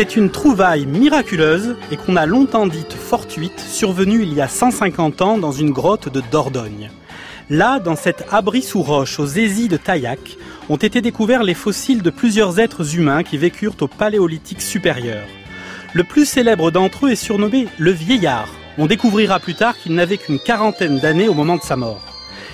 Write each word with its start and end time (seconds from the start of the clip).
C'est 0.00 0.16
une 0.16 0.30
trouvaille 0.30 0.86
miraculeuse 0.86 1.76
et 1.90 1.98
qu'on 1.98 2.16
a 2.16 2.24
longtemps 2.24 2.66
dite 2.66 2.94
fortuite, 2.94 3.60
survenue 3.60 4.22
il 4.22 4.32
y 4.32 4.40
a 4.40 4.48
150 4.48 5.20
ans 5.20 5.36
dans 5.36 5.52
une 5.52 5.72
grotte 5.72 6.08
de 6.10 6.22
Dordogne. 6.32 6.90
Là, 7.50 7.80
dans 7.80 7.96
cet 7.96 8.24
abri 8.32 8.62
sous 8.62 8.80
roche 8.80 9.20
aux 9.20 9.26
Zézis 9.26 9.68
de 9.68 9.76
Taillac, 9.76 10.38
ont 10.70 10.76
été 10.76 11.02
découverts 11.02 11.42
les 11.42 11.52
fossiles 11.52 12.00
de 12.00 12.08
plusieurs 12.08 12.58
êtres 12.58 12.96
humains 12.96 13.22
qui 13.22 13.36
vécurent 13.36 13.76
au 13.82 13.88
Paléolithique 13.88 14.62
supérieur. 14.62 15.26
Le 15.92 16.02
plus 16.02 16.24
célèbre 16.24 16.70
d'entre 16.70 17.04
eux 17.04 17.10
est 17.10 17.14
surnommé 17.14 17.68
le 17.76 17.90
vieillard. 17.90 18.48
On 18.78 18.86
découvrira 18.86 19.38
plus 19.38 19.54
tard 19.54 19.76
qu'il 19.76 19.94
n'avait 19.94 20.16
qu'une 20.16 20.38
quarantaine 20.38 20.98
d'années 20.98 21.28
au 21.28 21.34
moment 21.34 21.58
de 21.58 21.62
sa 21.62 21.76
mort. 21.76 22.09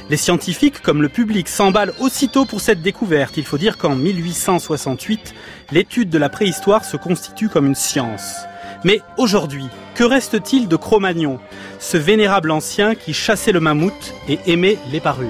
Les 0.09 0.16
scientifiques 0.16 0.83
comme 0.83 1.02
le 1.02 1.09
public 1.09 1.48
s'emballent 1.48 1.92
aussitôt 1.98 2.45
pour 2.45 2.60
cette 2.60 2.80
découverte. 2.80 3.37
Il 3.38 3.45
faut 3.45 3.59
dire 3.59 3.77
qu'en 3.77 3.96
1868, 3.96 5.34
l'étude 5.73 6.10
de 6.10 6.19
la 6.19 6.29
préhistoire 6.29 6.84
se 6.84 6.96
constitue 6.96 7.48
comme 7.48 7.66
une 7.66 7.74
science. 7.74 8.37
Mais 8.84 9.01
aujourd'hui, 9.16 9.66
que 9.96 10.05
reste-t-il 10.05 10.69
de 10.69 10.77
Cro-Magnon, 10.77 11.41
ce 11.80 11.96
vénérable 11.96 12.52
ancien 12.52 12.95
qui 12.95 13.15
chassait 13.15 13.51
le 13.51 13.59
mammouth 13.59 14.15
et 14.29 14.38
aimait 14.46 14.79
les 14.93 15.01
parures? 15.01 15.27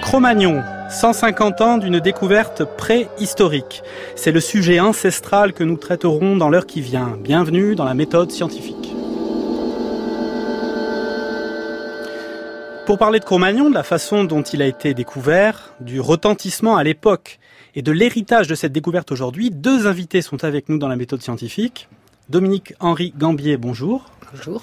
Cro-Magnon, 0.00 0.64
150 0.98 1.60
ans 1.60 1.78
d'une 1.78 2.00
découverte 2.00 2.64
préhistorique. 2.64 3.84
C'est 4.16 4.32
le 4.32 4.40
sujet 4.40 4.80
ancestral 4.80 5.52
que 5.52 5.62
nous 5.62 5.76
traiterons 5.76 6.36
dans 6.36 6.48
l'heure 6.48 6.66
qui 6.66 6.80
vient. 6.80 7.16
Bienvenue 7.22 7.76
dans 7.76 7.84
la 7.84 7.94
méthode 7.94 8.32
scientifique. 8.32 8.92
Pour 12.84 12.98
parler 12.98 13.20
de 13.20 13.24
Cro-Magnon, 13.24 13.70
de 13.70 13.74
la 13.74 13.84
façon 13.84 14.24
dont 14.24 14.42
il 14.42 14.60
a 14.60 14.66
été 14.66 14.92
découvert, 14.92 15.72
du 15.78 16.00
retentissement 16.00 16.76
à 16.76 16.82
l'époque 16.82 17.38
et 17.76 17.82
de 17.82 17.92
l'héritage 17.92 18.48
de 18.48 18.56
cette 18.56 18.72
découverte 18.72 19.12
aujourd'hui, 19.12 19.52
deux 19.52 19.86
invités 19.86 20.20
sont 20.20 20.42
avec 20.42 20.68
nous 20.68 20.78
dans 20.78 20.88
la 20.88 20.96
méthode 20.96 21.22
scientifique. 21.22 21.88
Dominique 22.28 22.74
Henri 22.80 23.14
Gambier, 23.16 23.56
bonjour. 23.56 24.06
Bonjour. 24.32 24.62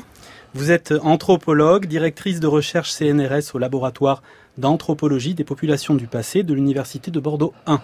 Vous 0.53 0.72
êtes 0.72 0.94
anthropologue, 1.02 1.86
directrice 1.86 2.41
de 2.41 2.47
recherche 2.47 2.91
CNRS 2.91 3.56
au 3.56 3.58
laboratoire 3.58 4.22
d'anthropologie 4.58 5.34
des 5.34 5.44
populations 5.44 5.95
du 5.95 6.08
passé 6.08 6.44
de 6.44 6.53
l'Université 6.53 7.11
de 7.11 7.20
Bordeaux 7.20 7.53
1. 7.67 7.81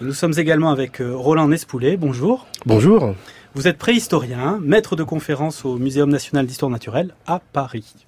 nous 0.00 0.12
sommes 0.12 0.34
également 0.38 0.70
avec 0.70 1.00
euh, 1.00 1.14
Roland 1.14 1.48
Nespoulet. 1.48 1.96
Bonjour. 1.96 2.46
Bonjour. 2.66 3.14
Vous 3.54 3.66
êtes 3.66 3.78
préhistorien, 3.78 4.58
maître 4.62 4.94
de 4.94 5.02
conférence 5.02 5.64
au 5.64 5.76
Muséum 5.76 6.08
national 6.08 6.46
d'histoire 6.46 6.70
naturelle 6.70 7.14
à 7.26 7.40
Paris. 7.52 8.06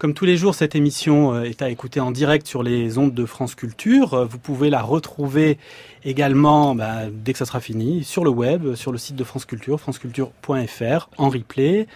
Comme 0.00 0.14
tous 0.14 0.24
les 0.24 0.38
jours, 0.38 0.54
cette 0.54 0.74
émission 0.74 1.34
euh, 1.34 1.42
est 1.42 1.60
à 1.60 1.68
écouter 1.68 2.00
en 2.00 2.10
direct 2.10 2.46
sur 2.46 2.62
les 2.62 2.96
ondes 2.96 3.12
de 3.12 3.26
France 3.26 3.54
Culture. 3.54 4.14
Euh, 4.14 4.24
vous 4.24 4.38
pouvez 4.38 4.70
la 4.70 4.80
retrouver 4.80 5.58
également, 6.04 6.74
bah, 6.74 7.02
dès 7.12 7.34
que 7.34 7.38
ça 7.38 7.44
sera 7.44 7.60
fini, 7.60 8.02
sur 8.02 8.24
le 8.24 8.30
web, 8.30 8.74
sur 8.76 8.92
le 8.92 8.98
site 8.98 9.14
de 9.16 9.24
France 9.24 9.44
Culture, 9.44 9.78
franceculture.fr, 9.78 11.10
en 11.18 11.28
replay. 11.28 11.86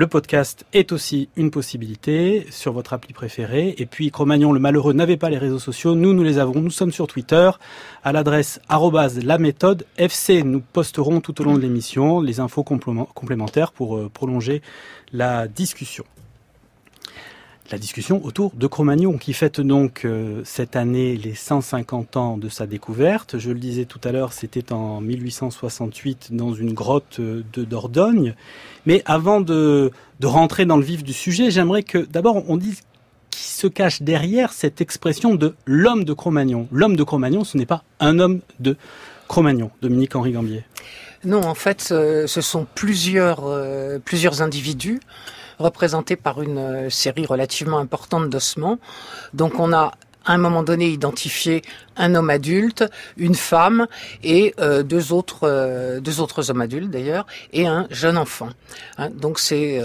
Le 0.00 0.06
podcast 0.06 0.64
est 0.72 0.92
aussi 0.92 1.28
une 1.36 1.50
possibilité 1.50 2.46
sur 2.48 2.72
votre 2.72 2.94
appli 2.94 3.12
préférée. 3.12 3.74
Et 3.76 3.84
puis, 3.84 4.10
Cro-Magnon, 4.10 4.50
le 4.54 4.58
malheureux, 4.58 4.94
n'avait 4.94 5.18
pas 5.18 5.28
les 5.28 5.36
réseaux 5.36 5.58
sociaux. 5.58 5.94
Nous, 5.94 6.14
nous 6.14 6.22
les 6.22 6.38
avons. 6.38 6.58
Nous 6.58 6.70
sommes 6.70 6.90
sur 6.90 7.06
Twitter 7.06 7.50
à 8.02 8.10
l'adresse 8.10 8.62
la 9.22 9.36
méthode 9.36 9.84
FC. 9.98 10.42
Nous 10.42 10.60
posterons 10.60 11.20
tout 11.20 11.38
au 11.42 11.44
long 11.44 11.52
de 11.52 11.60
l'émission 11.60 12.22
les 12.22 12.40
infos 12.40 12.62
complémentaires 12.62 13.72
pour 13.72 13.98
euh, 13.98 14.08
prolonger 14.08 14.62
la 15.12 15.46
discussion 15.46 16.06
la 17.70 17.78
discussion 17.78 18.24
autour 18.24 18.52
de 18.54 18.66
Cro-Magnon, 18.66 19.16
qui 19.16 19.32
fête 19.32 19.60
donc 19.60 20.04
euh, 20.04 20.42
cette 20.44 20.74
année 20.74 21.16
les 21.16 21.34
150 21.34 22.16
ans 22.16 22.36
de 22.36 22.48
sa 22.48 22.66
découverte. 22.66 23.38
Je 23.38 23.50
le 23.50 23.58
disais 23.58 23.84
tout 23.84 24.00
à 24.02 24.12
l'heure, 24.12 24.32
c'était 24.32 24.72
en 24.72 25.00
1868 25.00 26.30
dans 26.32 26.52
une 26.52 26.72
grotte 26.72 27.20
euh, 27.20 27.44
de 27.52 27.64
Dordogne. 27.64 28.34
Mais 28.86 29.02
avant 29.04 29.40
de, 29.40 29.92
rentrer 30.22 30.66
dans 30.66 30.76
le 30.76 30.82
vif 30.82 31.04
du 31.04 31.12
sujet, 31.12 31.50
j'aimerais 31.50 31.82
que 31.82 31.98
d'abord 31.98 32.42
on 32.48 32.56
dise 32.56 32.80
qui 33.30 33.44
se 33.44 33.68
cache 33.68 34.02
derrière 34.02 34.52
cette 34.52 34.80
expression 34.80 35.34
de 35.34 35.54
l'homme 35.64 36.04
de 36.04 36.12
Cro-Magnon. 36.12 36.66
L'homme 36.72 36.96
de 36.96 37.04
Cro-Magnon, 37.04 37.44
ce 37.44 37.56
n'est 37.56 37.66
pas 37.66 37.84
un 38.00 38.18
homme 38.18 38.40
de 38.58 38.76
Cro-Magnon, 39.28 39.70
Dominique-Henri 39.80 40.32
Gambier. 40.32 40.64
Non, 41.24 41.42
en 41.42 41.54
fait, 41.54 41.82
ce 41.82 42.26
sont 42.40 42.66
plusieurs, 42.74 43.44
euh, 43.44 43.98
plusieurs 44.02 44.42
individus 44.42 45.00
représenté 45.60 46.16
par 46.16 46.42
une 46.42 46.58
euh, 46.58 46.90
série 46.90 47.26
relativement 47.26 47.78
importante 47.78 48.28
d'ossements. 48.30 48.78
Donc 49.34 49.58
on 49.58 49.72
a 49.72 49.92
à 50.26 50.34
un 50.34 50.38
moment 50.38 50.62
donné 50.62 50.88
identifié 50.88 51.62
un 51.96 52.14
homme 52.14 52.28
adulte, 52.30 52.84
une 53.16 53.34
femme 53.34 53.86
et 54.22 54.54
euh, 54.60 54.82
deux 54.82 55.12
autres 55.12 55.40
euh, 55.44 56.00
deux 56.00 56.20
autres 56.20 56.50
hommes 56.50 56.60
adultes 56.60 56.90
d'ailleurs 56.90 57.26
et 57.52 57.66
un 57.66 57.86
jeune 57.90 58.18
enfant. 58.18 58.50
Hein, 58.98 59.10
donc 59.10 59.38
c'est 59.38 59.80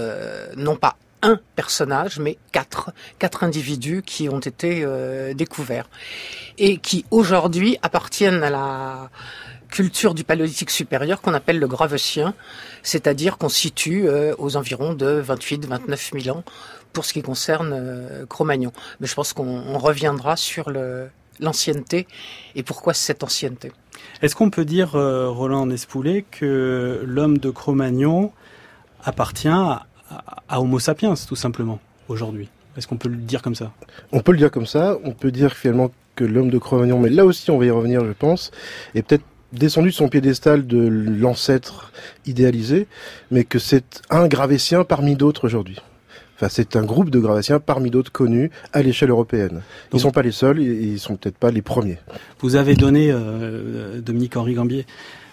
non 0.56 0.76
pas 0.76 0.96
un 1.22 1.40
personnage, 1.56 2.18
mais 2.18 2.36
quatre, 2.52 2.92
quatre 3.18 3.42
individus 3.42 4.02
qui 4.04 4.28
ont 4.28 4.38
été 4.38 4.86
découverts 5.34 5.88
et 6.58 6.76
qui 6.76 7.04
aujourd'hui 7.10 7.78
appartiennent 7.82 8.42
à 8.44 8.50
la 8.50 9.10
culture 9.68 10.14
du 10.14 10.24
paléolithique 10.24 10.70
supérieur 10.70 11.20
qu'on 11.20 11.34
appelle 11.34 11.58
le 11.58 11.66
gravecien, 11.66 12.34
c'est-à-dire 12.82 13.38
qu'on 13.38 13.48
situe 13.48 14.08
euh, 14.08 14.34
aux 14.38 14.56
environs 14.56 14.94
de 14.94 15.22
28-29 15.22 16.22
000 16.22 16.36
ans 16.36 16.44
pour 16.92 17.04
ce 17.04 17.12
qui 17.12 17.22
concerne 17.22 17.72
euh, 17.72 18.26
Cro-Magnon. 18.26 18.72
Mais 19.00 19.06
je 19.06 19.14
pense 19.14 19.32
qu'on 19.32 19.78
reviendra 19.78 20.36
sur 20.36 20.70
l'ancienneté 21.40 22.06
et 22.54 22.62
pourquoi 22.62 22.94
cette 22.94 23.22
ancienneté. 23.22 23.72
Est-ce 24.22 24.34
qu'on 24.34 24.50
peut 24.50 24.64
dire, 24.64 24.96
euh, 24.96 25.28
Roland 25.28 25.66
Nespoulet, 25.66 26.24
que 26.30 27.02
l'homme 27.04 27.38
de 27.38 27.50
Cro-Magnon 27.50 28.32
appartient 29.04 29.48
à, 29.48 29.86
à 30.48 30.60
Homo 30.60 30.78
sapiens, 30.78 31.14
tout 31.28 31.36
simplement, 31.36 31.80
aujourd'hui? 32.08 32.48
Est-ce 32.76 32.86
qu'on 32.86 32.96
peut 32.96 33.08
le 33.08 33.16
dire 33.16 33.42
comme 33.42 33.54
ça? 33.54 33.72
On 34.12 34.20
peut 34.20 34.32
le 34.32 34.38
dire 34.38 34.50
comme 34.50 34.66
ça. 34.66 34.98
On 35.04 35.12
peut 35.12 35.30
dire 35.30 35.54
finalement 35.54 35.90
que 36.14 36.24
l'homme 36.24 36.50
de 36.50 36.58
Cro-Magnon, 36.58 36.98
mais 36.98 37.10
là 37.10 37.24
aussi 37.24 37.50
on 37.50 37.58
va 37.58 37.66
y 37.66 37.70
revenir, 37.70 38.04
je 38.04 38.12
pense, 38.12 38.50
est 38.94 39.02
peut-être 39.02 39.24
descendu 39.58 39.88
de 39.88 39.94
son 39.94 40.08
piédestal 40.08 40.66
de 40.66 40.86
l'ancêtre 40.88 41.92
idéalisé, 42.26 42.86
mais 43.30 43.44
que 43.44 43.58
c'est 43.58 44.02
un 44.10 44.28
gravétien 44.28 44.84
parmi 44.84 45.16
d'autres 45.16 45.44
aujourd'hui. 45.44 45.78
Enfin, 46.36 46.48
c'est 46.50 46.76
un 46.76 46.84
groupe 46.84 47.08
de 47.08 47.18
gravétiens 47.18 47.60
parmi 47.60 47.90
d'autres 47.90 48.12
connus 48.12 48.50
à 48.74 48.82
l'échelle 48.82 49.10
européenne. 49.10 49.62
Ils 49.92 49.96
ne 49.96 50.00
sont 50.00 50.10
pas 50.10 50.22
les 50.22 50.32
seuls, 50.32 50.60
ils 50.60 50.92
ne 50.92 50.98
sont 50.98 51.16
peut-être 51.16 51.38
pas 51.38 51.50
les 51.50 51.62
premiers. 51.62 51.98
Vous 52.40 52.56
avez 52.56 52.74
donné, 52.74 53.10
euh, 53.10 54.00
Dominique 54.02 54.36
Henri 54.36 54.52
Gambier, 54.52 54.84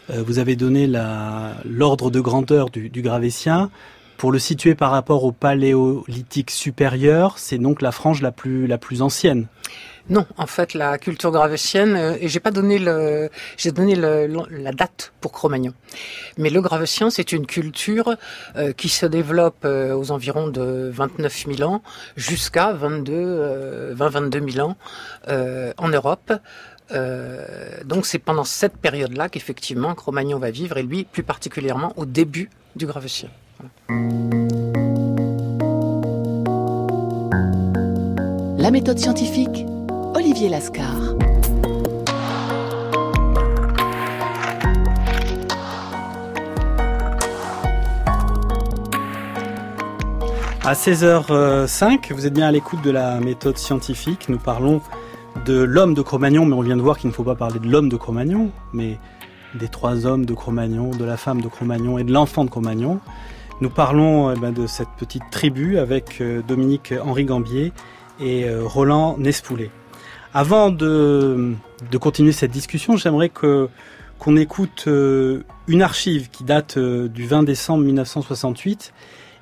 euh, 0.09 0.23
vous 0.25 0.39
avez 0.39 0.55
donné 0.55 0.89
l'ordre 1.65 2.09
de 2.09 2.21
grandeur 2.21 2.69
du, 2.69 2.89
du 2.89 3.01
gravétien. 3.01 3.69
Pour 4.15 4.31
le 4.31 4.39
situer 4.39 4.75
par 4.75 4.91
rapport 4.91 5.25
au 5.25 5.33
paléolithique 5.33 6.51
supérieur, 6.51 7.37
c'est 7.37 7.57
donc 7.57 7.81
la 7.81 7.91
frange 7.91 8.21
la 8.21 8.31
plus, 8.31 8.67
la 8.67 8.77
plus 8.77 9.01
ancienne. 9.01 9.47
Non, 10.09 10.25
en 10.37 10.47
fait, 10.47 10.73
la 10.73 10.97
culture 10.97 11.31
gravecienne, 11.31 11.95
euh, 11.95 12.17
et 12.19 12.27
j'ai 12.27 12.41
pas 12.41 12.51
donné 12.51 12.77
le, 12.77 13.29
j'ai 13.55 13.71
donné 13.71 13.95
la 13.95 14.71
date 14.73 15.13
pour 15.21 15.31
Cro-Magnon. 15.31 15.73
Mais 16.37 16.49
le 16.49 16.61
gravecien, 16.61 17.09
c'est 17.09 17.31
une 17.31 17.45
culture 17.45 18.15
euh, 18.57 18.73
qui 18.73 18.89
se 18.89 19.05
développe 19.05 19.63
euh, 19.63 19.95
aux 19.95 20.11
environs 20.11 20.47
de 20.47 20.91
29 20.93 21.45
000 21.55 21.69
ans 21.69 21.81
jusqu'à 22.17 22.73
22, 22.73 23.93
20, 23.93 24.09
22 24.09 24.51
000 24.51 24.67
ans 24.69 24.77
en 25.77 25.87
Europe. 25.87 26.33
donc 27.85 28.05
c'est 28.05 28.19
pendant 28.19 28.43
cette 28.43 28.77
période-là 28.77 29.29
qu'effectivement 29.29 29.95
Cro-Magnon 29.95 30.37
va 30.37 30.51
vivre, 30.51 30.77
et 30.77 30.83
lui 30.83 31.05
plus 31.05 31.23
particulièrement 31.23 31.93
au 31.95 32.05
début 32.05 32.49
du 32.75 32.85
gravecien. 32.85 33.29
La 38.57 38.71
méthode 38.71 38.99
scientifique 38.99 39.65
Olivier 40.15 40.47
Lascar. 40.47 40.95
À 50.63 50.73
16h05, 50.73 52.13
vous 52.13 52.27
êtes 52.27 52.33
bien 52.33 52.47
à 52.47 52.51
l'écoute 52.51 52.81
de 52.83 52.91
la 52.91 53.19
méthode 53.19 53.57
scientifique. 53.57 54.29
Nous 54.29 54.37
parlons 54.37 54.81
de 55.45 55.61
l'homme 55.61 55.95
de 55.95 56.01
Cro-Magnon, 56.01 56.45
mais 56.45 56.55
on 56.55 56.61
vient 56.61 56.77
de 56.77 56.81
voir 56.81 56.99
qu'il 56.99 57.09
ne 57.09 57.13
faut 57.13 57.23
pas 57.23 57.35
parler 57.35 57.59
de 57.59 57.67
l'homme 57.67 57.89
de 57.89 57.97
Cro-Magnon, 57.97 58.51
mais 58.71 58.99
des 59.55 59.67
trois 59.67 60.05
hommes 60.05 60.25
de 60.25 60.33
Cro-Magnon, 60.33 60.91
de 60.91 61.05
la 61.05 61.17
femme 61.17 61.41
de 61.41 61.47
Cro-Magnon 61.47 61.97
et 61.97 62.03
de 62.03 62.13
l'enfant 62.13 62.45
de 62.45 62.51
Cro-Magnon. 62.51 62.99
Nous 63.61 63.69
parlons 63.69 64.31
eh 64.31 64.39
ben, 64.39 64.51
de 64.51 64.67
cette 64.67 64.89
petite 64.97 65.23
tribu 65.31 65.79
avec 65.79 66.21
euh, 66.21 66.41
Dominique 66.47 66.93
Henri 67.03 67.25
Gambier 67.25 67.71
et 68.19 68.45
euh, 68.45 68.63
Roland 68.63 69.15
Nespoulet. 69.17 69.71
Avant 70.35 70.71
de, 70.71 71.53
continuer 72.01 72.31
cette 72.31 72.49
discussion, 72.49 72.97
j'aimerais 72.97 73.29
que 73.29 73.69
qu'on 74.17 74.35
écoute 74.35 74.85
euh, 74.87 75.43
une 75.67 75.81
archive 75.81 76.29
qui 76.31 76.43
date 76.43 76.77
euh, 76.77 77.09
du 77.09 77.27
20 77.27 77.43
décembre 77.43 77.83
1968 77.83 78.93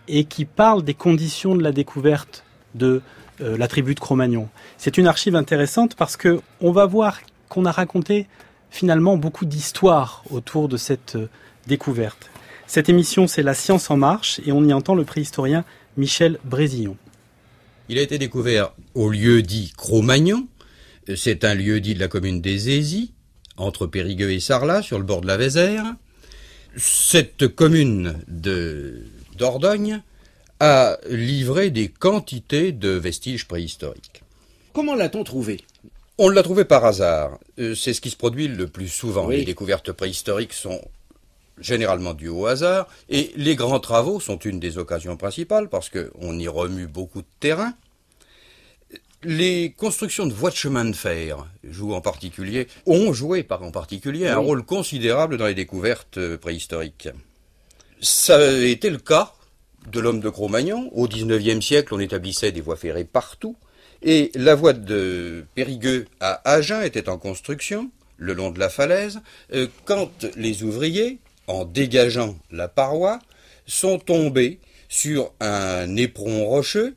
et 0.07 0.23
qui 0.23 0.43
parle 0.43 0.83
des 0.83 0.95
conditions 0.95 1.55
de 1.55 1.61
la 1.61 1.71
découverte 1.71 2.43
de 2.73 3.01
euh, 3.41 3.57
la 3.57 3.67
tribu 3.67 3.93
de 3.93 3.99
Cro-Magnon. 3.99 4.49
C'est 4.77 4.97
une 4.97 5.07
archive 5.07 5.35
intéressante 5.35 5.95
parce 5.95 6.17
que 6.17 6.41
on 6.61 6.71
va 6.71 6.87
voir 6.87 7.21
qu'on 7.47 7.65
a 7.65 7.71
raconté 7.71 8.27
finalement 8.71 9.17
beaucoup 9.17 9.45
d'histoires 9.45 10.23
autour 10.31 10.67
de 10.67 10.77
cette 10.77 11.17
découverte. 11.67 12.31
Cette 12.65 12.89
émission, 12.89 13.27
c'est 13.27 13.43
La 13.43 13.53
science 13.53 13.91
en 13.91 13.97
marche 13.97 14.41
et 14.45 14.51
on 14.51 14.63
y 14.63 14.73
entend 14.73 14.95
le 14.95 15.03
préhistorien 15.03 15.63
Michel 15.95 16.39
Brésillon. 16.43 16.97
Il 17.87 17.99
a 17.99 18.01
été 18.01 18.17
découvert 18.17 18.73
au 18.95 19.09
lieu 19.09 19.41
dit 19.41 19.73
Cro-Magnon. 19.77 20.47
C'est 21.15 21.43
un 21.43 21.55
lieu 21.55 21.81
dit 21.81 21.95
de 21.95 21.99
la 21.99 22.07
commune 22.07 22.41
des 22.41 22.69
Aisies, 22.69 23.13
entre 23.57 23.87
Périgueux 23.87 24.31
et 24.31 24.39
Sarlat, 24.39 24.81
sur 24.81 24.97
le 24.97 25.03
bord 25.03 25.21
de 25.21 25.27
la 25.27 25.37
Vézère. 25.37 25.95
Cette 26.77 27.47
commune 27.47 28.21
de 28.27 29.03
Dordogne 29.37 30.01
a 30.59 30.97
livré 31.09 31.69
des 31.71 31.87
quantités 31.87 32.71
de 32.71 32.89
vestiges 32.89 33.47
préhistoriques. 33.47 34.23
Comment 34.73 34.95
l'a-t-on 34.95 35.23
trouvé? 35.23 35.61
On 36.17 36.29
l'a 36.29 36.43
trouvé 36.43 36.65
par 36.65 36.85
hasard. 36.85 37.39
Euh, 37.59 37.73
C'est 37.73 37.93
ce 37.93 38.01
qui 38.01 38.11
se 38.11 38.15
produit 38.15 38.47
le 38.47 38.67
plus 38.67 38.87
souvent. 38.87 39.27
Oui. 39.27 39.37
Les 39.37 39.45
découvertes 39.45 39.91
préhistoriques 39.91 40.53
sont 40.53 40.81
généralement 41.59 42.13
dues 42.13 42.29
au 42.29 42.45
hasard, 42.45 42.87
et 43.09 43.31
les 43.35 43.55
grands 43.55 43.79
travaux 43.79 44.19
sont 44.19 44.37
une 44.37 44.59
des 44.59 44.77
occasions 44.77 45.17
principales 45.17 45.67
parce 45.67 45.89
qu'on 45.89 46.39
y 46.39 46.47
remue 46.47 46.87
beaucoup 46.87 47.21
de 47.21 47.27
terrain. 47.39 47.73
Les 49.23 49.73
constructions 49.77 50.25
de 50.25 50.33
voies 50.33 50.49
de 50.49 50.55
chemin 50.55 50.83
de 50.85 50.95
fer 50.95 51.45
jouent 51.63 51.93
en 51.93 52.01
particulier, 52.01 52.67
ont 52.87 53.13
joué 53.13 53.43
par 53.43 53.61
en 53.61 53.69
particulier 53.71 54.27
un 54.27 54.39
Oui. 54.39 54.45
rôle 54.45 54.63
considérable 54.63 55.37
dans 55.37 55.45
les 55.45 55.53
découvertes 55.53 56.17
euh, 56.17 56.37
préhistoriques. 56.37 57.09
Ça 58.01 58.37
a 58.37 58.51
été 58.65 58.89
le 58.89 58.97
cas 58.97 59.33
de 59.91 59.99
l'homme 59.99 60.21
de 60.21 60.29
Cro-Magnon. 60.29 60.89
Au 60.93 61.07
XIXe 61.07 61.63
siècle, 61.63 61.93
on 61.93 61.99
établissait 61.99 62.51
des 62.51 62.61
voies 62.61 62.75
ferrées 62.77 63.03
partout, 63.03 63.55
et 64.01 64.31
la 64.33 64.55
voie 64.55 64.73
de 64.73 65.45
Périgueux 65.53 66.07
à 66.19 66.41
Agen 66.51 66.81
était 66.81 67.07
en 67.07 67.19
construction, 67.19 67.91
le 68.17 68.33
long 68.33 68.49
de 68.49 68.57
la 68.59 68.69
falaise, 68.69 69.21
euh, 69.53 69.67
quand 69.85 70.25
les 70.35 70.63
ouvriers, 70.63 71.19
en 71.45 71.65
dégageant 71.65 72.35
la 72.49 72.67
paroi, 72.67 73.19
sont 73.67 73.99
tombés 73.99 74.59
sur 74.89 75.31
un 75.39 75.95
éperon 75.95 76.45
rocheux 76.47 76.95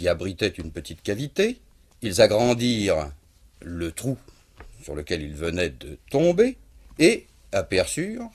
qui 0.00 0.08
abritait 0.08 0.48
une 0.48 0.70
petite 0.70 1.02
cavité. 1.02 1.60
Ils 2.00 2.22
agrandirent 2.22 3.10
le 3.60 3.92
trou 3.92 4.16
sur 4.82 4.94
lequel 4.94 5.20
ils 5.20 5.34
venaient 5.34 5.68
de 5.68 5.98
tomber 6.10 6.56
et 6.98 7.26
aperçurent, 7.52 8.30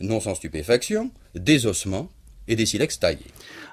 non 0.00 0.20
sans 0.20 0.34
stupéfaction, 0.34 1.10
des 1.34 1.64
ossements 1.64 2.10
et 2.46 2.56
des 2.56 2.66
silex 2.66 3.00
taillés. 3.00 3.24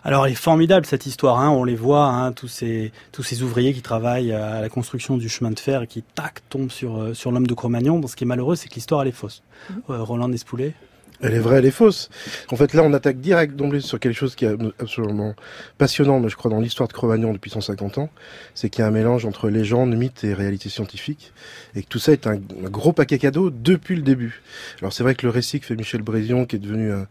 Alors 0.05 0.27
elle 0.27 0.31
est 0.31 0.35
formidable 0.35 0.85
cette 0.85 1.07
histoire, 1.07 1.39
hein. 1.39 1.49
on 1.49 1.65
les 1.65 1.75
voit, 1.75 2.05
hein, 2.05 2.31
tous, 2.31 2.47
ces, 2.47 2.93
tous 3.11 3.23
ces 3.23 3.43
ouvriers 3.43 3.73
qui 3.73 3.81
travaillent 3.81 4.31
à 4.31 4.61
la 4.61 4.69
construction 4.69 5.17
du 5.17 5.27
chemin 5.27 5.51
de 5.51 5.59
fer 5.59 5.81
et 5.81 5.87
qui, 5.87 6.03
tac, 6.03 6.47
tombent 6.47 6.71
sur, 6.71 7.01
euh, 7.01 7.13
sur 7.13 7.33
l'homme 7.33 7.47
de 7.47 7.53
Cro-Magnon. 7.53 7.99
Bon, 7.99 8.07
ce 8.07 8.15
qui 8.15 8.23
est 8.23 8.27
malheureux, 8.27 8.55
c'est 8.55 8.69
que 8.69 8.75
l'histoire, 8.75 9.01
elle 9.01 9.09
est 9.09 9.11
fausse. 9.11 9.43
Euh, 9.89 10.01
Roland 10.03 10.29
Despoulet 10.29 10.73
Elle 11.21 11.33
est 11.33 11.39
vraie, 11.39 11.57
elle 11.57 11.65
est 11.65 11.71
fausse. 11.71 12.09
En 12.49 12.55
fait, 12.55 12.73
là, 12.73 12.83
on 12.83 12.93
attaque 12.93 13.19
direct 13.19 13.55
d'emblée 13.55 13.81
sur 13.81 13.99
quelque 13.99 14.15
chose 14.15 14.35
qui 14.35 14.45
est 14.45 14.55
absolument 14.79 15.35
passionnant, 15.77 16.19
mais 16.19 16.29
je 16.29 16.37
crois, 16.37 16.49
dans 16.49 16.59
l'histoire 16.59 16.87
de 16.87 16.93
Cro-Magnon 16.93 17.33
depuis 17.33 17.51
150 17.51 17.97
ans. 17.97 18.09
C'est 18.55 18.69
qu'il 18.69 18.81
y 18.81 18.85
a 18.85 18.87
un 18.87 18.91
mélange 18.91 19.25
entre 19.25 19.49
légende, 19.49 19.95
mythe 19.95 20.23
et 20.23 20.33
réalité 20.33 20.69
scientifique. 20.69 21.33
Et 21.75 21.83
que 21.83 21.87
tout 21.87 21.99
ça 21.99 22.13
est 22.13 22.25
un, 22.25 22.37
gros 22.37 22.93
paquet 22.93 23.17
cadeau 23.17 23.49
depuis 23.49 23.95
le 23.95 24.01
début. 24.01 24.41
Alors, 24.81 24.93
c'est 24.93 25.03
vrai 25.03 25.15
que 25.15 25.25
le 25.25 25.31
récit 25.31 25.59
que 25.59 25.65
fait 25.65 25.75
Michel 25.75 26.01
Brézion, 26.01 26.45
qui 26.45 26.55
est 26.55 26.59
devenu 26.59 26.91
un 26.91 27.07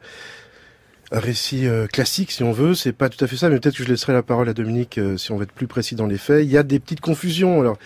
récit 1.10 1.66
euh, 1.66 1.86
classique, 1.86 2.30
si 2.32 2.42
on 2.42 2.52
veut, 2.52 2.74
c'est 2.74 2.92
pas 2.92 3.08
tout 3.08 3.22
à 3.24 3.28
fait 3.28 3.36
ça, 3.36 3.48
mais 3.48 3.58
peut-être 3.58 3.76
que 3.76 3.82
je 3.84 3.88
laisserai 3.88 4.12
la 4.12 4.22
parole 4.22 4.48
à 4.48 4.54
Dominique 4.54 4.98
euh, 4.98 5.16
si 5.16 5.32
on 5.32 5.36
veut 5.36 5.44
être 5.44 5.52
plus 5.52 5.66
précis 5.66 5.94
dans 5.94 6.06
les 6.06 6.18
faits. 6.18 6.44
Il 6.44 6.50
y 6.50 6.58
a 6.58 6.62
des 6.62 6.78
petites 6.78 7.00
confusions. 7.00 7.60
Alors, 7.60 7.78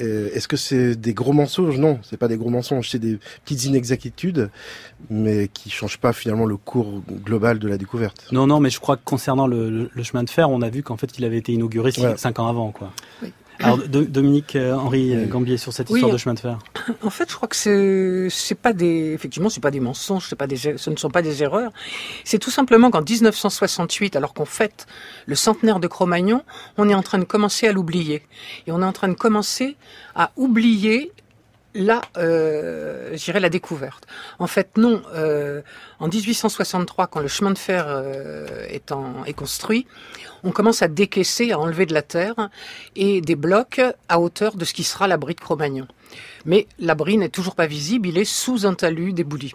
euh, 0.00 0.28
est-ce 0.32 0.46
que 0.48 0.56
c'est 0.56 0.94
des 0.94 1.14
gros 1.14 1.32
mensonges? 1.32 1.78
Non, 1.78 1.98
c'est 2.02 2.16
pas 2.16 2.28
des 2.28 2.36
gros 2.36 2.50
mensonges, 2.50 2.88
c'est 2.90 2.98
des 2.98 3.18
petites 3.44 3.64
inexactitudes, 3.64 4.50
mais 5.10 5.48
qui 5.48 5.70
changent 5.70 5.98
pas 5.98 6.12
finalement 6.12 6.46
le 6.46 6.56
cours 6.56 7.02
global 7.24 7.58
de 7.58 7.66
la 7.68 7.78
découverte. 7.78 8.28
Non, 8.32 8.46
non, 8.46 8.60
mais 8.60 8.70
je 8.70 8.78
crois 8.80 8.96
que 8.96 9.04
concernant 9.04 9.46
le, 9.46 9.68
le- 9.70 9.90
le 9.92 10.02
chemin 10.04 10.22
de 10.22 10.30
fer, 10.30 10.48
on 10.50 10.62
a 10.62 10.68
vu 10.70 10.82
qu'en 10.82 10.96
fait, 10.96 11.18
il 11.18 11.24
avait 11.24 11.38
été 11.38 11.52
inauguré 11.52 11.90
5 11.90 12.02
Ouais. 12.02 12.40
ans 12.40 12.46
avant. 12.48 12.70
Quoi. 12.70 12.92
Oui. 13.22 13.32
Alors, 13.60 13.78
Do- 13.78 14.04
Dominique 14.04 14.54
euh, 14.56 14.74
Henri 14.74 15.12
euh, 15.14 15.22
Oui. 15.22 15.26
Gambier, 15.28 15.56
sur 15.56 15.72
cette 15.72 15.88
Oui. 15.90 15.96
histoire 15.98 16.12
de 16.12 16.18
chemin 16.18 16.34
de 16.34 16.40
fer. 16.40 16.58
En 17.02 17.10
fait, 17.10 17.28
je 17.30 17.34
crois 17.36 17.48
que 17.48 17.56
c'est 17.56 18.28
c'est 18.30 18.54
pas 18.54 18.72
des 18.72 19.12
effectivement 19.12 19.50
c'est 19.50 19.60
pas 19.60 19.70
des 19.70 19.80
mensonges, 19.80 20.26
c'est 20.28 20.36
pas 20.36 20.46
des 20.46 20.56
ce 20.56 20.90
ne 20.90 20.96
sont 20.96 21.10
pas 21.10 21.22
des 21.22 21.42
erreurs. 21.42 21.70
C'est 22.24 22.38
tout 22.38 22.50
simplement 22.50 22.90
qu'en 22.90 23.02
1968, 23.02 24.16
alors 24.16 24.32
qu'on 24.32 24.44
fête 24.46 24.86
le 25.26 25.34
centenaire 25.34 25.80
de 25.80 25.86
Cro-Magnon, 25.86 26.42
on 26.78 26.88
est 26.88 26.94
en 26.94 27.02
train 27.02 27.18
de 27.18 27.24
commencer 27.24 27.66
à 27.68 27.72
l'oublier 27.72 28.22
et 28.66 28.72
on 28.72 28.80
est 28.80 28.84
en 28.86 28.92
train 28.92 29.08
de 29.08 29.14
commencer 29.14 29.76
à 30.14 30.30
oublier 30.36 31.12
la, 31.78 32.02
euh, 32.16 33.16
la 33.34 33.48
découverte. 33.48 34.06
En 34.38 34.46
fait, 34.46 34.76
non. 34.76 35.00
euh, 35.14 35.62
en 36.00 36.08
1863, 36.08 37.06
quand 37.06 37.20
le 37.20 37.28
chemin 37.28 37.52
de 37.52 37.58
fer 37.58 37.86
euh, 37.88 38.66
est, 38.68 38.92
est 39.26 39.32
construit, 39.32 39.86
on 40.42 40.50
commence 40.50 40.82
à 40.82 40.88
décaisser, 40.88 41.52
à 41.52 41.58
enlever 41.58 41.86
de 41.86 41.94
la 41.94 42.02
terre 42.02 42.50
et 42.96 43.20
des 43.20 43.36
blocs 43.36 43.80
à 44.08 44.20
hauteur 44.20 44.56
de 44.56 44.64
ce 44.64 44.74
qui 44.74 44.84
sera 44.84 45.06
l'abri 45.06 45.34
de 45.34 45.40
Cro-Magnon. 45.40 45.86
Mais 46.44 46.66
l'abri 46.78 47.16
n'est 47.16 47.28
toujours 47.28 47.54
pas 47.54 47.66
visible, 47.66 48.08
il 48.08 48.18
est 48.18 48.24
sous 48.24 48.66
un 48.66 48.74
talus 48.74 49.12
débouli. 49.12 49.54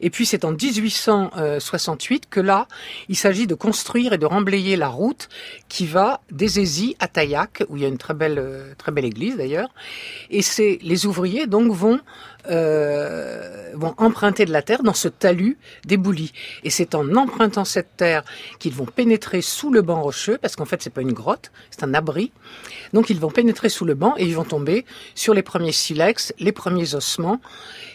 Et 0.00 0.10
puis 0.10 0.26
c'est 0.26 0.44
en 0.44 0.52
1868 0.52 2.28
que 2.28 2.40
là, 2.40 2.66
il 3.08 3.16
s'agit 3.16 3.46
de 3.46 3.54
construire 3.54 4.12
et 4.12 4.18
de 4.18 4.26
remblayer 4.26 4.76
la 4.76 4.88
route 4.88 5.28
qui 5.68 5.86
va 5.86 6.20
Aisies 6.40 6.96
à 6.98 7.08
Taillac, 7.08 7.64
où 7.68 7.76
il 7.76 7.82
y 7.82 7.84
a 7.84 7.88
une 7.88 7.98
très 7.98 8.14
belle, 8.14 8.38
euh, 8.38 8.74
très 8.76 8.92
belle 8.92 9.04
église 9.04 9.36
d'ailleurs. 9.36 9.68
Et 10.30 10.42
c'est 10.42 10.78
les 10.82 11.06
ouvriers 11.06 11.46
donc 11.46 11.72
vont 11.72 12.00
euh, 12.50 13.72
vont 13.74 13.94
emprunter 13.98 14.46
de 14.46 14.52
la 14.52 14.62
terre 14.62 14.82
dans 14.82 14.94
ce 14.94 15.08
talus 15.08 15.58
débouli. 15.84 16.32
Et 16.64 16.70
c'est 16.70 16.94
en 16.94 17.14
empruntant 17.16 17.64
cette 17.64 17.96
terre 17.96 18.24
qu'ils 18.58 18.72
vont 18.72 18.86
pénétrer 18.86 19.42
sous 19.42 19.70
le 19.70 19.82
banc 19.82 20.00
rocheux, 20.00 20.38
parce 20.38 20.56
qu'en 20.56 20.64
fait 20.64 20.82
c'est 20.82 20.90
pas 20.90 21.02
une 21.02 21.12
grotte, 21.12 21.50
c'est 21.70 21.82
un 21.82 21.92
abri. 21.94 22.32
Donc 22.92 23.10
ils 23.10 23.20
vont 23.20 23.30
pénétrer 23.30 23.68
sous 23.68 23.84
le 23.84 23.94
banc 23.94 24.14
et 24.16 24.24
ils 24.24 24.34
vont 24.34 24.44
tomber 24.44 24.86
sur 25.14 25.34
les 25.34 25.42
premiers 25.42 25.72
silex, 25.72 26.32
les 26.38 26.52
premiers 26.52 26.94
ossements. 26.94 27.40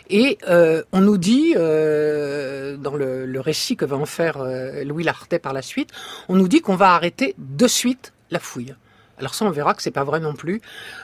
Et 0.10 0.38
euh, 0.50 0.84
on 0.92 1.02
nous 1.02 1.18
dit, 1.18 1.54
euh, 1.56 2.78
dans 2.78 2.96
le, 2.96 3.26
le 3.26 3.40
récit 3.40 3.76
que 3.76 3.86
va 3.86 3.96
en 3.98 4.06
faire 4.06 4.38
euh, 4.38 4.84
Louis 4.84 5.04
Lartet 5.04 5.40
par 5.40 5.54
la 5.54 5.62
suite, 5.62 5.90
on 6.30 6.36
nous 6.36 6.48
dit 6.48 6.62
qu'on 6.62 6.76
va 6.76 6.94
arrêter 6.94 7.36
de 7.38 7.68
suite 7.68 8.14
la 8.32 8.40
fouille. 8.40 8.76
Alors 9.20 9.36
ça, 9.36 9.46
on 9.46 9.52
verra 9.52 9.76
que 9.76 9.82
c'est 9.84 9.92
pas 9.92 10.04
vrai 10.04 10.20
non 10.20 10.34
plus. 10.34 10.60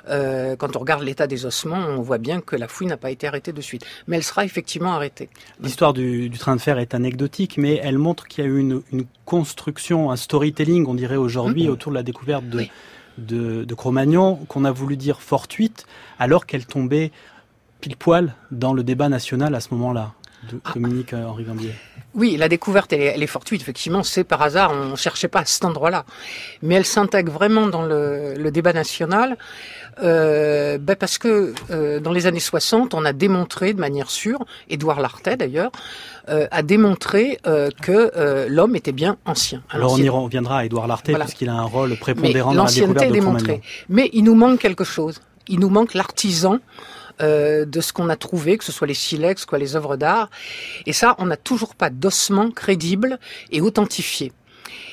Euh, 0.09 0.55
quand 0.55 0.75
on 0.75 0.79
regarde 0.79 1.03
l'état 1.03 1.27
des 1.27 1.45
ossements, 1.45 1.77
on 1.77 2.01
voit 2.01 2.17
bien 2.17 2.41
que 2.41 2.55
la 2.55 2.67
fouille 2.67 2.87
n'a 2.87 2.97
pas 2.97 3.11
été 3.11 3.27
arrêtée 3.27 3.53
de 3.53 3.61
suite. 3.61 3.85
Mais 4.07 4.17
elle 4.17 4.23
sera 4.23 4.43
effectivement 4.43 4.93
arrêtée. 4.93 5.29
L'histoire 5.61 5.93
du, 5.93 6.27
du 6.27 6.37
train 6.39 6.55
de 6.55 6.61
fer 6.61 6.79
est 6.79 6.95
anecdotique, 6.95 7.57
mais 7.57 7.79
elle 7.83 7.99
montre 7.99 8.27
qu'il 8.27 8.43
y 8.43 8.47
a 8.47 8.49
eu 8.49 8.57
une, 8.57 8.81
une 8.91 9.05
construction, 9.25 10.11
un 10.11 10.15
storytelling, 10.17 10.87
on 10.87 10.95
dirait 10.95 11.17
aujourd'hui, 11.17 11.69
autour 11.69 11.91
de 11.91 11.97
la 11.97 12.03
découverte 12.03 12.49
de, 12.49 12.57
Oui. 12.57 12.71
de, 13.19 13.63
de 13.63 13.73
Cro-Magnon, 13.75 14.37
qu'on 14.47 14.65
a 14.65 14.71
voulu 14.71 14.97
dire 14.97 15.21
fortuite, 15.21 15.85
alors 16.17 16.47
qu'elle 16.47 16.65
tombait 16.65 17.11
pile 17.81 17.95
poil 17.95 18.33
dans 18.51 18.73
le 18.73 18.83
débat 18.83 19.09
national 19.09 19.55
à 19.55 19.59
ce 19.59 19.69
moment-là. 19.73 20.13
De 20.51 20.59
Ah. 20.63 20.71
Dominique 20.73 21.13
euh, 21.13 21.25
Henri 21.25 21.43
Gambier. 21.43 21.73
Oui, 22.15 22.37
la 22.37 22.47
découverte, 22.49 22.91
elle 22.93 23.01
est, 23.01 23.05
elle 23.15 23.21
est 23.21 23.27
fortuite, 23.27 23.61
effectivement, 23.61 24.03
c'est 24.03 24.23
par 24.23 24.41
hasard, 24.41 24.71
on 24.73 24.91
ne 24.91 24.95
cherchait 24.95 25.27
pas 25.27 25.41
à 25.41 25.45
cet 25.45 25.63
endroit-là. 25.65 26.05
Mais 26.63 26.75
elle 26.75 26.85
s'intègre 26.85 27.31
vraiment 27.31 27.67
dans 27.67 27.83
le, 27.83 28.33
le 28.35 28.49
débat 28.49 28.71
national, 28.73 29.37
euh, 30.01 30.77
ben 30.79 30.95
parce 30.95 31.17
que 31.17 31.53
euh, 31.69 31.99
dans 31.99 32.11
les 32.11 32.25
années 32.25 32.39
60, 32.39 32.93
on 32.93 33.03
a 33.05 33.11
démontré 33.13 33.73
de 33.73 33.79
manière 33.79 34.09
sûre, 34.09 34.39
Édouard 34.69 35.01
Lartet 35.01 35.35
d'ailleurs, 35.37 35.71
euh, 36.29 36.47
a 36.51 36.63
démontré 36.63 37.37
que 37.81 38.47
l'homme 38.47 38.75
était 38.75 38.93
bien 38.93 39.17
ancien. 39.25 39.61
Alors 39.69 39.93
on 39.93 39.97
y 39.97 40.09
reviendra 40.09 40.59
à 40.59 40.65
Édouard 40.65 40.87
Lartet, 40.87 41.11
Voilà. 41.11 41.25
puisqu'il 41.25 41.49
a 41.49 41.53
un 41.53 41.63
rôle 41.63 41.89
mais 41.91 41.95
prépondérant 41.97 42.51
dans 42.51 42.57
la 42.57 42.61
l'ancienneté 42.63 42.93
découverte 42.93 43.03
est 43.03 43.09
de 43.09 43.13
démontrée. 43.25 43.61
Mais 43.89 44.09
il 44.13 44.23
nous 44.23 44.35
manque 44.35 44.59
quelque 44.59 44.83
chose. 44.85 45.19
Il 45.47 45.59
nous 45.59 45.69
manque 45.69 45.93
l'artisan 45.95 46.59
euh, 47.21 47.65
de 47.65 47.81
ce 47.81 47.93
qu'on 47.93 48.09
a 48.09 48.15
trouvé, 48.15 48.57
que 48.57 48.63
ce 48.63 48.71
soit 48.71 48.87
les 48.87 48.93
silex, 48.93 49.45
quoi, 49.45 49.57
les 49.57 49.75
œuvres 49.75 49.97
d'art. 49.97 50.29
Et 50.85 50.93
ça, 50.93 51.15
on 51.19 51.25
n'a 51.25 51.37
toujours 51.37 51.75
pas 51.75 51.89
d'ossements 51.89 52.51
crédibles 52.51 53.19
et 53.51 53.61
authentifiés. 53.61 54.31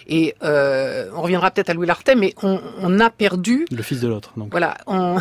Et 0.08 0.34
euh, 0.42 1.10
on 1.14 1.22
reviendra 1.22 1.50
peut-être 1.50 1.70
à 1.70 1.74
Louis 1.74 1.86
Lartet, 1.86 2.14
mais 2.14 2.34
on, 2.42 2.60
on 2.80 3.00
a 3.00 3.10
perdu 3.10 3.66
Le 3.70 3.82
fils 3.82 4.00
de 4.00 4.08
l'autre, 4.08 4.32
donc. 4.36 4.50
voilà, 4.50 4.76
on, 4.86 5.16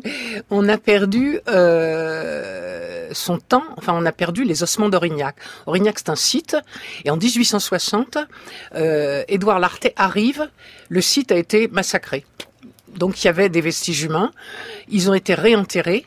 on 0.50 0.68
a 0.68 0.78
perdu 0.78 1.40
euh, 1.48 3.08
son 3.12 3.38
temps, 3.38 3.64
enfin 3.76 3.92
on 3.94 4.06
a 4.06 4.12
perdu 4.12 4.44
les 4.44 4.62
ossements 4.62 4.88
d'Aurignac. 4.88 5.36
Aurignac 5.66 5.98
c'est 5.98 6.08
un 6.08 6.16
site, 6.16 6.56
et 7.04 7.10
en 7.10 7.16
1860, 7.16 8.16
euh, 8.76 9.24
Édouard 9.28 9.60
Lartet 9.60 9.92
arrive, 9.96 10.48
le 10.88 11.00
site 11.02 11.32
a 11.32 11.36
été 11.36 11.68
massacré. 11.68 12.24
Donc 12.96 13.22
il 13.22 13.26
y 13.26 13.28
avait 13.28 13.50
des 13.50 13.60
vestiges 13.60 14.02
humains, 14.02 14.30
ils 14.88 15.10
ont 15.10 15.14
été 15.14 15.34
réenterrés. 15.34 16.06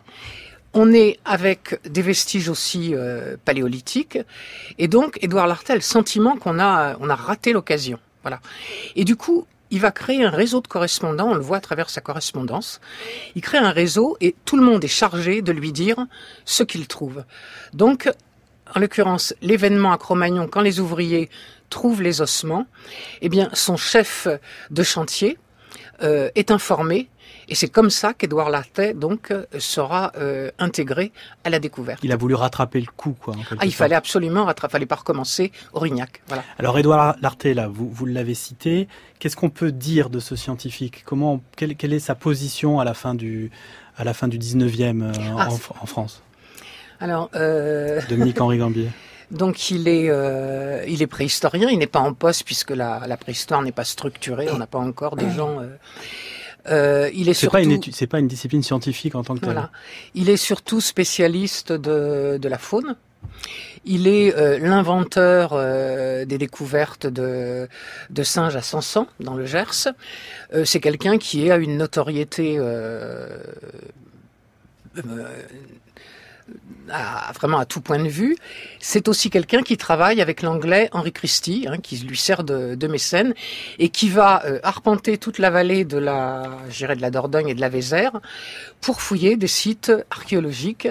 On 0.74 0.92
est 0.94 1.20
avec 1.26 1.80
des 1.88 2.02
vestiges 2.02 2.50
aussi 2.50 2.94
euh, 2.94 3.38
paléolithiques, 3.46 4.20
et 4.78 4.88
donc 4.88 5.18
Édouard 5.22 5.48
Lartel 5.48 5.74
a 5.74 5.76
le 5.76 5.82
sentiment 5.82 6.36
qu'on 6.38 6.60
a, 6.60 6.96
on 7.00 7.10
a 7.10 7.16
raté 7.16 7.54
l'occasion. 7.54 8.00
Voilà. 8.24 8.40
Et 8.96 9.04
du 9.04 9.16
coup, 9.16 9.46
il 9.70 9.80
va 9.80 9.92
créer 9.92 10.24
un 10.24 10.30
réseau 10.30 10.62
de 10.62 10.68
correspondants, 10.68 11.30
on 11.30 11.34
le 11.34 11.42
voit 11.42 11.58
à 11.58 11.62
travers 11.62 11.90
sa 11.90 12.00
correspondance. 12.00 12.80
Il 13.36 13.42
crée 13.42 13.58
un 13.58 13.72
réseau 13.72 14.18
et 14.22 14.36
tout 14.46 14.56
le 14.56 14.64
monde 14.64 14.84
est 14.84 14.88
chargé 14.88 15.42
de 15.42 15.52
lui 15.52 15.72
dire 15.72 15.98
ce 16.46 16.64
qu'il 16.64 16.88
trouve. 16.88 17.24
Donc, 17.74 18.10
en 18.76 18.80
l'occurrence, 18.80 19.34
l'événement 19.42 19.92
à 19.92 19.98
Cro-Magnon, 19.98 20.48
quand 20.48 20.62
les 20.62 20.80
ouvriers 20.80 21.30
trouvent 21.70 22.04
les 22.04 22.22
ossements, 22.22 22.68
eh 23.22 23.30
bien, 23.30 23.50
son 23.54 23.78
chef 23.78 24.28
de 24.70 24.84
chantier 24.84 25.38
euh, 26.04 26.30
est 26.36 26.52
informé 26.52 27.10
et 27.54 27.56
c'est 27.56 27.68
comme 27.68 27.92
ça 27.92 28.16
qu'Édouard 28.16 28.50
Lartet 28.50 28.96
donc 28.96 29.30
euh, 29.30 29.46
sera 29.60 30.12
euh, 30.18 30.50
intégré 30.58 31.12
à 31.44 31.52
la 31.52 31.60
découverte. 31.60 32.00
Il 32.02 32.12
a 32.12 32.16
voulu 32.16 32.34
rattraper 32.34 32.80
le 32.82 32.88
coup, 32.98 33.16
quoi. 33.22 33.36
ah, 33.60 33.64
il 33.64 33.76
fallait 33.76 33.94
absolument 33.94 34.46
rattraper, 34.46 34.72
fallait 34.72 34.88
pas 34.88 34.96
recommencer 34.96 35.52
Aurignac. 35.72 36.24
Voilà. 36.26 36.44
Alors 36.58 36.80
Édouard 36.80 37.16
Lartet, 37.22 37.54
là, 37.54 37.68
vous, 37.68 37.88
vous 37.88 38.08
l'avez 38.08 38.34
cité. 38.34 38.88
Qu'est-ce 39.20 39.36
qu'on 39.36 39.52
peut 39.52 39.72
dire 39.72 40.10
de 40.10 40.20
ce 40.20 40.36
scientifique? 40.36 41.04
Comment, 41.06 41.42
quelle, 41.56 41.76
quelle, 41.76 41.94
est 41.94 42.00
sa 42.00 42.16
position 42.16 42.80
à 42.80 42.86
la 42.86 42.96
fin 42.96 43.14
du, 43.14 43.52
à 43.98 44.04
la 44.04 44.16
fin 44.16 44.28
du 44.28 44.40
19e 44.40 45.04
euh, 45.04 45.12
ah, 45.38 45.50
en, 45.50 45.54
en, 45.54 45.86
France? 45.86 46.24
Alors, 47.00 47.30
Dominique 48.10 48.42
Henri 48.42 48.58
Gambier. 48.58 48.90
Donc 49.34 49.72
il 49.72 49.88
est, 49.88 50.10
euh, 50.10 50.84
il 50.88 51.02
est 51.02 51.08
préhistorien, 51.08 51.70
il 51.70 51.80
n'est 51.80 51.88
pas 51.88 52.00
en 52.00 52.14
poste 52.14 52.44
puisque 52.44 52.70
la, 52.70 53.02
la 53.08 53.18
préhistoire 53.18 53.62
n'est 53.64 53.72
pas 53.72 53.84
structurée, 53.84 54.48
on 54.52 54.58
n'a 54.58 54.68
pas 54.68 54.80
encore 54.80 55.16
des 55.16 55.30
gens 55.32 55.60
euh, 55.60 55.76
euh, 56.70 57.10
il 57.14 57.30
est, 57.30 57.34
c'est 57.34 57.50
pas 57.50 57.62
une 57.62 57.82
c'est 57.92 58.08
pas 58.08 58.20
une 58.20 58.28
discipline 58.28 58.64
scientifique 58.64 59.16
en 59.16 59.24
tant 59.24 59.36
que 59.36 59.44
voilà. 59.44 59.70
Il 60.16 60.30
est 60.30 60.38
surtout 60.38 60.82
spécialiste 60.82 61.72
de, 61.72 62.38
de 62.38 62.50
la 62.50 62.58
faune. 62.58 62.96
Il 63.86 64.08
est 64.08 64.34
euh, 64.36 64.60
l'inventeur 64.60 65.52
euh, 65.54 66.24
des 66.24 66.38
découvertes 66.38 67.06
de, 67.06 67.68
de 68.10 68.24
singes 68.24 68.56
à 68.56 68.62
Sansan, 68.62 69.08
dans 69.20 69.34
le 69.34 69.46
Gers. 69.46 69.90
Euh, 70.54 70.64
c'est 70.64 70.80
quelqu'un 70.80 71.18
qui 71.18 71.52
a 71.52 71.58
une 71.58 71.78
notoriété 71.78 72.56
euh, 72.58 73.28
à, 76.90 77.32
vraiment 77.34 77.60
à 77.60 77.66
tout 77.66 77.82
point 77.82 78.00
de 78.00 78.10
vue. 78.10 78.36
C'est 78.80 79.08
aussi 79.08 79.30
quelqu'un 79.30 79.62
qui 79.62 79.78
travaille 79.78 80.22
avec 80.22 80.42
l'anglais 80.42 80.90
Henry 80.92 81.12
Christie, 81.12 81.66
hein, 81.70 81.78
qui 81.78 81.98
lui 81.98 82.18
sert 82.18 82.44
de, 82.44 82.76
de, 82.76 82.88
mécène, 82.88 83.34
et 83.80 83.90
qui 83.90 84.10
va 84.10 84.46
euh, 84.46 84.60
arpenter 84.64 85.18
toute 85.18 85.40
la 85.40 85.50
vallée 85.50 85.86
de 85.86 85.98
la, 85.98 86.44
de 86.80 87.02
la 87.02 87.12
Dordogne 87.12 87.50
et 87.50 87.56
de 87.56 87.62
la 87.62 87.70
Vézère 87.70 88.20
pour 88.82 89.02
fouiller 89.02 89.38
des 89.38 89.48
sites 89.48 89.92
archéologiques 90.12 90.88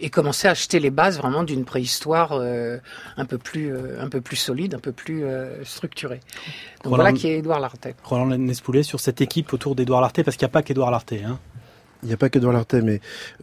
et 0.00 0.10
commencer 0.10 0.48
à 0.48 0.52
acheter 0.52 0.80
les 0.80 0.90
bases 0.90 1.18
vraiment 1.18 1.44
d'une 1.44 1.64
préhistoire 1.64 2.32
euh, 2.32 2.78
un 3.16 3.24
peu 3.24 3.38
plus 3.38 3.72
euh, 3.72 4.00
un 4.00 4.08
peu 4.08 4.20
plus 4.20 4.36
solide, 4.36 4.74
un 4.74 4.80
peu 4.80 4.92
plus 4.92 5.24
structurée. 5.64 6.20
Donc 6.84 6.92
Roland, 6.92 6.96
voilà 6.96 7.12
qui 7.12 7.28
est 7.28 7.38
Édouard 7.38 7.60
Lartet. 7.60 7.94
Roland 8.04 8.26
Nespoulet 8.26 8.82
sur 8.82 9.00
cette 9.00 9.20
équipe 9.20 9.52
autour 9.52 9.74
d'Édouard 9.74 10.00
Lartet, 10.00 10.24
parce 10.24 10.36
qu'il 10.36 10.44
n'y 10.44 10.50
a 10.50 10.52
pas 10.52 10.62
qu'Édouard 10.62 10.90
Lartet. 10.90 11.22
Hein 11.24 11.38
il 12.02 12.08
n'y 12.08 12.14
a 12.14 12.16
pas 12.16 12.28
que 12.28 12.38
dans 12.38 12.52
l'Arte, 12.52 12.74
mais 12.74 13.00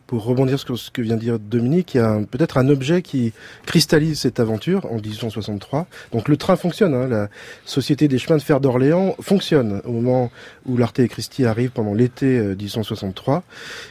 pour 0.08 0.24
rebondir 0.24 0.60
sur 0.60 0.78
ce 0.78 0.92
que 0.92 1.02
vient 1.02 1.16
de 1.16 1.22
dire 1.22 1.40
Dominique, 1.40 1.96
il 1.96 1.98
y 1.98 2.02
a 2.02 2.20
peut-être 2.30 2.58
un 2.58 2.70
objet 2.70 3.02
qui 3.02 3.34
cristallise 3.66 4.20
cette 4.20 4.40
aventure 4.40 4.86
en 4.92 4.96
1863. 4.96 5.88
Donc 6.14 6.30
le 6.30 6.38
train 6.38 6.56
fonctionne, 6.56 6.94
hein, 6.94 7.08
la 7.08 7.30
Société 7.66 8.08
des 8.08 8.18
chemins 8.18 8.38
de 8.38 8.42
fer 8.42 8.62
d'Orléans 8.62 9.16
fonctionne 9.20 9.82
au 9.86 9.92
moment 9.92 10.32
où 10.66 10.78
l'Arte 10.78 11.00
et 11.00 11.08
Christie 11.08 11.46
arrivent 11.46 11.72
pendant 11.72 11.94
l'été 11.94 12.40
1863, 12.40 13.44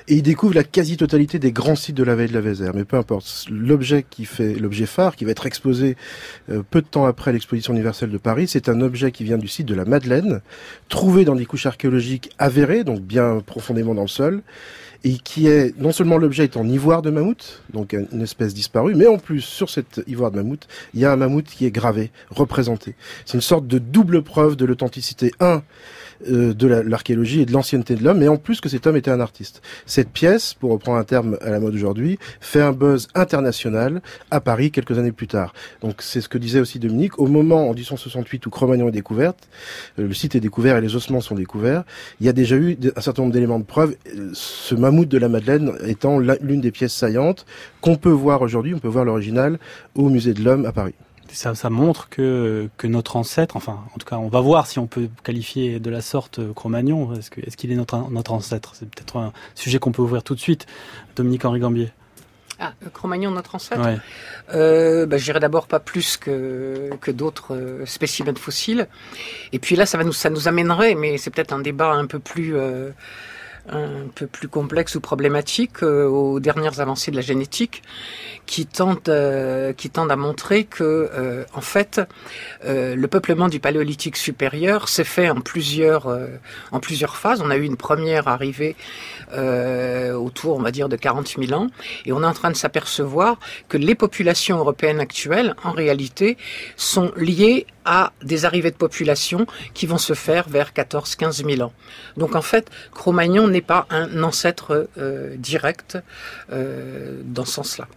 et 0.08 0.14
ils 0.14 0.22
découvrent 0.22 0.54
la 0.54 0.64
quasi-totalité 0.64 1.38
des 1.38 1.52
grands 1.52 1.76
sites 1.76 1.96
de 1.96 2.04
la 2.04 2.14
veille 2.14 2.28
de 2.28 2.34
la 2.34 2.40
Vézère. 2.40 2.72
Mais 2.74 2.84
peu 2.84 2.96
importe, 2.96 3.46
l'objet 3.50 4.04
qui 4.08 4.24
fait 4.24 4.54
l'objet 4.54 4.86
phare, 4.86 5.16
qui 5.16 5.24
va 5.24 5.30
être 5.30 5.46
exposé 5.46 5.96
euh, 6.50 6.62
peu 6.68 6.80
de 6.80 6.86
temps 6.86 7.06
après 7.06 7.32
l'exposition 7.32 7.72
universelle 7.72 8.10
de 8.10 8.18
Paris, 8.18 8.48
c'est 8.48 8.68
un 8.68 8.80
objet 8.80 9.12
qui 9.12 9.24
vient 9.24 9.38
du 9.38 9.48
site 9.48 9.66
de 9.66 9.74
la 9.74 9.84
Madeleine, 9.84 10.40
trouvé 10.88 11.24
dans 11.24 11.34
des 11.34 11.46
couches 11.46 11.66
archéologiques 11.66 12.30
avérées, 12.38 12.84
donc 12.84 13.00
bien 13.00 13.40
profondément 13.44 13.94
dans 13.94 14.02
le 14.02 14.08
sol, 14.08 14.42
et 15.04 15.18
qui 15.18 15.48
est 15.48 15.78
non 15.78 15.92
seulement 15.92 16.16
l'objet 16.16 16.44
est 16.44 16.56
en 16.56 16.66
ivoire 16.66 17.02
de 17.02 17.10
mammouth, 17.10 17.62
donc 17.72 17.92
une 17.92 18.22
espèce 18.22 18.54
disparue, 18.54 18.94
mais 18.94 19.06
en 19.06 19.18
plus 19.18 19.42
sur 19.42 19.68
cet 19.68 20.00
ivoire 20.06 20.30
de 20.30 20.36
mammouth, 20.36 20.66
il 20.94 21.00
y 21.00 21.04
a 21.04 21.12
un 21.12 21.16
mammouth 21.16 21.44
qui 21.44 21.66
est 21.66 21.70
gravé, 21.70 22.10
représenté. 22.30 22.94
C'est 23.26 23.34
une 23.34 23.42
sorte 23.42 23.66
de 23.66 23.78
double 23.78 24.22
preuve 24.22 24.56
de 24.56 24.64
l'authenticité. 24.64 25.32
Un, 25.40 25.62
euh, 26.28 26.54
de 26.54 26.66
l'archéologie 26.66 27.40
et 27.40 27.46
de 27.46 27.52
l'ancienneté 27.52 27.94
de 27.94 28.04
l'homme, 28.04 28.18
mais 28.18 28.28
en 28.28 28.36
plus 28.36 28.60
que 28.60 28.68
cet 28.68 28.86
homme 28.86 28.96
était 28.96 29.10
un 29.10 29.20
artiste. 29.20 29.62
Cette 29.86 30.10
pièce, 30.10 30.54
pour 30.54 30.70
reprendre 30.70 30.98
un 30.98 31.04
terme 31.04 31.36
à 31.40 31.50
la 31.50 31.60
mode 31.60 31.74
aujourd'hui, 31.74 32.18
fait 32.40 32.60
un 32.60 32.72
buzz 32.72 33.08
international 33.14 34.02
à 34.30 34.40
Paris 34.40 34.70
quelques 34.70 34.98
années 34.98 35.12
plus 35.12 35.26
tard. 35.26 35.54
Donc 35.80 35.96
c'est 36.00 36.20
ce 36.20 36.28
que 36.28 36.38
disait 36.38 36.60
aussi 36.60 36.78
Dominique. 36.78 37.18
Au 37.18 37.26
moment, 37.26 37.68
en 37.68 37.74
1868, 37.74 38.46
où 38.46 38.50
Cro-Magnon 38.50 38.88
est 38.88 38.92
découverte, 38.92 39.48
euh, 39.98 40.08
le 40.08 40.14
site 40.14 40.34
est 40.34 40.40
découvert 40.40 40.76
et 40.76 40.80
les 40.80 40.96
ossements 40.96 41.20
sont 41.20 41.34
découverts, 41.34 41.84
il 42.20 42.26
y 42.26 42.28
a 42.28 42.32
déjà 42.32 42.56
eu 42.56 42.78
un 42.96 43.00
certain 43.00 43.22
nombre 43.22 43.34
d'éléments 43.34 43.58
de 43.58 43.64
preuve. 43.64 43.96
Ce 44.32 44.74
mammouth 44.74 45.08
de 45.08 45.18
la 45.18 45.28
Madeleine 45.28 45.72
étant 45.86 46.18
l'une 46.18 46.60
des 46.60 46.70
pièces 46.70 46.94
saillantes 46.94 47.46
qu'on 47.80 47.96
peut 47.96 48.10
voir 48.10 48.42
aujourd'hui, 48.42 48.74
on 48.74 48.78
peut 48.78 48.88
voir 48.88 49.04
l'original 49.04 49.58
au 49.94 50.08
musée 50.08 50.34
de 50.34 50.42
l'homme 50.42 50.66
à 50.66 50.72
Paris 50.72 50.94
ça, 51.30 51.54
ça, 51.54 51.70
montre 51.70 52.08
que, 52.08 52.68
que 52.76 52.86
notre 52.86 53.16
ancêtre, 53.16 53.56
enfin, 53.56 53.84
en 53.94 53.98
tout 53.98 54.06
cas, 54.06 54.16
on 54.16 54.28
va 54.28 54.40
voir 54.40 54.66
si 54.66 54.78
on 54.78 54.86
peut 54.86 55.08
qualifier 55.22 55.80
de 55.80 55.90
la 55.90 56.00
sorte 56.00 56.38
euh, 56.38 56.52
Cro-Magnon. 56.52 57.14
Est-ce 57.14 57.56
qu'il 57.56 57.72
est, 57.72 57.76
notre, 57.76 58.10
notre 58.10 58.32
ancêtre? 58.32 58.74
C'est 58.74 58.88
peut-être 58.88 59.16
un 59.16 59.32
sujet 59.54 59.78
qu'on 59.78 59.92
peut 59.92 60.02
ouvrir 60.02 60.22
tout 60.22 60.34
de 60.34 60.40
suite. 60.40 60.66
Dominique 61.16 61.44
Henri 61.44 61.60
Gambier. 61.60 61.92
Ah, 62.58 62.72
euh, 62.84 62.88
Cro-Magnon, 62.92 63.30
notre 63.30 63.54
ancêtre? 63.54 63.84
Ouais. 63.84 63.98
euh, 64.54 65.06
bah, 65.06 65.16
Je 65.16 65.24
dirais 65.24 65.40
d'abord 65.40 65.66
pas 65.66 65.80
plus 65.80 66.16
que, 66.16 66.90
que 67.00 67.10
d'autres 67.10 67.54
euh, 67.54 67.86
spécimens 67.86 68.38
fossiles. 68.38 68.88
Et 69.52 69.58
puis 69.58 69.76
là, 69.76 69.86
ça, 69.86 69.98
va 69.98 70.04
nous, 70.04 70.12
ça 70.12 70.30
nous 70.30 70.46
amènerait, 70.48 70.94
mais 70.94 71.18
c'est 71.18 71.30
peut-être 71.30 71.52
un 71.52 71.60
débat 71.60 71.92
un 71.92 72.06
peu 72.06 72.18
plus... 72.18 72.56
Euh, 72.56 72.90
un 73.68 74.08
peu 74.14 74.26
plus 74.26 74.48
complexe 74.48 74.94
ou 74.94 75.00
problématique 75.00 75.82
euh, 75.82 76.06
aux 76.06 76.40
dernières 76.40 76.80
avancées 76.80 77.10
de 77.10 77.16
la 77.16 77.22
génétique 77.22 77.82
qui 78.46 78.66
tendent 78.66 79.08
euh, 79.08 79.72
qui 79.72 79.90
à 79.94 80.16
montrer 80.16 80.64
que 80.64 81.10
euh, 81.14 81.44
en 81.54 81.60
fait 81.60 82.00
le 82.64 83.06
peuplement 83.06 83.48
du 83.48 83.60
paléolithique 83.60 84.16
supérieur 84.16 84.88
s'est 84.88 85.04
fait 85.04 85.30
en 85.30 85.40
plusieurs 85.40 87.16
phases. 87.16 87.40
On 87.40 87.50
a 87.50 87.56
eu 87.56 87.62
une 87.62 87.76
première 87.76 88.28
arrivée 88.28 88.76
autour 89.32 90.56
on 90.56 90.62
va 90.62 90.70
dire 90.70 90.88
de 90.88 90.96
40 90.96 91.36
000 91.38 91.52
ans. 91.52 91.68
Et 92.06 92.12
on 92.12 92.22
est 92.22 92.26
en 92.26 92.32
train 92.32 92.50
de 92.50 92.56
s'apercevoir 92.56 93.38
que 93.68 93.76
les 93.76 93.94
populations 93.94 94.58
européennes 94.58 95.00
actuelles 95.00 95.54
en 95.62 95.72
réalité 95.72 96.36
sont 96.76 97.12
liées 97.16 97.66
à 97.84 98.12
des 98.22 98.44
arrivées 98.44 98.70
de 98.70 98.76
population 98.76 99.46
qui 99.74 99.86
vont 99.86 99.98
se 99.98 100.14
faire 100.14 100.48
vers 100.48 100.72
14-15 100.72 101.44
000 101.44 101.62
ans. 101.62 101.72
Donc 102.16 102.34
en 102.34 102.42
fait, 102.42 102.70
Cro-Magnon 102.92 103.48
n'est 103.48 103.60
pas 103.60 103.86
un 103.90 104.22
ancêtre 104.22 104.88
euh, 104.98 105.36
direct 105.36 105.98
euh, 106.52 107.20
dans 107.24 107.44
ce 107.44 107.52
sens-là. 107.52 107.88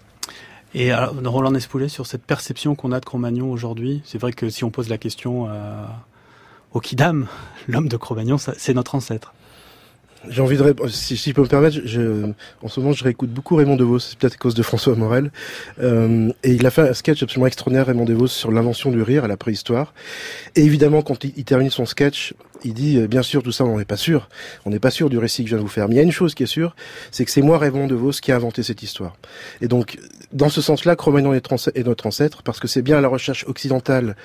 Et 0.73 0.91
alors, 0.91 1.15
Roland 1.23 1.55
Espoulet, 1.55 1.87
sur 1.87 2.05
cette 2.05 2.23
perception 2.23 2.75
qu'on 2.75 2.91
a 2.91 2.99
de 2.99 3.05
Cro-Magnon 3.05 3.51
aujourd'hui, 3.51 4.01
c'est 4.05 4.17
vrai 4.17 4.33
que 4.33 4.49
si 4.49 4.63
on 4.63 4.69
pose 4.69 4.89
la 4.89 4.97
question 4.97 5.47
euh, 5.49 5.83
au 6.73 6.79
Kidam, 6.79 7.27
l'homme 7.67 7.87
de 7.87 7.97
Cro-Magnon, 7.97 8.37
c'est 8.37 8.73
notre 8.73 8.95
ancêtre. 8.95 9.33
J'ai 10.29 10.41
envie 10.41 10.57
de 10.57 10.63
répondre, 10.63 10.89
si, 10.89 11.17
si 11.17 11.29
je 11.29 11.35
peux 11.35 11.41
me 11.41 11.47
permettre, 11.47 11.77
je, 11.85 12.31
en 12.61 12.67
ce 12.67 12.79
moment 12.79 12.93
je 12.93 13.03
réécoute 13.03 13.29
beaucoup 13.29 13.55
Raymond 13.55 13.75
DeVos, 13.75 13.99
c'est 13.99 14.17
peut-être 14.17 14.35
à 14.35 14.37
cause 14.37 14.55
de 14.55 14.63
François 14.63 14.95
Morel, 14.95 15.31
euh, 15.81 16.31
et 16.43 16.51
il 16.51 16.65
a 16.65 16.71
fait 16.71 16.89
un 16.89 16.93
sketch 16.93 17.23
absolument 17.23 17.47
extraordinaire, 17.47 17.87
Raymond 17.87 18.05
DeVos, 18.05 18.27
sur 18.27 18.51
l'invention 18.51 18.91
du 18.91 19.01
rire 19.01 19.23
à 19.23 19.27
la 19.27 19.37
préhistoire. 19.37 19.93
Et 20.55 20.61
évidemment, 20.61 21.01
quand 21.01 21.23
il, 21.23 21.33
il 21.37 21.45
termine 21.45 21.69
son 21.69 21.85
sketch, 21.85 22.33
il 22.63 22.73
dit, 22.73 22.97
euh, 22.97 23.07
bien 23.07 23.21
sûr, 23.21 23.43
tout 23.43 23.51
ça, 23.51 23.65
on 23.65 23.77
n'est 23.77 23.85
pas 23.85 23.97
sûr, 23.97 24.29
on 24.65 24.69
n'est 24.69 24.79
pas 24.79 24.91
sûr 24.91 25.09
du 25.09 25.17
récit 25.17 25.43
que 25.43 25.49
je 25.49 25.55
viens 25.55 25.63
de 25.63 25.67
vous 25.67 25.73
faire. 25.73 25.87
Mais 25.87 25.95
il 25.95 25.97
y 25.97 26.01
a 26.01 26.03
une 26.03 26.11
chose 26.11 26.33
qui 26.33 26.43
est 26.43 26.47
sûre, 26.47 26.75
c'est 27.11 27.25
que 27.25 27.31
c'est 27.31 27.41
moi, 27.41 27.57
Raymond 27.57 27.87
DeVos, 27.87 28.13
qui 28.21 28.31
a 28.31 28.35
inventé 28.35 28.63
cette 28.63 28.83
histoire. 28.83 29.15
Et 29.61 29.67
donc, 29.67 29.97
dans 30.33 30.49
ce 30.49 30.61
sens-là, 30.61 30.95
Cro-Magnon 30.95 31.33
est, 31.33 31.45
est 31.75 31.83
notre 31.83 32.07
ancêtre, 32.07 32.43
parce 32.43 32.59
que 32.59 32.67
c'est 32.67 32.81
bien 32.81 32.99
la 33.01 33.07
recherche 33.07 33.45
occidentale 33.47 34.15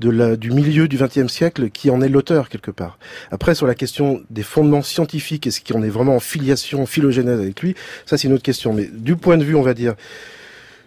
de 0.00 0.10
la, 0.10 0.36
du 0.36 0.50
milieu 0.50 0.88
du 0.88 0.96
XXe 0.96 1.30
siècle 1.30 1.70
qui 1.70 1.90
en 1.90 2.00
est 2.00 2.08
l'auteur 2.08 2.48
quelque 2.48 2.70
part. 2.70 2.98
Après, 3.30 3.54
sur 3.54 3.66
la 3.66 3.74
question 3.74 4.22
des 4.30 4.42
fondements 4.42 4.82
scientifiques, 4.82 5.46
est-ce 5.46 5.60
qu'on 5.60 5.82
est 5.82 5.90
vraiment 5.90 6.16
en 6.16 6.20
filiation 6.20 6.86
phylogénèse 6.86 7.38
avec 7.38 7.60
lui? 7.60 7.74
Ça, 8.06 8.16
c'est 8.16 8.26
une 8.26 8.34
autre 8.34 8.42
question. 8.42 8.72
Mais 8.72 8.88
du 8.92 9.16
point 9.16 9.36
de 9.36 9.44
vue, 9.44 9.54
on 9.54 9.62
va 9.62 9.74
dire, 9.74 9.94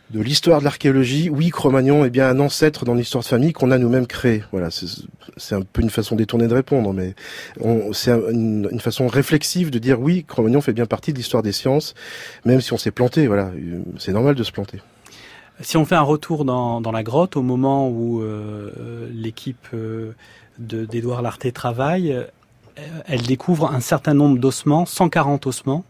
de 0.10 0.20
l'histoire 0.20 0.60
de 0.60 0.63
l'archéologie, 0.63 1.29
oui, 1.29 1.50
Cro-Magnon 1.50 2.05
est 2.05 2.10
bien 2.10 2.27
un 2.27 2.39
ancêtre 2.39 2.86
dans 2.86 2.96
l'histoire 2.96 3.24
de 3.24 3.27
famille 3.27 3.53
qu'on 3.53 3.72
a 3.72 3.77
nous-mêmes 3.77 4.08
créé. 4.08 4.43
Voilà, 4.51 4.70
c'est 4.72 5.55
un 5.55 5.62
peu 5.62 5.82
une 5.82 5.89
façon 5.91 6.15
détournée 6.15 6.48
de 6.48 6.53
répondre, 6.53 6.91
mais 6.91 7.15
c'est 7.93 8.12
une, 8.12 8.67
une, 8.72 8.79
façon 8.79 9.08
réflexive 9.08 9.70
de 9.70 9.79
dire 9.79 10.00
oui, 10.00 10.25
Cro-Magnon 10.27 10.62
fait 10.62 10.74
bien 10.74 10.86
partie 10.88 11.13
de 11.13 11.17
l'histoire 11.17 11.43
des 11.43 11.51
sciences, 11.51 11.93
même 12.46 12.62
si 12.62 12.74
on 12.74 12.77
s'est 12.77 12.91
planté. 12.91 13.27
Voilà, 13.27 13.51
c'est 13.98 14.12
normal 14.12 14.36
de 14.36 14.43
se 14.43 14.51
planter. 14.51 14.79
Si 15.62 15.77
on 15.77 15.86
fait 15.86 15.95
un 15.95 16.01
retour 16.01 16.45
dans, 16.45 16.81
dans 16.81 16.91
la 16.91 17.03
grotte, 17.03 17.36
au 17.38 17.41
moment 17.41 17.88
où 17.89 18.22
euh, 18.22 19.07
l'équipe 19.13 19.67
euh, 19.74 20.13
d'Edouard 20.57 21.22
Larté 21.22 21.51
travaille, 21.51 22.12
euh, 22.12 22.24
elle 23.07 23.22
découvre 23.22 23.72
un 23.72 23.79
certain 23.79 24.13
nombre 24.13 24.39
d'ossements, 24.39 24.86
140 24.86 25.45
ossements. 25.48 25.86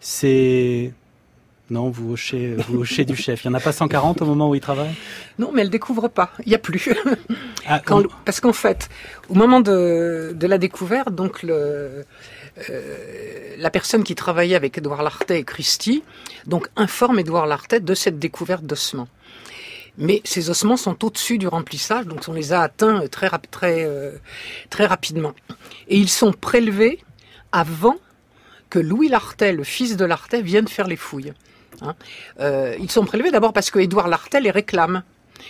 C'est 0.00 0.92
Non, 1.70 1.90
vous 1.90 2.12
hochez, 2.12 2.56
vous 2.68 2.80
hochez 2.80 3.04
du 3.04 3.14
chef. 3.16 3.44
Il 3.44 3.48
n'y 3.48 3.54
en 3.54 3.58
a 3.58 3.60
pas 3.60 3.72
140 3.72 4.22
au 4.22 4.26
moment 4.26 4.48
où 4.50 4.54
il 4.54 4.60
travaille? 4.60 4.94
Non, 5.38 5.50
mais 5.52 5.62
elle 5.62 5.70
découvre 5.70 6.08
pas. 6.08 6.30
Il 6.44 6.48
n'y 6.48 6.54
a 6.54 6.58
plus. 6.58 6.94
Ah, 7.66 7.80
Quand- 7.84 8.02
parce 8.24 8.40
qu'en 8.40 8.52
fait, 8.52 8.88
au 9.28 9.34
moment 9.34 9.60
de, 9.60 10.32
de 10.34 10.46
la 10.46 10.58
découverte, 10.58 11.14
donc 11.14 11.42
le, 11.42 12.04
la 13.58 13.70
personne 13.70 14.04
qui 14.04 14.14
travaillait 14.14 14.54
avec 14.54 14.78
Édouard 14.78 15.02
Lartet 15.02 15.40
et 15.40 15.44
Christie, 15.44 16.02
donc 16.46 16.68
informe 16.76 17.18
Édouard 17.18 17.46
Lartet 17.46 17.80
de 17.80 17.94
cette 17.94 18.18
découverte 18.18 18.64
d'ossements. 18.64 19.08
Mais 19.96 20.20
ces 20.24 20.50
ossements 20.50 20.76
sont 20.76 21.04
au-dessus 21.04 21.38
du 21.38 21.46
remplissage, 21.46 22.06
donc 22.06 22.22
on 22.26 22.32
les 22.32 22.52
a 22.52 22.62
atteints 22.62 23.06
très, 23.08 23.28
rap- 23.28 23.50
très, 23.50 23.84
euh, 23.84 24.12
très 24.68 24.86
rapidement. 24.86 25.34
Et 25.88 25.96
ils 25.96 26.08
sont 26.08 26.32
prélevés 26.32 27.00
avant 27.52 27.96
que 28.70 28.80
Louis 28.80 29.08
Lartet, 29.08 29.52
le 29.52 29.62
fils 29.62 29.96
de 29.96 30.04
Lartet, 30.04 30.42
vienne 30.42 30.66
faire 30.66 30.88
les 30.88 30.96
fouilles. 30.96 31.32
Hein. 31.80 31.94
Euh, 32.40 32.74
ils 32.80 32.90
sont 32.90 33.04
prélevés 33.04 33.30
d'abord 33.30 33.52
parce 33.52 33.70
que 33.70 33.78
Édouard 33.78 34.08
Lartet 34.08 34.40
les 34.40 34.50
réclame. 34.50 35.04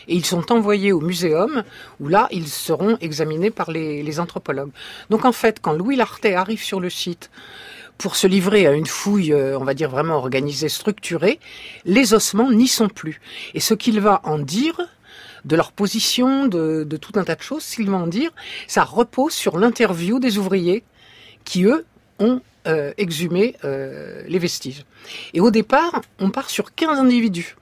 Et 0.08 0.14
ils 0.14 0.24
sont 0.24 0.52
envoyés 0.52 0.92
au 0.92 1.00
muséum 1.00 1.62
où 2.00 2.08
là, 2.08 2.28
ils 2.30 2.48
seront 2.48 2.96
examinés 3.00 3.50
par 3.50 3.70
les, 3.70 4.20
anthropologues. 4.20 4.70
Donc 5.10 5.24
en 5.24 5.32
fait, 5.32 5.60
quand 5.60 5.72
Louis 5.72 5.96
Lartet 5.96 6.34
arrive 6.34 6.62
sur 6.62 6.78
le 6.80 6.90
site 6.90 7.30
pour 7.98 8.16
se 8.16 8.26
livrer 8.26 8.66
à 8.66 8.72
une 8.72 8.86
fouille, 8.86 9.32
euh, 9.32 9.58
on 9.58 9.64
va 9.64 9.74
dire 9.74 9.90
vraiment 9.90 10.16
organisée, 10.16 10.68
structurée, 10.68 11.40
les 11.84 12.14
ossements 12.14 12.50
n'y 12.50 12.68
sont 12.68 12.88
plus. 12.88 13.20
Et 13.54 13.60
ce 13.60 13.74
qu'il 13.74 14.00
va 14.00 14.20
en 14.24 14.38
dire, 14.38 14.80
de 15.44 15.56
leur 15.56 15.72
position, 15.72 16.46
de, 16.46 16.86
tout 17.00 17.18
un 17.18 17.24
tas 17.24 17.34
de 17.34 17.42
choses, 17.42 17.64
qu'il 17.66 17.90
va 17.90 17.98
en 17.98 18.06
dire, 18.06 18.30
ça 18.66 18.84
repose 18.84 19.32
sur 19.32 19.58
l'interview 19.58 20.18
des 20.18 20.38
ouvriers 20.38 20.84
qui, 21.44 21.64
eux, 21.64 21.84
ont 22.18 22.40
euh, 22.66 22.92
exhumé 22.96 23.56
euh, 23.64 24.22
les 24.26 24.38
vestiges. 24.38 24.84
Et 25.34 25.40
au 25.40 25.50
départ, 25.50 26.00
on 26.18 26.30
part 26.30 26.48
sur 26.48 26.74
15 26.74 26.98
individus 26.98 27.56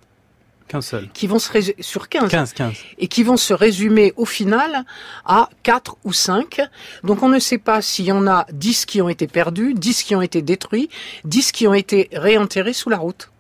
Qu'un 0.69 0.81
seul. 0.81 1.09
qui 1.13 1.27
vont 1.27 1.39
se 1.39 1.51
rés- 1.53 1.77
sur 1.81 2.09
15 2.09 2.31
15, 2.31 2.53
15. 2.55 2.75
et 2.99 3.09
qui 3.09 3.23
vont 3.23 3.37
se 3.37 3.53
résumer 3.55 4.13
au 4.17 4.25
final 4.25 4.85
à 5.25 5.49
4 5.63 5.97
ou 6.05 6.13
5. 6.13 6.61
Donc 7.05 7.23
on 7.23 7.29
ne 7.29 7.39
sait 7.39 7.59
pas 7.59 7.83
s'il 7.83 8.07
y 8.07 8.13
en 8.13 8.27
a 8.27 8.47
10 8.53 8.87
qui 8.87 9.03
ont 9.03 9.09
été 9.09 9.27
perdus, 9.27 9.75
10 9.75 10.03
qui 10.03 10.15
ont 10.17 10.23
été 10.23 10.41
détruits, 10.43 10.89
10 11.25 11.53
qui 11.53 11.67
ont 11.67 11.75
été 11.75 12.09
réenterrés 12.13 12.73
sous 12.73 12.89
la 12.91 12.99
route. 12.99 13.31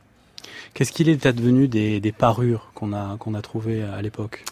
Qu'est-ce 0.75 0.93
qu'il 0.93 1.09
est 1.09 1.27
advenu 1.27 1.69
des, 1.69 2.01
des 2.01 2.13
parures 2.13 2.71
qu'on 2.75 2.93
a, 2.95 3.17
qu'on 3.19 3.35
a 3.35 3.43
trouvées 3.43 3.83
à 3.83 4.01
l'époque? 4.03 4.45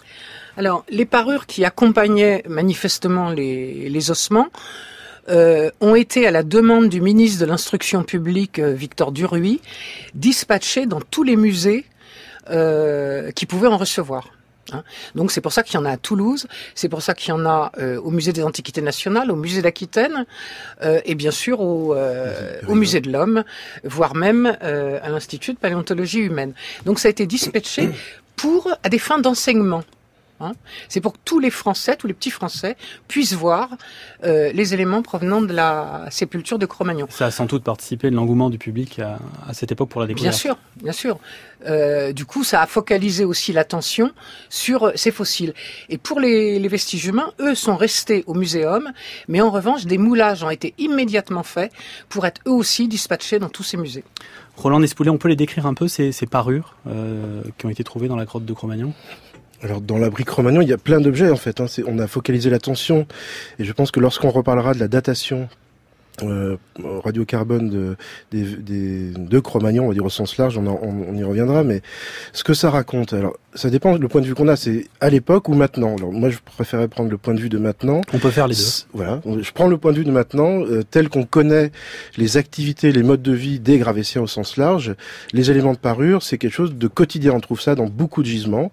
Alors 0.57 0.85
les 0.91 1.07
parures 1.07 1.47
qui 1.47 1.65
accompagnaient 1.65 2.43
manifestement 2.49 3.31
les, 3.31 3.89
les 3.89 4.11
ossements 4.11 4.49
euh, 5.29 5.71
ont 5.81 5.95
été 5.95 6.27
à 6.27 6.31
la 6.31 6.43
demande 6.43 6.89
du 6.89 7.01
ministre 7.01 7.41
de 7.41 7.47
l'Instruction 7.47 8.03
publique, 8.03 8.59
euh, 8.59 8.73
Victor 8.75 9.13
Duruy, 9.13 9.61
dispatchées 10.15 10.87
dans 10.87 11.01
tous 11.01 11.23
les 11.23 11.37
musées 11.37 11.85
euh, 12.49 13.31
qui 13.33 13.47
pouvaient 13.47 13.69
en 13.69 13.77
recevoir. 13.77 14.29
hein. 14.73 14.83
Donc 15.15 15.31
c'est 15.33 15.41
pour 15.41 15.53
ça 15.53 15.63
qu'il 15.63 15.75
y 15.75 15.79
en 15.79 15.85
a 15.85 15.91
à 15.91 15.97
Toulouse, 15.97 16.47
c'est 16.75 16.89
pour 16.89 17.03
ça 17.03 17.15
qu'il 17.15 17.31
y 17.31 17.33
en 17.33 17.45
a 17.47 17.73
euh, 17.79 18.01
au 18.01 18.11
musée 18.11 18.33
des 18.33 18.43
Antiquités 18.43 18.83
nationales, 18.83 19.31
au 19.31 19.37
musée 19.37 19.63
d'Aquitaine 19.63 20.27
euh, 20.83 21.01
et 21.05 21.15
bien 21.15 21.31
sûr 21.33 21.61
au, 21.61 21.95
euh, 21.95 22.61
au 22.69 22.75
musée 22.75 23.01
de 23.01 23.11
l'homme, 23.11 23.45
voire 23.85 24.15
même 24.15 24.47
à 24.61 25.09
l'Institut 25.09 25.55
de 25.55 25.59
paléontologie 25.59 26.21
humaine. 26.21 26.53
Donc 26.87 26.99
ça 26.99 27.09
a 27.09 27.11
été 27.11 27.27
dispatché 27.27 27.89
pour 28.37 28.69
à 28.83 28.89
des 28.89 28.99
fins 28.99 29.19
d'enseignement. 29.19 29.83
Hein. 30.41 30.53
C'est 30.89 31.01
pour 31.01 31.13
que 31.13 31.19
tous 31.25 31.39
les 31.39 31.51
Français, 31.51 31.97
tous 31.97 32.07
les 32.07 32.15
petits 32.15 32.31
Français 32.31 32.77
puissent 33.09 33.35
voir 33.35 33.71
euh, 34.25 34.53
les 34.53 34.75
éléments 34.75 35.03
provenant 35.03 35.41
de 35.43 35.53
la 35.53 36.07
sépulture 36.11 36.59
de 36.59 36.67
Cro-Magnon. 36.67 37.07
Ça 37.11 37.27
a 37.27 37.31
sans 37.31 37.47
doute 37.47 37.65
participé 37.65 38.11
de 38.11 38.17
l'engouement 38.17 38.51
du 38.51 38.59
public 38.59 38.99
à, 38.99 39.19
à 39.47 39.55
cette 39.55 39.73
époque 39.73 39.89
pour 39.89 40.01
la 40.01 40.07
découverte. 40.07 40.33
Bien 40.33 40.39
sûr, 40.39 40.59
bien 40.83 40.93
sûr. 40.93 41.19
Euh, 41.67 42.13
du 42.13 42.25
coup, 42.25 42.43
ça 42.43 42.63
a 42.63 42.67
focalisé 42.67 43.25
aussi 43.25 43.53
l'attention 43.53 44.13
sur 44.49 44.85
euh, 44.85 44.93
ces 44.95 45.11
fossiles. 45.11 45.53
Et 45.89 45.99
pour 45.99 46.19
les, 46.19 46.59
les 46.59 46.69
vestiges 46.69 47.07
humains, 47.07 47.33
eux 47.39 47.55
sont 47.55 47.77
restés 47.77 48.25
au 48.27 48.35
muséum, 48.35 48.93
mais 49.29 49.41
en 49.41 49.51
revanche, 49.51 49.85
des 49.85 49.99
moulages 49.99 50.43
ont 50.43 50.51
été 50.51 50.73
immédiatement 50.79 51.43
faits 51.43 51.71
pour 52.09 52.25
être 52.27 52.41
eux 52.47 52.53
aussi 52.53 52.89
dispatchés 52.89 53.39
dans 53.39 53.51
tous 53.51 53.63
ces 53.63 53.77
musées. 53.77 54.05
Roland 54.57 54.81
Despoulet, 54.81 55.11
on 55.11 55.19
peut 55.19 55.29
les 55.29 55.37
décrire 55.37 55.67
un 55.67 55.75
peu, 55.75 55.89
ces, 55.89 56.13
ces 56.13 56.27
parures 56.27 56.75
euh, 56.87 57.43
qui 57.57 57.67
ont 57.67 57.71
été 57.71 57.85
trouvées 57.85 58.09
dans 58.09 58.17
la 58.17 58.25
grotte 58.25 58.45
de 58.45 58.53
Cro-Magnon? 58.53 58.93
Alors 59.63 59.81
dans 59.81 59.99
l'abri 59.99 60.25
Cro-Magnon, 60.25 60.63
il 60.63 60.69
y 60.69 60.73
a 60.73 60.79
plein 60.79 61.01
d'objets 61.01 61.31
en 61.31 61.37
fait. 61.37 61.61
hein. 61.61 61.67
On 61.87 61.99
a 61.99 62.07
focalisé 62.07 62.49
l'attention 62.51 63.07
et 63.59 63.65
je 63.65 63.73
pense 63.73 63.91
que 63.91 64.01
lorsqu'on 64.01 64.31
reparlera 64.31 64.73
de 64.75 64.79
la 64.81 64.89
datation 64.89 65.49
euh, 66.23 66.57
radiocarbone 67.05 67.71
de, 67.71 67.97
des, 68.31 68.43
des, 68.45 69.11
de 69.11 69.39
Cro-Magnon, 69.39 69.85
on 69.85 69.89
va 69.89 69.95
dire 69.95 70.05
au 70.05 70.11
sens 70.11 70.37
large, 70.37 70.59
on, 70.59 70.67
en- 70.67 70.79
on- 70.83 71.07
on 71.09 71.15
y 71.17 71.25
reviendra, 71.25 71.65
mais 71.65 71.81
ce 72.33 72.45
que 72.45 72.53
ça 72.55 72.71
raconte, 72.71 73.13
alors 73.13 73.37
ça 73.55 73.71
dépend 73.71 73.97
le 73.97 74.09
point 74.09 74.21
de 74.21 74.27
vue 74.27 74.35
qu'on 74.35 74.49
a, 74.49 74.57
c'est 74.57 74.87
à 75.01 75.09
l'époque 75.11 75.49
ou 75.49 75.55
maintenant? 75.55 75.97
Alors 75.97 76.13
moi 76.13 76.31
je 76.31 76.39
préférais 76.45 76.89
prendre 76.89 77.11
le 77.11 77.17
point 77.19 77.35
de 77.35 77.41
vue 77.41 77.49
de 77.49 77.59
maintenant. 77.59 78.01
On 78.13 78.19
peut 78.19 78.31
faire 78.31 78.47
les 78.47 78.55
deux. 78.55 78.61
Voilà, 78.93 79.21
je 79.41 79.51
prends 79.53 79.67
le 79.69 79.77
point 79.79 79.93
de 79.93 79.99
vue 79.99 80.05
de 80.05 80.11
maintenant, 80.11 80.61
euh, 80.63 80.83
tel 80.89 81.09
qu'on 81.09 81.25
connaît 81.25 81.73
les 82.17 82.37
activités, 82.37 82.93
les 82.93 83.03
modes 83.03 83.23
de 83.23 83.33
vie 83.33 83.59
des 83.59 83.79
Gravétiens 83.79 84.23
au 84.23 84.27
sens 84.27 84.57
large. 84.57 84.95
Les 85.33 85.51
éléments 85.51 85.73
de 85.73 85.79
parure, 85.79 86.23
c'est 86.23 86.39
quelque 86.39 86.53
chose 86.55 86.75
de 86.75 86.87
quotidien. 86.89 87.33
On 87.33 87.41
trouve 87.41 87.61
ça 87.61 87.75
dans 87.75 87.87
beaucoup 87.87 88.23
de 88.23 88.29
gisements, 88.29 88.71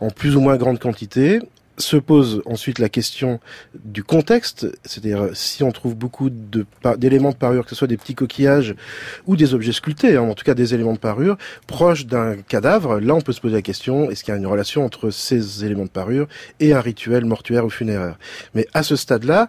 en 0.00 0.10
plus 0.10 0.36
ou 0.36 0.40
moins 0.40 0.56
grande 0.56 0.78
quantité. 0.78 1.40
Se 1.80 1.96
pose 1.96 2.42
ensuite 2.44 2.78
la 2.78 2.88
question 2.88 3.40
du 3.74 4.04
contexte, 4.04 4.66
c'est-à-dire 4.84 5.30
si 5.32 5.62
on 5.62 5.72
trouve 5.72 5.96
beaucoup 5.96 6.28
d'éléments 6.30 7.30
de 7.30 7.36
parure, 7.36 7.64
que 7.64 7.70
ce 7.70 7.76
soit 7.76 7.88
des 7.88 7.96
petits 7.96 8.14
coquillages 8.14 8.74
ou 9.26 9.34
des 9.34 9.54
objets 9.54 9.72
sculptés, 9.72 10.16
hein, 10.16 10.22
en 10.22 10.34
tout 10.34 10.44
cas 10.44 10.54
des 10.54 10.74
éléments 10.74 10.92
de 10.92 10.98
parure 10.98 11.38
proches 11.66 12.04
d'un 12.06 12.36
cadavre. 12.36 13.00
Là, 13.00 13.14
on 13.14 13.22
peut 13.22 13.32
se 13.32 13.40
poser 13.40 13.54
la 13.54 13.62
question 13.62 14.10
est-ce 14.10 14.24
qu'il 14.24 14.32
y 14.32 14.36
a 14.36 14.38
une 14.38 14.46
relation 14.46 14.84
entre 14.84 15.10
ces 15.10 15.64
éléments 15.64 15.84
de 15.84 15.90
parure 15.90 16.28
et 16.60 16.74
un 16.74 16.80
rituel 16.80 17.24
mortuaire 17.24 17.64
ou 17.64 17.70
funéraire? 17.70 18.18
Mais 18.54 18.66
à 18.74 18.82
ce 18.82 18.94
stade-là, 18.94 19.48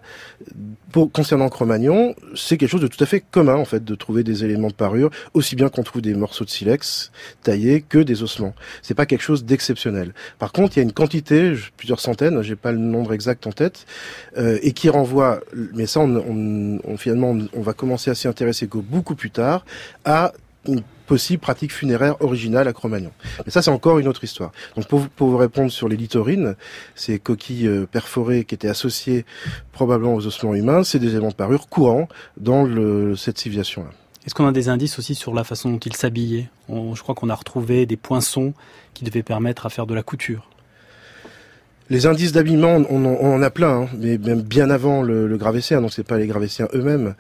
concernant 1.14 1.50
Cro-Magnon, 1.50 2.16
c'est 2.34 2.58
quelque 2.58 2.70
chose 2.70 2.82
de 2.82 2.88
tout 2.88 3.04
à 3.04 3.06
fait 3.06 3.20
commun 3.20 3.56
en 3.56 3.66
fait 3.66 3.84
de 3.84 3.96
trouver 3.96 4.24
des 4.24 4.46
éléments 4.46 4.70
de 4.70 4.74
parure, 4.74 5.10
aussi 5.34 5.56
bien 5.56 5.70
qu'on 5.70 5.84
trouve 5.84 6.02
des 6.02 6.14
morceaux 6.14 6.46
de 6.46 6.50
silex 6.50 7.12
taillés 7.44 7.82
que 7.82 8.00
des 8.00 8.24
ossements. 8.24 8.56
C'est 8.82 8.94
pas 8.94 9.06
quelque 9.06 9.22
chose 9.22 9.44
d'exceptionnel. 9.44 10.14
Par 10.40 10.54
contre, 10.54 10.78
il 10.78 10.80
y 10.80 10.84
a 10.84 10.84
une 10.84 10.94
quantité, 10.94 11.54
plusieurs 11.78 12.00
centaines, 12.00 12.21
j'ai 12.42 12.56
pas 12.56 12.72
le 12.72 12.78
nombre 12.78 13.14
exact 13.14 13.48
en 13.48 13.52
tête, 13.52 13.86
euh, 14.38 14.60
et 14.62 14.74
qui 14.74 14.90
renvoie, 14.90 15.42
mais 15.74 15.86
ça, 15.86 16.02
finalement, 16.98 17.38
on, 17.54 17.62
va 17.62 17.74
commencer 17.74 18.12
à 18.12 18.16
s'y 18.16 18.28
intéresser 18.28 18.68
beaucoup 18.68 19.16
plus 19.16 19.32
tard, 19.32 19.66
à 20.06 20.34
une 20.68 20.82
possible 21.08 21.42
pratique 21.42 21.74
funéraire 21.74 22.16
originale 22.22 22.68
à 22.68 22.74
Cro-Magnon. 22.74 23.12
Mais 23.46 23.52
ça, 23.52 23.62
c'est 23.62 23.72
encore 23.72 24.00
une 24.00 24.08
autre 24.08 24.24
histoire. 24.24 24.52
Donc, 24.76 24.88
pour, 24.88 25.28
vous- 25.28 25.38
répondre 25.38 25.72
sur 25.72 25.90
les 25.90 25.98
littorines, 25.98 26.56
ces 26.96 27.20
coquilles 27.20 27.68
euh, 27.68 27.86
perforées 27.86 28.46
qui 28.46 28.56
étaient 28.56 28.70
associées 28.70 29.26
probablement 29.74 30.16
aux 30.16 30.26
ossements 30.28 30.56
humains, 30.56 30.84
c'est 30.84 31.00
des 31.00 31.10
éléments 31.10 31.30
de 31.30 31.34
parure 31.34 31.68
courants 31.68 32.08
dans 32.38 32.66
cette 33.18 33.40
civilisation-là. 33.40 33.90
Est-ce 34.26 34.36
qu'on 34.36 34.46
a 34.46 34.52
des 34.52 34.70
indices 34.70 35.00
aussi 35.00 35.16
sur 35.16 35.34
la 35.34 35.44
façon 35.44 35.72
dont 35.72 35.80
ils 35.80 35.96
s'habillaient? 35.96 36.50
Je 36.70 37.02
crois 37.02 37.16
qu'on 37.16 37.30
a 37.30 37.36
retrouvé 37.36 37.88
des 37.88 37.98
poinçons 37.98 38.54
qui 38.94 39.04
devaient 39.04 39.24
permettre 39.24 39.66
à 39.66 39.70
faire 39.70 39.88
de 39.88 39.96
la 39.96 40.04
couture. 40.04 40.51
Les 41.92 42.06
indices 42.06 42.32
d'habillement, 42.32 42.78
on, 42.90 43.04
en- 43.04 43.42
a 43.42 43.50
plein, 43.50 43.82
hein, 43.82 43.90
mais 44.00 44.18
même 44.18 44.42
bien 44.42 44.70
avant 44.70 45.02
le, 45.02 45.28
le 45.28 45.38
Gravétien, 45.38 45.82
donc 45.82 45.92
c'est 45.92 46.06
pas 46.08 46.18
les 46.18 46.26
Gravétiens 46.26 46.70
eux-mêmes. 46.74 47.16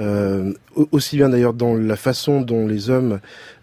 Euh, 0.00 0.52
au- 0.74 0.88
aussi 0.90 1.16
bien 1.16 1.28
d'ailleurs 1.28 1.54
dans 1.54 1.74
la 1.76 1.94
façon 1.94 2.40
dont 2.40 2.66
les 2.66 2.90
hommes 2.90 3.20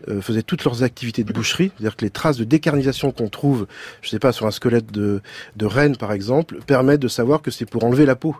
euh, 0.08 0.22
faisaient 0.22 0.42
toutes 0.42 0.64
leurs 0.64 0.82
activités 0.84 1.26
de 1.26 1.34
boucherie, 1.34 1.72
c'est-à-dire 1.76 1.98
que 1.98 2.06
les 2.06 2.12
traces 2.12 2.38
de 2.38 2.46
décarnisation 2.46 3.12
qu'on 3.12 3.28
trouve, 3.28 3.68
je 4.02 4.10
sais 4.10 4.20
pas, 4.20 4.32
sur 4.32 4.46
un 4.48 4.52
squelette 4.52 4.90
de, 4.90 5.20
de 5.58 5.66
reine 5.66 5.98
par 5.98 6.14
exemple, 6.14 6.60
permettent 6.66 7.02
de 7.02 7.08
savoir 7.10 7.42
que 7.42 7.52
c'est 7.52 7.66
pour 7.66 7.84
enlever 7.84 8.06
la 8.06 8.16
peau 8.16 8.34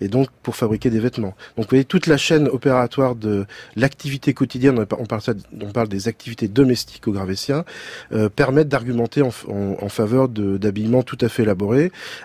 et 0.00 0.06
donc 0.06 0.28
pour 0.44 0.54
fabriquer 0.54 0.90
des 0.90 1.00
vêtements. 1.00 1.34
Donc 1.56 1.66
vous 1.66 1.70
voyez 1.70 1.84
toute 1.84 2.06
la 2.06 2.16
chaîne 2.16 2.46
opératoire 2.46 3.16
de 3.16 3.46
l'activité 3.74 4.32
quotidienne, 4.32 4.78
on 4.78 4.86
parle- 4.86 5.22
on 5.60 5.70
parle, 5.72 5.88
des 5.88 6.06
activités 6.06 6.46
domestiques 6.46 7.08
au 7.08 7.12
Gravétien, 7.12 7.64
euh, 8.12 8.28
permettent 8.28 8.68
d'argumenter 8.68 9.22
en, 9.22 9.30
en- 9.48 9.76
en 9.80 9.88
faveur 9.88 10.28
d'habillements 10.28 11.02
tout 11.02 11.18
à 11.20 11.28
fait 11.28 11.44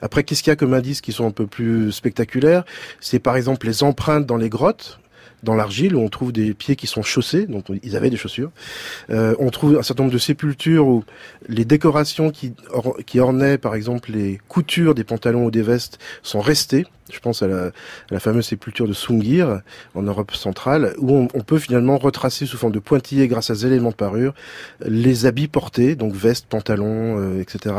Après, 0.01 0.23
qu'est-ce 0.23 0.43
qu'il 0.43 0.51
y 0.51 0.53
a 0.53 0.55
comme 0.55 0.73
indices 0.73 1.01
qui 1.01 1.11
sont 1.11 1.25
un 1.25 1.31
peu 1.31 1.47
plus 1.47 1.91
spectaculaires? 1.91 2.63
C'est 2.99 3.19
par 3.19 3.35
exemple 3.37 3.67
les 3.67 3.83
empreintes 3.83 4.25
dans 4.25 4.37
les 4.37 4.49
grottes 4.49 4.99
dans 5.41 5.55
l'argile 5.55 5.95
où 5.95 6.01
on 6.01 6.09
trouve 6.09 6.33
des 6.33 6.53
pieds 6.53 6.75
qui 6.75 6.85
sont 6.85 7.01
chaussés, 7.01 7.45
donc 7.45 7.67
ils 7.81 7.95
avaient 7.95 8.09
des 8.09 8.17
chaussures. 8.17 8.51
Euh, 9.09 9.35
on 9.39 9.49
trouve 9.51 9.77
un 9.77 9.83
certain 9.83 10.03
nombre 10.03 10.13
de 10.13 10.19
sépultures 10.19 10.85
où 10.85 11.05
les 11.47 11.63
décorations 11.63 12.29
qui, 12.29 12.53
or- 12.71 12.97
qui 13.05 13.21
ornaient 13.21 13.57
par 13.57 13.73
exemple 13.75 14.11
les 14.11 14.41
coutures 14.49 14.95
des 14.95 15.05
pantalons 15.05 15.45
ou 15.45 15.51
des 15.51 15.61
vestes 15.61 15.97
sont 16.23 16.41
restées. 16.41 16.85
Je 17.11 17.19
pense 17.19 17.41
à 17.43 17.47
la, 17.47 17.65
à 17.65 17.71
la 18.11 18.19
fameuse 18.19 18.45
sépulture 18.45 18.87
de 18.87 18.93
Sungir 18.93 19.61
en 19.95 20.01
Europe 20.01 20.33
centrale, 20.35 20.93
où 20.97 21.13
on, 21.13 21.27
on 21.33 21.41
peut 21.41 21.59
finalement 21.59 21.97
retracer 21.97 22.45
sous 22.45 22.57
forme 22.57 22.73
de 22.73 22.79
pointillés 22.79 23.27
grâce 23.27 23.49
à 23.49 23.53
des 23.53 23.65
éléments 23.65 23.89
de 23.89 23.95
parure 23.95 24.33
les 24.85 25.25
habits 25.25 25.47
portés, 25.47 25.95
donc 25.95 26.13
vestes, 26.13 26.45
pantalons, 26.47 27.19
euh, 27.19 27.41
etc. 27.41 27.75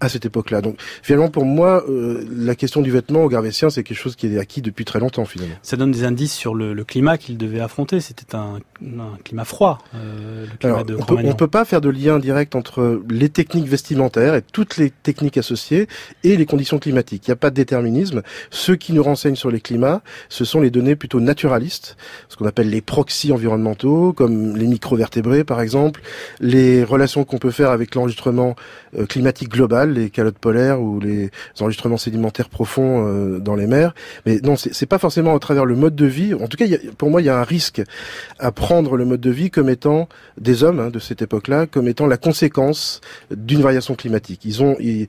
à 0.00 0.08
cette 0.08 0.24
époque-là. 0.24 0.60
Donc 0.60 0.76
finalement 1.02 1.28
pour 1.28 1.44
moi, 1.44 1.84
euh, 1.88 2.24
la 2.36 2.54
question 2.54 2.82
du 2.82 2.90
vêtement 2.90 3.24
au 3.24 3.28
Gravétien, 3.28 3.70
c'est 3.70 3.82
quelque 3.82 3.98
chose 3.98 4.16
qui 4.16 4.26
est 4.26 4.38
acquis 4.38 4.62
depuis 4.62 4.84
très 4.84 4.98
longtemps 4.98 5.24
finalement. 5.24 5.54
Ça 5.62 5.76
donne 5.76 5.90
des 5.90 6.04
indices 6.04 6.34
sur 6.34 6.54
le, 6.54 6.74
le 6.74 6.84
climat 6.84 7.18
qu'il 7.18 7.36
devait 7.36 7.60
affronter. 7.60 8.00
C'était 8.00 8.34
un, 8.34 8.60
climat 9.24 9.44
froid, 9.44 9.78
euh, 9.94 10.46
le 10.50 10.56
climat 10.58 10.84
de 10.84 10.96
on 10.96 11.04
peut, 11.04 11.34
peut 11.36 11.48
pas 11.48 11.64
faire 11.64 11.80
de 11.80 11.88
lien 11.88 12.18
direct 12.18 12.54
entre 12.54 13.02
les 13.08 13.28
techniques 13.28 13.66
vestimentaires 13.66 14.34
et 14.34 14.42
toutes 14.42 14.76
les 14.76 14.90
techniques 14.90 15.38
associées 15.38 15.88
et 16.22 16.36
les 16.36 16.46
conditions 16.46 16.78
climatiques. 16.78 17.26
Il 17.26 17.30
n'y 17.30 17.34
a 17.34 17.36
pas 17.36 17.50
de 17.50 17.54
déterminisme. 17.54 18.22
Ceux 18.50 18.73
qui 18.76 18.92
nous 18.92 19.02
renseignent 19.02 19.36
sur 19.36 19.50
les 19.50 19.60
climats, 19.60 20.02
ce 20.28 20.44
sont 20.44 20.60
les 20.60 20.70
données 20.70 20.96
plutôt 20.96 21.20
naturalistes, 21.20 21.96
ce 22.28 22.36
qu'on 22.36 22.46
appelle 22.46 22.70
les 22.70 22.80
proxys 22.80 23.32
environnementaux, 23.32 24.12
comme 24.12 24.56
les 24.56 24.66
microvertébrés 24.66 25.44
par 25.44 25.60
exemple, 25.60 26.00
les 26.40 26.84
relations 26.84 27.24
qu'on 27.24 27.38
peut 27.38 27.50
faire 27.50 27.70
avec 27.70 27.94
l'enregistrement 27.94 28.56
euh, 28.98 29.06
climatique 29.06 29.48
global, 29.48 29.92
les 29.92 30.10
calottes 30.10 30.38
polaires 30.38 30.80
ou 30.80 31.00
les 31.00 31.30
enregistrements 31.60 31.96
sédimentaires 31.96 32.48
profonds 32.48 33.06
euh, 33.06 33.38
dans 33.38 33.54
les 33.54 33.66
mers. 33.66 33.94
Mais 34.26 34.40
non, 34.42 34.56
c'est 34.56 34.86
pas 34.86 34.98
forcément 34.98 35.34
à 35.34 35.38
travers 35.38 35.64
le 35.64 35.76
mode 35.76 35.96
de 35.96 36.06
vie. 36.06 36.34
En 36.34 36.46
tout 36.46 36.56
cas, 36.56 36.66
pour 36.98 37.10
moi, 37.10 37.22
il 37.22 37.24
y 37.24 37.28
a 37.28 37.38
un 37.38 37.44
risque 37.44 37.82
à 38.38 38.52
prendre 38.52 38.96
le 38.96 39.04
mode 39.04 39.20
de 39.20 39.30
vie 39.30 39.50
comme 39.50 39.68
étant 39.68 40.08
des 40.38 40.62
hommes 40.62 40.80
hein, 40.80 40.90
de 40.90 40.98
cette 40.98 41.22
époque-là, 41.22 41.66
comme 41.66 41.88
étant 41.88 42.06
la 42.06 42.16
conséquence 42.16 43.00
d'une 43.30 43.62
variation 43.62 43.94
climatique. 43.94 44.42
Ils 44.44 44.62
ont, 44.62 44.76
il, 44.80 45.06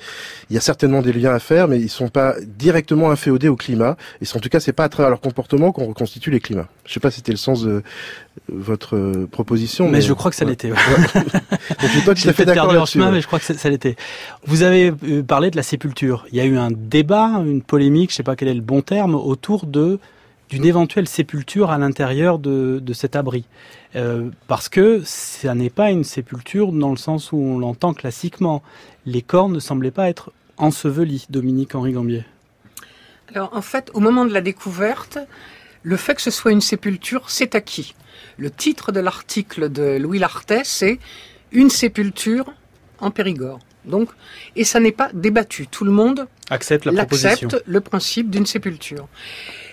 y 0.50 0.58
a 0.58 0.62
certainement 0.62 1.02
des 1.02 1.14
liens 1.14 1.34
à 1.34 1.40
faire, 1.40 1.68
mais 1.68 1.80
ils 1.80 1.90
sont 1.90 2.10
pas 2.10 2.36
directement 2.58 3.12
inféodés 3.12 3.50
au 3.56 3.58
climat. 3.58 3.98
Et 4.22 4.26
en 4.36 4.40
tout 4.40 4.50
cas, 4.50 4.60
c'est 4.60 4.74
pas 4.74 4.84
à 4.84 4.90
travers 4.90 5.10
leur 5.10 5.22
comportement 5.22 5.72
qu'on 5.72 5.88
reconstitue 5.88 6.30
les 6.30 6.40
climats. 6.40 6.68
Je 6.86 6.94
sais 6.94 7.00
pas 7.00 7.10
si 7.10 7.18
c'était 7.18 7.32
le 7.32 7.38
sens 7.38 7.64
de 7.64 7.82
votre 8.50 9.26
proposition. 9.32 9.90
Mais, 9.90 10.02
je 10.02 10.14
crois 10.14 10.30
que 10.30 10.38
ça 10.38 10.46
l'était. 10.46 10.72
Ouais. 10.72 10.78
je 11.80 11.88
suis 11.88 12.02
pas 12.02 12.14
tout 12.14 12.30
à 12.30 12.34
fait 12.34 12.46
d'accord 12.46 12.88
chemin, 12.88 13.12
mais 13.12 13.22
je 13.22 13.28
crois 13.28 13.40
que 13.40 13.46
ça 13.46 13.70
l'était. 13.70 13.96
Vous 14.46 14.62
avez 14.62 14.94
euh, 15.04 15.24
parlé 15.24 15.50
de 15.52 15.56
la 15.56 15.64
sépulture. 15.64 16.26
Il 16.32 16.38
y 16.38 16.42
a 16.42 16.46
eu 16.46 16.58
un 16.58 16.72
débat, 16.72 17.42
une 17.46 17.62
polémique, 17.62 18.12
je 18.12 18.18
sais 18.18 18.24
pas 18.24 18.36
quel 18.36 18.48
est 18.48 18.54
le 18.54 18.62
bon 18.62 18.82
terme, 18.82 19.16
autour 19.16 19.66
de 19.66 20.00
d'une 20.50 20.66
éventuelle 20.66 21.08
sépulture 21.08 21.72
à 21.72 21.80
l'intérieur 21.80 22.38
de, 22.38 22.80
de, 22.80 22.94
cet 22.94 23.16
abri. 23.16 23.46
Euh, 23.96 24.30
parce 24.48 24.70
que 24.70 25.02
ça 25.04 25.56
n'est 25.56 25.72
pas 25.72 25.90
une 25.90 26.04
sépulture 26.04 26.72
dans 26.72 26.92
le 26.92 26.98
sens 26.98 27.32
où 27.32 27.38
on 27.38 27.58
l'entend 27.58 27.96
classiquement. 27.96 28.62
Les 29.08 29.24
corps 29.24 29.50
ne 29.50 29.60
semblaient 29.60 29.90
pas 29.90 30.08
être 30.08 30.32
ensevelis, 30.58 31.26
Dominique-Henri 31.32 31.94
Gambier. 31.94 32.26
Alors 33.36 33.50
en 33.54 33.62
fait, 33.62 33.92
au 33.94 34.00
moment 34.00 34.24
de 34.26 34.34
la 34.34 34.40
découverte, 34.40 35.20
le 35.84 35.98
fait 35.98 36.16
que 36.16 36.22
ce 36.22 36.32
soit 36.32 36.52
une 36.52 36.62
sépulture, 36.62 37.30
c'est 37.30 37.54
acquis. 37.54 37.94
Le 38.38 38.50
titre 38.50 38.94
de 38.94 39.02
l'article 39.02 39.70
de 39.70 39.98
Louis 39.98 40.20
Lartet, 40.20 40.62
c'est 40.64 41.00
Une 41.52 41.70
sépulture 41.70 42.54
en 43.00 43.12
Périgord. 43.12 43.60
Donc, 43.84 44.10
et 44.56 44.64
ça 44.64 44.80
n'est 44.80 44.94
pas 44.94 45.10
débattu. 45.14 45.68
Tout 45.68 45.84
le 45.84 45.92
monde 45.92 46.28
accepte, 46.50 46.86
la 46.86 47.02
accepte 47.02 47.62
le 47.66 47.82
principe 47.82 48.30
d'une 48.30 48.46
sépulture. 48.46 49.08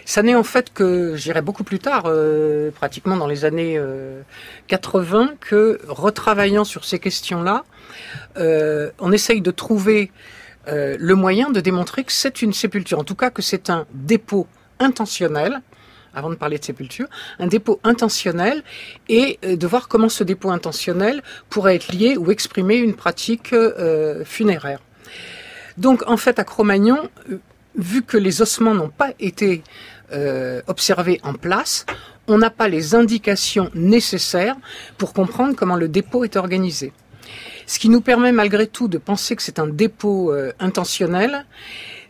Ça 0.05 0.23
n'est 0.25 0.35
en 0.35 0.43
fait 0.43 0.73
que, 0.73 1.15
je 1.17 1.23
dirais 1.23 1.41
beaucoup 1.41 1.65
plus 1.65 1.79
tard, 1.79 2.05
euh, 2.07 2.73
pratiquement 2.73 3.17
dans 3.17 3.29
les 3.29 3.45
années 3.45 3.81
80, 4.67 5.23
euh, 5.23 5.27
que 5.41 5.81
retravaillant 5.87 6.65
sur 6.65 6.85
ces 6.85 6.99
questions-là, 6.99 7.65
euh, 8.37 8.91
on 8.99 9.13
essaye 9.13 9.41
de 9.41 9.53
trouver 9.53 10.11
le 10.67 11.15
moyen 11.15 11.51
de 11.51 11.61
démontrer 11.61 12.05
que 12.05 12.13
c'est 12.13 12.43
une 12.43 12.53
sépulture, 12.53 12.99
en 12.99 13.05
tout 13.05 13.15
cas 13.15 13.31
que 13.31 13.43
c'est 13.43 13.71
un 13.71 13.87
dépôt 13.93 14.47
intentionnel 14.79 15.61
avant 16.15 16.29
de 16.31 16.35
parler 16.35 16.59
de 16.59 16.65
sépulture, 16.65 17.07
un 17.39 17.47
dépôt 17.47 17.81
intentionnel 17.85 18.63
et 19.09 19.39
de 19.43 19.67
voir 19.67 19.89
comment 19.89 20.11
ce 20.11 20.25
dépôt 20.25 20.51
intentionnel 20.51 21.23
pourrait 21.49 21.77
être 21.77 21.93
lié 21.93 22.17
ou 22.19 22.31
exprimer 22.31 22.77
une 22.77 22.95
pratique 22.95 23.55
funéraire. 24.25 24.81
Donc 25.79 26.03
en 26.07 26.17
fait 26.17 26.39
à 26.39 26.45
Cro-Magnon, 26.45 27.09
vu 27.77 28.03
que 28.03 28.17
les 28.17 28.43
ossements 28.43 28.75
n'ont 28.75 28.91
pas 28.91 29.13
été 29.19 29.63
euh, 30.13 30.61
observés 30.67 31.21
en 31.23 31.35
place, 31.35 31.87
on 32.29 32.39
n'a 32.39 32.51
pas 32.51 32.69
les 32.69 32.95
indications 32.95 33.71
nécessaires 33.75 34.57
pour 34.99 35.13
comprendre 35.13 35.57
comment 35.57 35.77
le 35.77 35.89
dépôt 35.89 36.25
est 36.25 36.37
organisé. 36.37 36.93
Ce 37.73 37.79
qui 37.79 37.89
nous 37.89 38.03
permet 38.03 38.33
malgré 38.33 38.67
tout 38.67 38.87
de 38.87 38.99
penser 38.99 39.35
que 39.35 39.43
c'est 39.43 39.59
un 39.59 39.67
dépôt 39.67 40.31
euh, 40.31 40.53
intentionnel, 40.61 41.47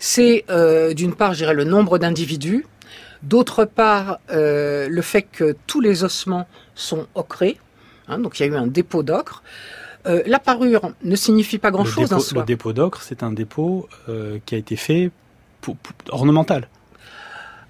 c'est 0.01 0.44
euh, 0.51 0.92
d'une 0.92 1.14
part, 1.14 1.35
je 1.35 1.38
dirais, 1.38 1.55
le 1.55 1.62
nombre 1.62 1.98
d'individus, 1.98 2.66
d'autre 3.22 3.64
part, 3.64 4.18
le 4.29 5.01
fait 5.03 5.22
que 5.22 5.55
tous 5.68 5.81
les 5.81 6.03
ossements 6.03 6.48
sont 6.75 7.07
ocrés, 7.14 7.61
hein, 8.09 8.18
donc 8.18 8.40
il 8.40 8.42
y 8.42 8.46
a 8.46 8.48
eu 8.53 8.57
un 8.57 8.66
dépôt 8.66 9.05
d'ocre. 9.05 9.44
la 10.05 10.40
parure 10.40 10.94
ne 11.05 11.14
signifie 11.14 11.59
pas 11.59 11.70
grand-chose 11.70 12.12
en 12.12 12.18
soi. 12.18 12.40
Le 12.40 12.46
dépôt 12.46 12.72
d'ocre, 12.72 13.01
c'est 13.01 13.22
un 13.22 13.31
dépôt 13.31 13.88
qui 14.44 14.57
a 14.57 14.59
été 14.59 14.75
fait 14.75 15.12
ornemental. 16.11 16.66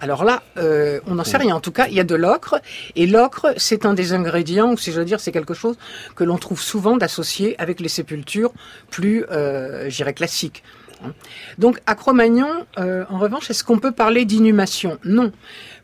Alors 0.03 0.25
là, 0.25 0.43
euh, 0.57 0.99
on 1.07 1.15
n'en 1.15 1.23
sait 1.23 1.37
rien. 1.37 1.55
En 1.55 1.61
tout 1.61 1.71
cas, 1.71 1.87
il 1.87 1.95
y 1.95 2.01
a 2.01 2.05
de 2.05 2.17
l'ocre. 2.17 2.61
Et 2.97 3.07
l'ocre, 3.07 3.55
c'est 3.57 3.87
un 3.87 3.95
des 3.95 4.13
ingrédients, 4.13 4.73
ou 4.73 4.77
si 4.77 4.91
je 4.91 4.99
veux 4.99 5.05
dire, 5.05 5.21
c'est 5.21 5.31
quelque 5.31 5.55
chose 5.55 5.79
que 6.17 6.25
l'on 6.25 6.39
trouve 6.39 6.61
souvent 6.61 6.97
d'associer 6.97 7.55
avec 7.61 7.79
les 7.79 7.89
sépultures 7.89 8.53
plus, 8.91 9.25
euh, 9.31 9.89
j'irais, 9.89 10.13
classiques. 10.13 10.65
Hein. 11.05 11.13
Donc, 11.59 11.79
à 11.87 11.95
Cro-Magnon, 11.95 12.67
euh, 12.79 13.05
en 13.11 13.19
revanche, 13.21 13.49
est-ce 13.49 13.63
qu'on 13.63 13.79
peut 13.79 13.93
parler 13.93 14.25
d'inhumation? 14.25 14.99
Non, 15.05 15.31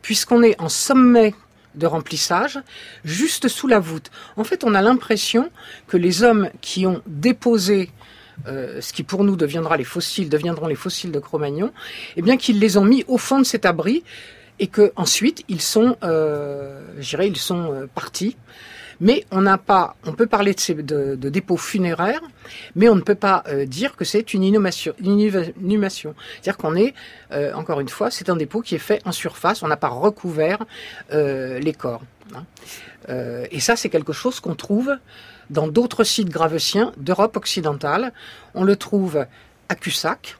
puisqu'on 0.01 0.43
est 0.43 0.59
en 0.59 0.67
sommet 0.67 1.33
de 1.75 1.87
remplissage, 1.87 2.59
juste 3.05 3.47
sous 3.47 3.67
la 3.67 3.79
voûte. 3.79 4.11
En 4.35 4.43
fait, 4.43 4.65
on 4.65 4.75
a 4.75 4.81
l'impression 4.81 5.49
que 5.87 5.95
les 5.95 6.23
hommes 6.23 6.49
qui 6.59 6.85
ont 6.85 7.01
déposé 7.07 7.89
euh, 8.47 8.81
ce 8.81 8.93
qui 8.93 9.03
pour 9.03 9.23
nous 9.23 9.35
deviendra 9.35 9.77
les 9.77 9.83
fossiles, 9.83 10.29
deviendront 10.29 10.67
les 10.67 10.75
fossiles 10.75 11.11
de 11.11 11.19
Cro-Magnon, 11.19 11.71
eh 12.15 12.21
bien 12.21 12.37
qu'ils 12.37 12.59
les 12.59 12.77
ont 12.77 12.85
mis 12.85 13.03
au 13.07 13.17
fond 13.17 13.39
de 13.39 13.45
cet 13.45 13.65
abri 13.65 14.03
et 14.59 14.67
que 14.67 14.91
ensuite 14.95 15.43
ils 15.47 15.61
sont, 15.61 15.97
euh, 16.03 16.81
ils 16.97 17.37
sont 17.37 17.73
euh, 17.73 17.87
partis. 17.93 18.35
Mais 19.01 19.25
on 19.31 19.39
n'a 19.39 19.57
pas, 19.57 19.95
on 20.05 20.11
peut 20.11 20.27
parler 20.27 20.53
de, 20.53 21.15
dépôts 21.15 21.55
funéraires, 21.55 22.19
mais 22.75 22.89
on 22.89 22.95
ne 22.95 23.01
peut 23.01 23.15
pas 23.15 23.45
euh, 23.47 23.65
dire 23.65 23.95
que 23.95 24.03
c'est 24.03 24.33
une 24.33 24.43
inhumation. 24.43 24.93
inhumation. 25.01 26.15
C'est-à-dire 26.33 26.57
qu'on 26.57 26.75
est, 26.75 26.93
encore 27.53 27.79
une 27.79 27.87
fois, 27.87 28.11
c'est 28.11 28.29
un 28.29 28.35
dépôt 28.35 28.59
qui 28.59 28.75
est 28.75 28.79
fait 28.89 29.01
en 29.05 29.13
surface. 29.13 29.63
On 29.63 29.69
n'a 29.69 29.77
pas 29.77 29.87
recouvert 29.87 30.65
les 31.11 31.73
corps. 31.77 32.01
Hein. 32.35 32.43
et 33.49 33.61
ça, 33.61 33.77
c'est 33.77 33.87
quelque 33.87 34.11
chose 34.11 34.41
qu'on 34.41 34.55
trouve 34.55 34.93
dans 35.49 35.67
d'autres 35.67 36.03
sites 36.03 36.29
graveciens 36.29 36.91
d'Europe 36.97 37.37
occidentale. 37.37 38.13
On 38.53 38.63
le 38.63 38.75
trouve 38.75 39.25
à 39.69 39.75
Cussac, 39.75 40.37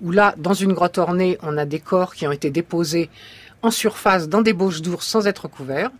où 0.00 0.10
là, 0.10 0.34
dans 0.36 0.54
une 0.54 0.72
grotte 0.72 0.98
ornée, 0.98 1.38
on 1.42 1.56
a 1.56 1.64
des 1.64 1.80
corps 1.80 2.14
qui 2.14 2.26
ont 2.26 2.32
été 2.32 2.50
déposés 2.50 3.10
en 3.62 3.70
surface 3.70 4.28
dans 4.28 4.42
des 4.42 4.52
bauches 4.52 4.82
d'ours 4.82 5.06
sans 5.06 5.26
être 5.26 5.48
couverts. 5.48 5.90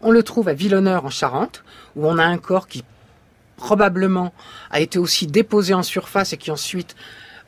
On 0.00 0.10
le 0.10 0.22
trouve 0.22 0.48
à 0.48 0.52
Villeneuve 0.54 1.04
en 1.04 1.10
Charente, 1.10 1.62
où 1.94 2.06
on 2.06 2.18
a 2.18 2.24
un 2.24 2.38
corps 2.38 2.68
qui 2.68 2.84
probablement 3.56 4.34
a 4.70 4.80
été 4.80 4.98
aussi 4.98 5.26
déposé 5.26 5.72
en 5.72 5.82
surface 5.82 6.32
et 6.32 6.36
qui 6.36 6.50
ensuite 6.50 6.94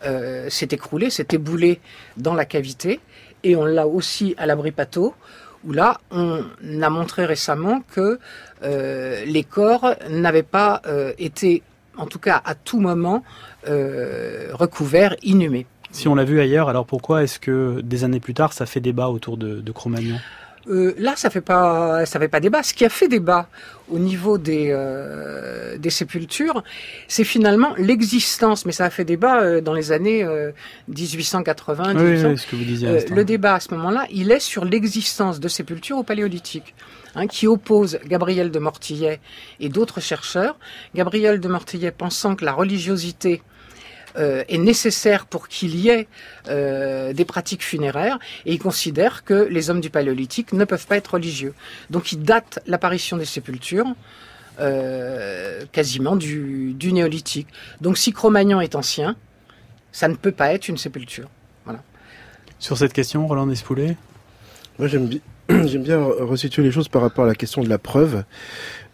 euh, 0.05 0.49
s'est 0.49 0.69
écroulé, 0.71 1.11
s'est 1.11 1.29
éboulé 1.33 1.81
dans 2.17 2.35
la 2.35 2.45
cavité. 2.45 3.01
Et 3.45 3.57
on 3.57 3.65
l'a 3.65 3.87
aussi 3.87 4.35
à 4.39 4.47
l'abri 4.47 4.73
Pateau, 4.73 5.15
où 5.69 5.73
là, 5.73 6.01
on 6.11 6.43
a 6.83 6.91
montré 6.91 7.27
récemment 7.27 7.83
que 7.95 8.19
euh, 8.63 9.25
les 9.27 9.45
corps 9.45 9.95
n'avaient 10.09 10.43
pas 10.43 10.81
euh, 10.87 11.13
été, 11.19 11.63
en 11.97 12.07
tout 12.07 12.19
cas 12.19 12.41
à 12.45 12.55
tout 12.55 12.81
moment, 12.81 13.23
euh, 13.69 14.49
recouverts, 14.53 15.15
inhumés. 15.23 15.67
Si 15.91 16.09
on 16.09 16.15
l'a 16.15 16.25
vu 16.25 16.41
ailleurs, 16.41 16.71
alors 16.71 16.87
pourquoi 16.87 17.23
est-ce 17.23 17.39
que 17.39 17.81
des 17.83 18.05
années 18.05 18.21
plus 18.21 18.35
tard, 18.35 18.53
ça 18.55 18.65
fait 18.65 18.81
débat 18.81 19.09
autour 19.09 19.37
de, 19.37 19.61
de 19.61 19.73
Cro-Magnon? 19.73 20.17
Euh, 20.69 20.95
là, 20.99 21.15
ça 21.17 21.31
fait 21.31 21.41
pas, 21.41 22.05
ça 22.07 22.19
fait 22.19 22.29
pas 22.29 22.41
débat. 22.41 22.63
Ce 22.63 22.75
qui 22.75 22.85
a 22.85 22.89
fait 22.89 23.09
débat 23.09 23.49
au 23.91 23.99
niveau 23.99 24.37
des 24.39 24.69
euh, 24.71 25.79
des 25.79 25.91
sépultures, 25.91 26.63
c'est 27.09 27.25
finalement 27.25 27.75
l'existence. 27.77 28.67
Mais 28.67 28.73
ça 28.73 28.85
a 28.85 28.91
fait 28.91 29.05
débat 29.05 29.41
euh, 29.41 29.61
dans 29.61 29.73
les 29.73 29.93
années 29.93 30.27
1880. 30.89 31.95
Oui, 31.97 32.39
ce 32.39 32.47
que 32.47 32.57
vous 32.57 32.65
disiez. 32.65 33.07
le 33.09 33.25
débat 33.25 33.55
à 33.55 33.61
ce 33.61 33.73
moment-là, 33.75 34.07
il 34.11 34.31
est 34.31 34.41
sur 34.41 34.65
l'existence 34.65 35.41
de 35.41 35.49
sépultures 35.49 35.99
au 35.99 36.03
Paléolithique. 36.03 36.75
Hein, 37.15 37.27
qui 37.27 37.47
oppose 37.47 37.99
Gabriel 38.07 38.51
de 38.51 38.59
Mortillet 38.59 39.19
et 39.61 39.71
d'autres 39.71 40.01
chercheurs. 40.01 40.59
Gabriel 40.95 41.41
de 41.41 41.49
Mortillet 41.49 41.91
pensant 41.91 42.37
que 42.37 42.45
la 42.45 42.53
religiosité 42.53 43.43
euh, 44.17 44.45
est 44.49 44.59
nécessaire 44.59 45.27
pour 45.27 45.49
qu'il 45.49 45.77
y 45.77 45.89
ait 45.89 46.09
euh, 46.49 47.13
des 47.13 47.25
pratiques 47.25 47.63
funéraires 47.63 48.19
et 48.47 48.55
il 48.55 48.59
considère 48.59 49.25
que 49.25 49.47
les 49.51 49.71
hommes 49.71 49.81
du 49.81 49.91
Paléolithique 49.91 50.53
ne 50.53 50.65
peuvent 50.65 50.87
pas 50.87 50.97
être 50.97 51.15
religieux. 51.15 51.55
Donc 51.91 52.13
il 52.13 52.23
date 52.23 52.61
l'apparition 52.67 53.17
des 53.17 53.25
sépultures 53.25 53.95
euh, 54.61 55.65
quasiment 55.73 56.17
du, 56.17 56.75
néolithique. 56.83 57.49
Donc 57.81 57.99
si 57.99 58.13
Cro-Magnon 58.13 58.61
est 58.61 58.75
ancien, 58.75 59.17
ça 59.93 60.09
ne 60.09 60.15
peut 60.15 60.33
pas 60.33 60.53
être 60.53 60.69
une 60.69 60.79
sépulture. 60.79 61.29
Voilà. 61.65 61.83
Sur 62.59 62.77
cette 62.79 62.93
question, 62.93 63.27
Roland 63.27 63.47
Despoulet 63.47 63.97
Moi 64.79 64.89
j'aime 64.89 65.07
bien 65.07 65.21
j'aime 65.67 65.83
bien 65.83 65.99
resituer 65.99 66.63
les 66.63 66.71
choses 66.71 66.89
par 66.89 67.01
rapport 67.01 67.25
à 67.25 67.29
la 67.29 67.35
question 67.35 67.63
de 67.63 67.71
la 67.71 67.79
preuve. 67.79 68.25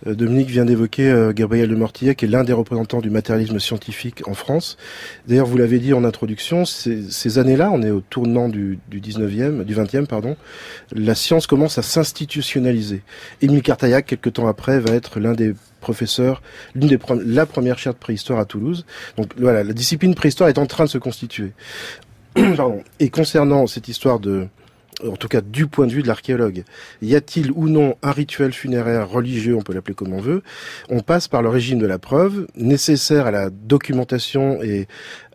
Euh, 0.06 0.14
Dominique 0.14 0.48
vient 0.48 0.64
d'évoquer 0.64 1.08
euh, 1.10 1.32
Gabriel 1.32 1.68
de 1.68 1.74
Mortillet, 1.74 2.14
qui 2.14 2.24
est 2.24 2.28
l'un 2.28 2.44
des 2.44 2.52
représentants 2.52 3.00
du 3.00 3.10
matérialisme 3.10 3.58
scientifique 3.58 4.26
en 4.28 4.34
France. 4.34 4.76
D'ailleurs, 5.26 5.46
vous 5.46 5.56
l'avez 5.56 5.78
dit 5.78 5.92
en 5.92 6.04
introduction, 6.04 6.64
ces, 6.64 7.38
années-là, 7.38 7.70
on 7.72 7.82
est 7.82 7.90
au 7.90 8.00
tournant 8.00 8.48
du, 8.48 8.78
du 8.88 9.00
19e, 9.00 9.64
du 9.64 9.74
20e, 9.74 10.06
pardon, 10.06 10.36
la 10.92 11.14
science 11.14 11.46
commence 11.46 11.78
à 11.78 11.82
s'institutionnaliser. 11.82 13.02
Émile 13.42 13.62
Cartaillac, 13.62 14.06
quelques 14.06 14.34
temps 14.34 14.46
après, 14.46 14.78
va 14.80 14.94
être 14.94 15.20
l'un 15.20 15.32
des 15.32 15.54
professeurs, 15.80 16.42
l'une 16.74 16.88
des 16.88 16.98
la 17.26 17.46
première 17.46 17.78
chaire 17.78 17.92
de 17.92 17.98
préhistoire 17.98 18.38
à 18.38 18.44
Toulouse. 18.46 18.86
Donc 19.16 19.32
voilà, 19.38 19.62
la 19.62 19.72
discipline 19.72 20.14
préhistoire 20.14 20.48
est 20.48 20.58
en 20.58 20.66
train 20.66 20.84
de 20.84 20.90
se 20.90 20.98
constituer. 20.98 21.52
Pardon. 22.34 22.82
Et 23.00 23.10
concernant 23.10 23.66
cette 23.66 23.88
histoire 23.88 24.18
de 24.18 24.48
en 25.02 25.16
tout 25.16 25.28
cas 25.28 25.40
du 25.40 25.66
point 25.66 25.86
de 25.86 25.92
vue 25.92 26.02
de 26.02 26.08
l'archéologue. 26.08 26.64
Y 27.02 27.14
a-t-il 27.14 27.50
ou 27.52 27.68
non 27.68 27.96
un 28.02 28.12
rituel 28.12 28.52
funéraire 28.52 29.08
religieux, 29.08 29.56
on 29.56 29.62
peut 29.62 29.72
l'appeler 29.72 29.94
comme 29.94 30.12
on 30.12 30.20
veut 30.20 30.42
On 30.88 31.00
passe 31.00 31.28
par 31.28 31.42
le 31.42 31.48
régime 31.48 31.78
de 31.78 31.86
la 31.86 31.98
preuve, 31.98 32.46
nécessaire 32.54 33.26
à 33.26 33.30
la 33.30 33.50
documentation 33.50 34.62
et 34.62 34.86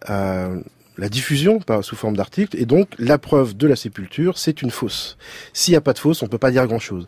à 0.05 0.49
la 0.99 1.07
diffusion 1.07 1.59
sous 1.81 1.95
forme 1.95 2.17
d'article, 2.17 2.57
et 2.59 2.65
donc 2.65 2.89
la 2.99 3.17
preuve 3.17 3.55
de 3.55 3.67
la 3.67 3.77
sépulture, 3.77 4.37
c'est 4.37 4.61
une 4.61 4.69
fosse. 4.69 5.17
S'il 5.53 5.71
n'y 5.71 5.77
a 5.77 5.81
pas 5.81 5.93
de 5.93 5.99
fosse, 5.99 6.21
on 6.23 6.27
peut 6.27 6.37
pas 6.37 6.51
dire 6.51 6.67
grand-chose. 6.67 7.07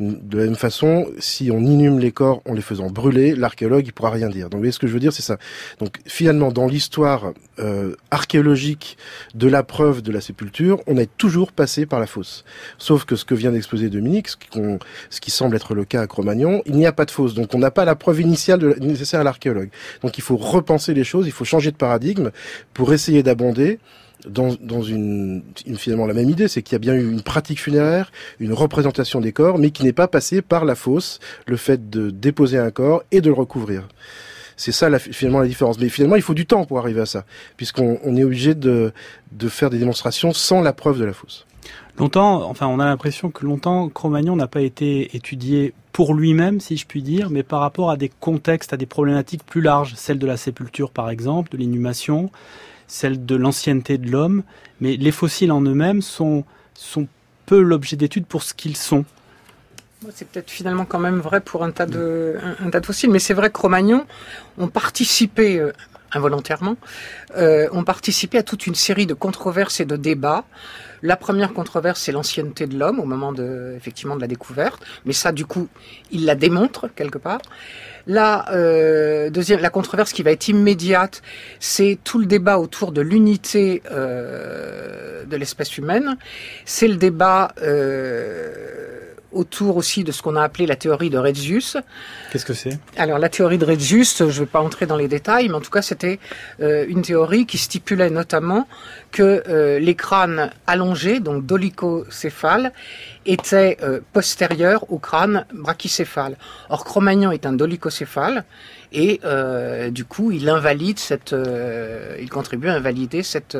De 0.00 0.38
la 0.38 0.44
même 0.44 0.56
façon, 0.56 1.06
si 1.18 1.50
on 1.52 1.60
inhume 1.60 2.00
les 2.00 2.10
corps 2.10 2.42
en 2.46 2.52
les 2.52 2.62
faisant 2.62 2.90
brûler, 2.90 3.36
l'archéologue 3.36 3.86
il 3.86 3.92
pourra 3.92 4.10
rien 4.10 4.28
dire. 4.28 4.50
Donc 4.50 4.54
vous 4.54 4.62
voyez 4.62 4.72
ce 4.72 4.80
que 4.80 4.88
je 4.88 4.92
veux 4.92 5.00
dire, 5.00 5.12
c'est 5.12 5.22
ça. 5.22 5.38
Donc 5.78 5.98
finalement, 6.04 6.50
dans 6.50 6.66
l'histoire 6.66 7.32
euh, 7.60 7.94
archéologique 8.10 8.98
de 9.34 9.46
la 9.46 9.62
preuve 9.62 10.02
de 10.02 10.10
la 10.10 10.20
sépulture, 10.20 10.80
on 10.88 10.96
est 10.96 11.10
toujours 11.16 11.52
passé 11.52 11.86
par 11.86 12.00
la 12.00 12.06
fosse. 12.06 12.44
Sauf 12.76 13.04
que 13.04 13.14
ce 13.14 13.24
que 13.24 13.34
vient 13.34 13.52
d'exposer 13.52 13.88
Dominique, 13.88 14.28
ce 14.28 14.36
qui, 14.36 14.48
ce 15.10 15.20
qui, 15.20 15.30
semble 15.30 15.54
être 15.54 15.74
le 15.74 15.84
cas 15.84 16.02
à 16.02 16.06
Cro-Magnon, 16.08 16.62
il 16.66 16.74
n'y 16.74 16.86
a 16.86 16.92
pas 16.92 17.04
de 17.04 17.12
fosse. 17.12 17.34
Donc 17.34 17.54
on 17.54 17.58
n'a 17.58 17.70
pas 17.70 17.84
la 17.84 17.94
preuve 17.94 18.20
initiale 18.20 18.76
nécessaire 18.80 19.20
à 19.20 19.24
l'archéologue. 19.24 19.70
Donc 20.02 20.18
il 20.18 20.22
faut 20.22 20.36
repenser 20.36 20.92
les 20.92 21.04
choses, 21.04 21.26
il 21.26 21.32
faut 21.32 21.44
changer 21.44 21.70
de 21.70 21.76
paradigme 21.76 22.30
pour 22.74 22.92
essayer 22.92 23.22
d'abonder 23.28 23.78
dans, 24.26 24.82
une, 24.82 25.42
finalement 25.76 26.06
la 26.06 26.14
même 26.14 26.30
idée, 26.30 26.48
c'est 26.48 26.62
qu'il 26.62 26.72
y 26.72 26.76
a 26.76 26.80
bien 26.80 26.94
eu 26.94 27.08
une 27.08 27.22
pratique 27.22 27.60
funéraire, 27.60 28.10
une 28.40 28.52
représentation 28.52 29.20
des 29.20 29.32
corps, 29.32 29.58
mais 29.58 29.70
qui 29.70 29.84
n'est 29.84 29.92
pas 29.92 30.08
passée 30.08 30.42
par 30.42 30.64
la 30.64 30.74
fosse, 30.74 31.20
le 31.46 31.56
fait 31.56 31.88
de 31.90 32.10
déposer 32.10 32.58
un 32.58 32.70
corps 32.70 33.02
et 33.12 33.20
de 33.20 33.28
le 33.28 33.34
recouvrir. 33.34 33.86
C'est 34.56 34.72
ça 34.72 34.88
la, 34.88 34.98
finalement 34.98 35.38
la 35.38 35.46
différence. 35.46 35.78
Mais 35.78 35.88
finalement, 35.88 36.16
il 36.16 36.22
faut 36.22 36.34
du 36.34 36.46
temps 36.46 36.64
pour 36.64 36.78
arriver 36.78 37.00
à 37.00 37.06
ça, 37.06 37.24
puisqu'on 37.56 38.00
on 38.02 38.16
est 38.16 38.24
obligé 38.24 38.56
de, 38.56 38.92
de 39.32 39.48
faire 39.48 39.70
des 39.70 39.78
démonstrations 39.78 40.32
sans 40.32 40.62
la 40.62 40.72
preuve 40.72 40.98
de 40.98 41.04
la 41.04 41.12
fosse. 41.12 41.46
Longtemps, 41.98 42.48
enfin, 42.48 42.66
on 42.66 42.80
a 42.80 42.84
l'impression 42.84 43.30
que 43.30 43.44
longtemps, 43.44 43.88
Cro-Magnon 43.88 44.36
n'a 44.36 44.46
pas 44.48 44.62
été 44.62 45.14
étudié 45.16 45.74
pour 45.92 46.14
lui-même, 46.14 46.60
si 46.60 46.76
je 46.76 46.86
puis 46.86 47.02
dire, 47.02 47.28
mais 47.30 47.42
par 47.42 47.60
rapport 47.60 47.90
à 47.90 47.96
des 47.96 48.08
contextes, 48.08 48.72
à 48.72 48.76
des 48.76 48.86
problématiques 48.86 49.44
plus 49.44 49.60
larges, 49.60 49.94
celle 49.96 50.18
de 50.18 50.26
la 50.26 50.36
sépulture 50.36 50.90
par 50.90 51.10
exemple, 51.10 51.50
de 51.50 51.56
l'inhumation, 51.56 52.30
celle 52.88 53.24
de 53.24 53.36
l'ancienneté 53.36 53.98
de 53.98 54.10
l'homme, 54.10 54.42
mais 54.80 54.96
les 54.96 55.12
fossiles 55.12 55.52
en 55.52 55.60
eux-mêmes 55.60 56.02
sont, 56.02 56.44
sont 56.74 57.06
peu 57.46 57.60
l'objet 57.60 57.96
d'études 57.96 58.26
pour 58.26 58.42
ce 58.42 58.54
qu'ils 58.54 58.76
sont. 58.76 59.04
C'est 60.14 60.28
peut-être 60.28 60.50
finalement 60.50 60.84
quand 60.84 60.98
même 60.98 61.18
vrai 61.18 61.40
pour 61.40 61.64
un 61.64 61.70
tas 61.70 61.86
de, 61.86 62.36
un, 62.60 62.70
tas 62.70 62.80
de 62.80 62.86
fossiles, 62.86 63.10
mais 63.10 63.18
c'est 63.18 63.34
vrai 63.34 63.48
que 63.48 63.54
Cro-Magnon 63.54 64.06
ont 64.56 64.68
participé 64.68 65.58
euh, 65.58 65.72
involontairement, 66.12 66.76
euh, 67.36 67.68
ont 67.72 67.84
participé 67.84 68.38
à 68.38 68.42
toute 68.42 68.66
une 68.66 68.76
série 68.76 69.06
de 69.06 69.14
controverses 69.14 69.80
et 69.80 69.84
de 69.84 69.96
débats. 69.96 70.44
La 71.02 71.16
première 71.16 71.52
controverse, 71.52 72.00
c'est 72.00 72.12
l'ancienneté 72.12 72.66
de 72.66 72.78
l'homme 72.78 73.00
au 73.00 73.04
moment 73.04 73.32
de, 73.32 73.74
effectivement, 73.76 74.16
de 74.16 74.20
la 74.20 74.26
découverte, 74.28 74.84
mais 75.04 75.12
ça, 75.12 75.32
du 75.32 75.44
coup, 75.46 75.68
il 76.10 76.24
la 76.24 76.34
démontre 76.36 76.88
quelque 76.94 77.18
part. 77.18 77.40
La 78.08 78.50
euh, 78.52 79.28
deuxième, 79.28 79.60
la 79.60 79.68
controverse 79.68 80.14
qui 80.14 80.22
va 80.22 80.30
être 80.30 80.48
immédiate, 80.48 81.20
c'est 81.60 81.98
tout 82.04 82.18
le 82.18 82.24
débat 82.24 82.58
autour 82.58 82.90
de 82.90 83.02
l'unité 83.02 83.82
euh, 83.90 85.24
de 85.26 85.36
l'espèce 85.36 85.76
humaine. 85.76 86.16
C'est 86.64 86.88
le 86.88 86.96
débat 86.96 87.52
euh, 87.60 88.87
autour 89.32 89.76
aussi 89.76 90.04
de 90.04 90.12
ce 90.12 90.22
qu'on 90.22 90.36
a 90.36 90.42
appelé 90.42 90.66
la 90.66 90.76
théorie 90.76 91.10
de 91.10 91.18
Retzius. 91.18 91.76
Qu'est-ce 92.32 92.44
que 92.44 92.54
c'est? 92.54 92.78
Alors 92.96 93.18
la 93.18 93.28
théorie 93.28 93.58
de 93.58 93.64
Retzius, 93.64 94.18
je 94.18 94.24
ne 94.24 94.30
vais 94.30 94.46
pas 94.46 94.60
entrer 94.60 94.86
dans 94.86 94.96
les 94.96 95.08
détails, 95.08 95.48
mais 95.48 95.54
en 95.54 95.60
tout 95.60 95.70
cas 95.70 95.82
c'était 95.82 96.18
euh, 96.60 96.86
une 96.88 97.02
théorie 97.02 97.46
qui 97.46 97.58
stipulait 97.58 98.10
notamment 98.10 98.66
que 99.10 99.42
euh, 99.48 99.78
les 99.78 99.94
crânes 99.94 100.50
allongés, 100.66 101.20
donc 101.20 101.44
dolicocéphales, 101.44 102.72
étaient 103.26 103.76
euh, 103.82 104.00
postérieurs 104.12 104.90
au 104.90 104.98
crâne 104.98 105.44
brachycéphale. 105.52 106.36
Or 106.70 106.84
Cro-Magnon 106.84 107.30
est 107.30 107.44
un 107.44 107.52
dolicocéphale 107.52 108.44
et 108.90 109.20
du 109.90 110.06
coup 110.06 110.32
il 110.32 110.48
invalide 110.48 110.98
cette, 110.98 111.36
il 112.18 112.30
contribue 112.30 112.68
à 112.68 112.74
invalider 112.74 113.22
cette 113.22 113.54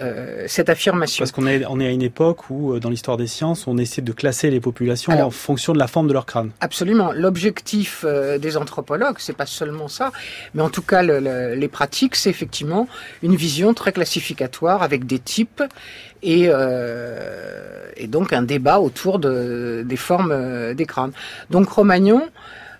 euh, 0.00 0.44
cette 0.46 0.70
affirmation. 0.70 1.22
Parce 1.22 1.32
qu'on 1.32 1.46
est, 1.46 1.66
on 1.66 1.78
est 1.78 1.86
à 1.86 1.90
une 1.90 2.02
époque 2.02 2.48
où, 2.48 2.72
euh, 2.72 2.80
dans 2.80 2.88
l'histoire 2.88 3.18
des 3.18 3.26
sciences, 3.26 3.66
on 3.66 3.76
essaie 3.76 4.00
de 4.00 4.12
classer 4.12 4.50
les 4.50 4.60
populations 4.60 5.12
en 5.12 5.30
fonction 5.30 5.74
de 5.74 5.78
la 5.78 5.86
forme 5.86 6.08
de 6.08 6.14
leur 6.14 6.24
crâne. 6.24 6.50
Absolument. 6.60 7.12
L'objectif 7.12 8.04
euh, 8.04 8.38
des 8.38 8.56
anthropologues, 8.56 9.16
c'est 9.18 9.36
pas 9.36 9.44
seulement 9.44 9.88
ça, 9.88 10.10
mais 10.54 10.62
en 10.62 10.70
tout 10.70 10.82
cas, 10.82 11.02
le, 11.02 11.54
les 11.54 11.68
pratiques, 11.68 12.16
c'est 12.16 12.30
effectivement 12.30 12.88
une 13.22 13.36
vision 13.36 13.74
très 13.74 13.92
classificatoire 13.92 14.82
avec 14.82 15.04
des 15.04 15.18
types 15.18 15.62
et, 16.22 16.46
euh, 16.48 17.84
et 17.96 18.06
donc 18.06 18.32
un 18.32 18.42
débat 18.42 18.80
autour 18.80 19.18
de, 19.18 19.84
des 19.86 19.96
formes 19.96 20.72
des 20.74 20.86
crânes. 20.86 21.12
Donc 21.50 21.68
Romagnon 21.68 22.28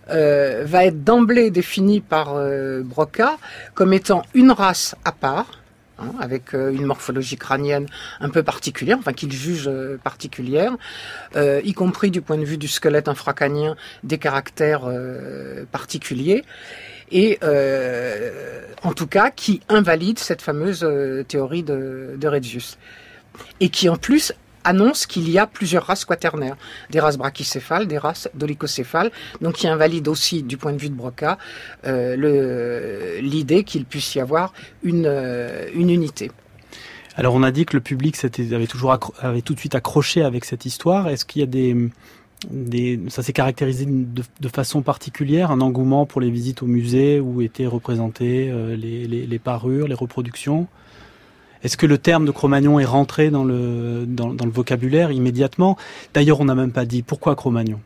va 0.08 0.84
être 0.84 1.04
d'emblée 1.04 1.50
défini 1.50 2.00
par 2.00 2.36
Broca 2.82 3.36
comme 3.74 3.92
étant 3.92 4.22
une 4.34 4.50
race 4.50 4.94
à 5.04 5.12
part 5.12 5.61
Hein, 6.02 6.14
avec 6.20 6.54
euh, 6.54 6.72
une 6.72 6.86
morphologie 6.86 7.36
crânienne 7.36 7.86
un 8.20 8.28
peu 8.28 8.42
particulière, 8.42 8.98
enfin 8.98 9.12
qu'il 9.12 9.32
juge 9.32 9.68
euh, 9.68 9.98
particulière, 10.02 10.76
euh, 11.36 11.60
y 11.64 11.72
compris 11.72 12.10
du 12.10 12.20
point 12.20 12.38
de 12.38 12.44
vue 12.44 12.58
du 12.58 12.68
squelette 12.68 13.08
infracrânien, 13.08 13.76
des 14.02 14.18
caractères 14.18 14.90
particuliers, 15.70 16.44
et 17.10 17.38
en 18.82 18.92
tout 18.92 19.06
cas 19.06 19.30
qui 19.30 19.60
invalide 19.68 20.18
cette 20.18 20.42
fameuse 20.42 20.86
théorie 21.28 21.62
de, 21.62 22.16
de 22.16 22.42
et 23.60 23.68
qui 23.68 23.88
en 23.88 23.96
plus 23.96 24.32
annonce 24.64 25.06
qu'il 25.06 25.28
y 25.30 25.38
a 25.38 25.46
plusieurs 25.46 25.84
races 25.84 26.04
quaternaires, 26.04 26.56
des 26.90 27.00
races 27.00 27.18
brachycéphales, 27.18 27.86
des 27.86 27.98
races 27.98 28.28
dolicocéphales, 28.34 29.10
donc 29.40 29.54
qui 29.54 29.68
invalide 29.68 30.08
aussi 30.08 30.42
du 30.42 30.56
point 30.56 30.72
de 30.72 30.78
vue 30.78 30.90
de 30.90 30.94
Broca 30.94 31.38
euh, 31.86 33.20
l'idée 33.20 33.64
qu'il 33.64 33.84
puisse 33.84 34.14
y 34.14 34.20
avoir 34.20 34.52
une, 34.82 35.06
euh, 35.06 35.68
une 35.74 35.90
unité. 35.90 36.30
Alors 37.16 37.34
on 37.34 37.42
a 37.42 37.50
dit 37.50 37.66
que 37.66 37.76
le 37.76 37.82
public 37.82 38.16
avait 38.52 38.66
toujours 38.66 38.98
avait 39.20 39.42
tout 39.42 39.54
de 39.54 39.58
suite 39.58 39.74
accroché 39.74 40.22
avec 40.22 40.44
cette 40.46 40.64
histoire. 40.64 41.08
Est-ce 41.08 41.26
qu'il 41.26 41.40
y 41.40 41.42
a 41.42 41.46
des, 41.46 41.90
ça 43.08 43.22
s'est 43.22 43.34
caractérisé 43.34 43.86
de, 43.86 44.48
façon 44.48 44.82
particulière, 44.82 45.50
un 45.50 45.60
engouement 45.60 46.06
pour 46.06 46.20
les 46.20 46.30
visites 46.30 46.62
au 46.62 46.66
musée 46.66 47.20
où 47.20 47.42
étaient 47.42 47.66
représentées 47.66 48.50
euh, 48.50 48.76
les, 48.76 49.06
les 49.06 49.38
parures, 49.38 49.88
les 49.88 49.94
reproductions? 49.94 50.68
Est-ce 51.62 51.76
que 51.76 51.86
le 51.86 51.98
terme 51.98 52.24
de 52.26 52.30
Cro-Magnon 52.30 52.80
est 52.80 52.84
rentré 52.84 53.30
dans 53.30 53.44
le, 53.44 54.04
dans, 54.06 54.28
le 54.28 54.50
vocabulaire 54.50 55.12
immédiatement? 55.12 55.76
D'ailleurs, 56.14 56.40
on 56.40 56.44
n'a 56.44 56.54
même 56.54 56.72
pas 56.72 56.84
dit 56.84 57.02
pourquoi 57.02 57.36
Cro-Magnon. 57.36 57.80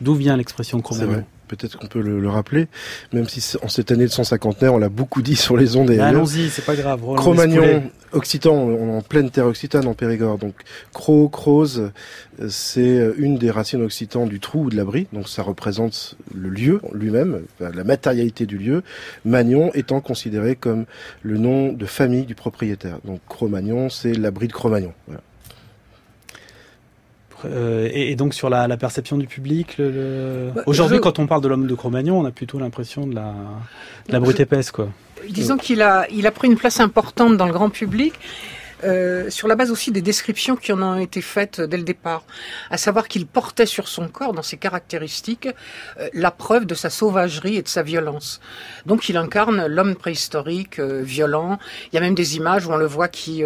D'où 0.00 0.14
vient 0.14 0.36
l'expression 0.36 0.80
Cro-Magnon? 0.80 1.24
Peut-être 1.48 1.78
qu'on 1.78 1.86
peut 1.86 2.00
le, 2.00 2.28
rappeler, 2.28 2.68
même 3.12 3.28
si 3.28 3.56
en 3.62 3.68
cette 3.68 3.92
année 3.92 4.04
de 4.04 4.10
150 4.10 4.62
on 4.64 4.78
l'a 4.78 4.88
beaucoup 4.88 5.22
dit 5.22 5.36
sur 5.36 5.56
les 5.56 5.76
ondes. 5.76 5.90
Allons-y, 5.90 6.48
c'est 6.48 6.64
pas 6.64 6.74
grave. 6.74 7.00
Cro-Magnon, 7.16 7.90
occitan, 8.12 8.54
on 8.54 8.96
en 8.96 9.02
pleine 9.02 9.30
terre 9.30 9.46
occitane 9.46 9.86
en 9.86 9.94
Périgord. 9.94 10.38
Donc 10.38 10.54
cro, 10.92 11.28
crose, 11.28 11.90
c'est 12.48 13.12
une 13.16 13.38
des 13.38 13.50
racines 13.50 13.82
occitanes 13.82 14.28
du 14.28 14.40
trou 14.40 14.64
ou 14.64 14.70
de 14.70 14.76
l'abri. 14.76 15.06
Donc 15.12 15.28
ça 15.28 15.42
représente 15.42 16.16
le 16.34 16.48
lieu 16.48 16.80
lui-même, 16.92 17.42
la 17.60 17.84
matérialité 17.84 18.46
du 18.46 18.58
lieu. 18.58 18.82
Magnon 19.24 19.70
étant 19.74 20.00
considéré 20.00 20.56
comme 20.56 20.84
le 21.22 21.38
nom 21.38 21.72
de 21.72 21.86
famille 21.86 22.24
du 22.24 22.34
propriétaire. 22.34 22.98
Donc 23.04 23.20
Cro-Magnon, 23.28 23.90
c'est 23.90 24.14
l'abri 24.14 24.48
de 24.48 24.52
Cro-Magnon. 24.52 24.92
Voilà. 25.06 25.20
Euh, 27.44 27.88
et, 27.92 28.14
donc 28.16 28.34
sur 28.34 28.48
la, 28.48 28.76
perception 28.76 29.18
du 29.18 29.26
public, 29.26 29.76
bah, 29.78 30.62
aujourd'hui 30.66 31.00
quand 31.00 31.18
on 31.18 31.26
parle 31.26 31.42
de 31.42 31.48
l'homme 31.48 31.66
de 31.66 31.74
Cro-Magnon, 31.74 32.20
on 32.20 32.24
a 32.24 32.30
plutôt 32.30 32.58
l'impression 32.58 33.06
de 33.06 33.14
la, 33.14 33.34
de 34.08 34.12
la 34.12 34.20
brute 34.20 34.40
épaisse, 34.40 34.70
quoi. 34.70 34.88
Disons 35.30 35.56
qu'il 35.56 35.80
a, 35.80 36.06
il 36.10 36.26
a 36.26 36.30
pris 36.30 36.48
une 36.48 36.56
place 36.56 36.80
importante 36.80 37.36
dans 37.36 37.46
le 37.46 37.52
grand 37.52 37.70
public 37.70 38.12
euh, 38.82 39.30
sur 39.30 39.48
la 39.48 39.54
base 39.54 39.70
aussi 39.70 39.92
des 39.92 40.02
descriptions 40.02 40.56
qui 40.56 40.72
en 40.72 40.82
ont 40.82 40.98
été 40.98 41.20
faites 41.20 41.60
dès 41.60 41.76
le 41.76 41.84
départ, 41.84 42.24
à 42.70 42.76
savoir 42.76 43.08
qu'il 43.08 43.26
portait 43.26 43.66
sur 43.66 43.88
son 43.88 44.08
corps, 44.08 44.32
dans 44.32 44.42
ses 44.42 44.56
caractéristiques, 44.56 45.48
euh, 45.98 46.08
la 46.12 46.30
preuve 46.30 46.66
de 46.66 46.74
sa 46.74 46.90
sauvagerie 46.90 47.56
et 47.56 47.62
de 47.62 47.68
sa 47.68 47.82
violence. 47.82 48.40
Donc 48.86 49.08
il 49.08 49.16
incarne 49.16 49.66
l'homme 49.66 49.94
préhistorique, 49.94 50.78
euh, 50.78 51.02
violent. 51.02 51.58
Il 51.92 51.94
y 51.94 51.98
a 51.98 52.00
même 52.00 52.14
des 52.14 52.36
images 52.36 52.66
où 52.66 52.72
on 52.72 52.76
le 52.76 52.86
voit 52.86 53.08
qui 53.08 53.42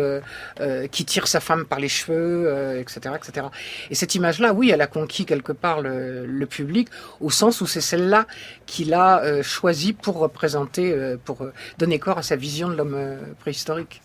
qui 0.93 1.05
tire 1.05 1.27
sa 1.27 1.41
femme 1.41 1.65
par 1.65 1.81
les 1.81 1.89
cheveux, 1.89 2.79
etc., 2.79 3.15
etc. 3.17 3.47
Et 3.91 3.95
cette 3.95 4.15
image-là, 4.15 4.53
oui, 4.53 4.71
elle 4.71 4.81
a 4.81 4.87
conquis 4.87 5.25
quelque 5.25 5.53
part 5.53 5.81
le, 5.81 6.27
le 6.27 6.47
public, 6.47 6.89
au 7.21 7.31
sens 7.31 7.61
où 7.61 7.67
c'est 7.67 7.81
celle-là 7.81 8.27
qu'il 8.67 8.95
a 8.95 9.43
choisi 9.43 9.93
pour 9.93 10.19
représenter, 10.19 10.95
pour 11.25 11.47
donner 11.79 11.99
corps 11.99 12.19
à 12.19 12.23
sa 12.23 12.37
vision 12.37 12.69
de 12.69 12.75
l'homme 12.75 13.19
préhistorique. 13.41 14.03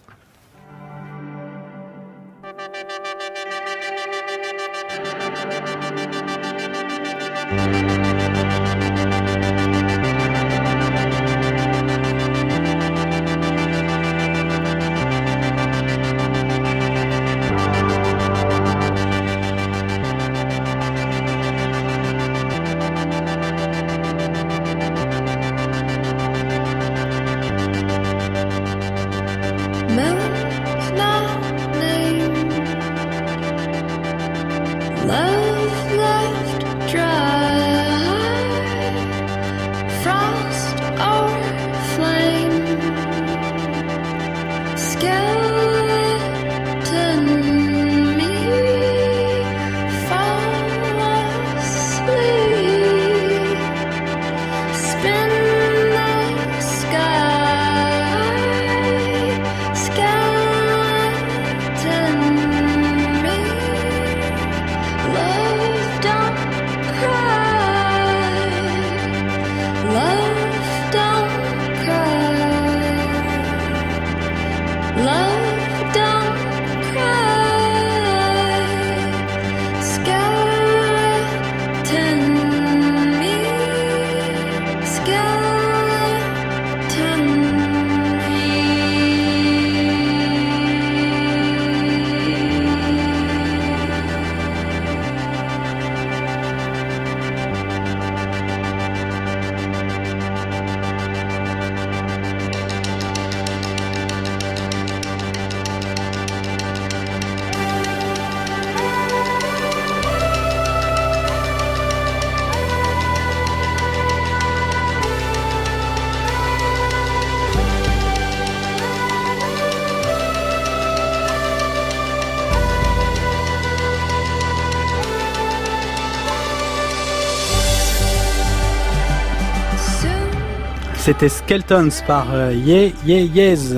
C'était 131.24 131.36
Skeletons 131.64 132.04
par 132.06 132.34
euh, 132.34 132.52
Ye 132.52 132.94
Ye 133.06 133.26
Yes. 133.28 133.74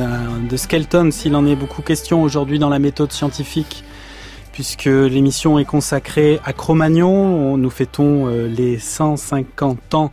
De 0.50 0.58
Skeletons, 0.58 1.12
il 1.12 1.36
en 1.36 1.46
est 1.46 1.56
beaucoup 1.56 1.84
question 1.84 2.24
aujourd'hui 2.24 2.58
dans 2.58 2.70
la 2.70 2.80
méthode 2.80 3.12
scientifique, 3.12 3.84
puisque 4.52 4.86
l'émission 4.86 5.60
est 5.60 5.66
consacrée 5.66 6.40
à 6.44 6.54
Cro-Magnon. 6.54 7.56
Nous 7.56 7.70
fêtons 7.70 8.26
euh, 8.26 8.48
les 8.48 8.80
150 8.80 9.94
ans 9.94 10.10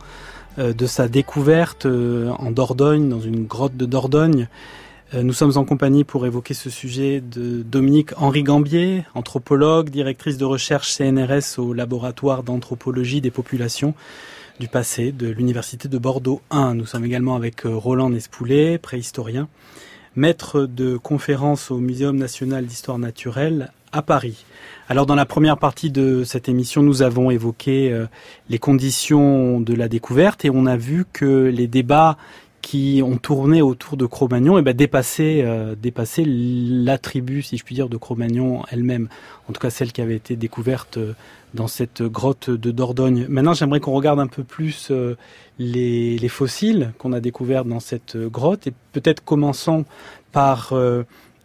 euh, 0.59 0.73
de 0.73 0.85
sa 0.85 1.07
découverte 1.07 1.87
en 1.87 2.51
Dordogne, 2.51 3.09
dans 3.09 3.21
une 3.21 3.47
grotte 3.47 3.75
de 3.75 3.87
Dordogne. 3.87 4.47
Nous 5.13 5.33
sommes 5.33 5.57
en 5.57 5.63
compagnie 5.63 6.03
pour 6.03 6.27
évoquer 6.27 6.53
ce 6.53 6.69
sujet 6.69 7.19
de 7.19 7.63
Dominique 7.63 8.11
Henri 8.17 8.43
Gambier, 8.43 9.05
anthropologue, 9.15 9.89
directrice 9.89 10.37
de 10.37 10.45
recherche 10.45 10.91
CNRS 10.95 11.57
au 11.59 11.73
laboratoire 11.73 12.43
d'anthropologie 12.43 13.21
des 13.21 13.31
populations 13.31 13.95
du 14.59 14.67
passé 14.67 15.11
de 15.11 15.29
l'Université 15.29 15.87
de 15.87 15.97
Bordeaux 15.97 16.41
1. 16.51 16.75
Nous 16.75 16.85
sommes 16.85 17.05
également 17.05 17.35
avec 17.35 17.65
euh, 17.65 17.75
Roland 17.75 18.09
Nespoulet, 18.09 18.77
préhistorien, 18.77 19.47
maître 20.15 20.65
de 20.65 20.97
conférence 20.97 21.71
au 21.71 21.77
Muséum 21.77 22.17
national 22.17 22.65
d'histoire 22.65 22.99
naturelle 22.99 23.71
à 23.91 24.01
Paris. 24.01 24.45
Alors 24.89 25.05
dans 25.05 25.15
la 25.15 25.25
première 25.25 25.57
partie 25.57 25.89
de 25.89 26.23
cette 26.23 26.49
émission, 26.49 26.83
nous 26.83 27.01
avons 27.01 27.31
évoqué 27.31 27.91
euh, 27.91 28.05
les 28.49 28.59
conditions 28.59 29.59
de 29.59 29.73
la 29.73 29.87
découverte 29.87 30.45
et 30.45 30.51
on 30.51 30.65
a 30.65 30.77
vu 30.77 31.05
que 31.11 31.51
les 31.53 31.67
débats 31.67 32.17
qui 32.61 33.01
ont 33.03 33.17
tourné 33.17 33.61
autour 33.61 33.97
de 33.97 34.05
Cro-Magnon 34.05 34.57
et 34.57 34.61
eh 34.61 34.63
ben, 34.63 34.73
dépassaient, 34.75 35.41
euh, 35.43 35.75
l'attribut, 36.25 37.41
si 37.41 37.57
je 37.57 37.63
puis 37.63 37.75
dire, 37.75 37.89
de 37.89 37.97
Cro-Magnon 37.97 38.63
elle-même. 38.71 39.09
En 39.49 39.53
tout 39.53 39.59
cas, 39.59 39.69
celle 39.69 39.91
qui 39.91 40.01
avait 40.01 40.15
été 40.15 40.37
découverte 40.37 40.97
dans 41.53 41.67
cette 41.67 42.01
grotte 42.01 42.49
de 42.49 42.71
Dordogne. 42.71 43.25
Maintenant, 43.29 43.53
j'aimerais 43.53 43.79
qu'on 43.79 43.93
regarde 43.93 44.19
un 44.19 44.27
peu 44.27 44.43
plus 44.43 44.89
euh, 44.91 45.15
les, 45.59 46.27
fossiles 46.27 46.93
qu'on 46.97 47.13
a 47.13 47.19
découverts 47.19 47.65
dans 47.65 47.79
cette 47.79 48.17
grotte 48.17 48.67
et 48.67 48.73
peut-être 48.91 49.23
commençons 49.23 49.85
par 50.31 50.73
euh, 50.73 51.03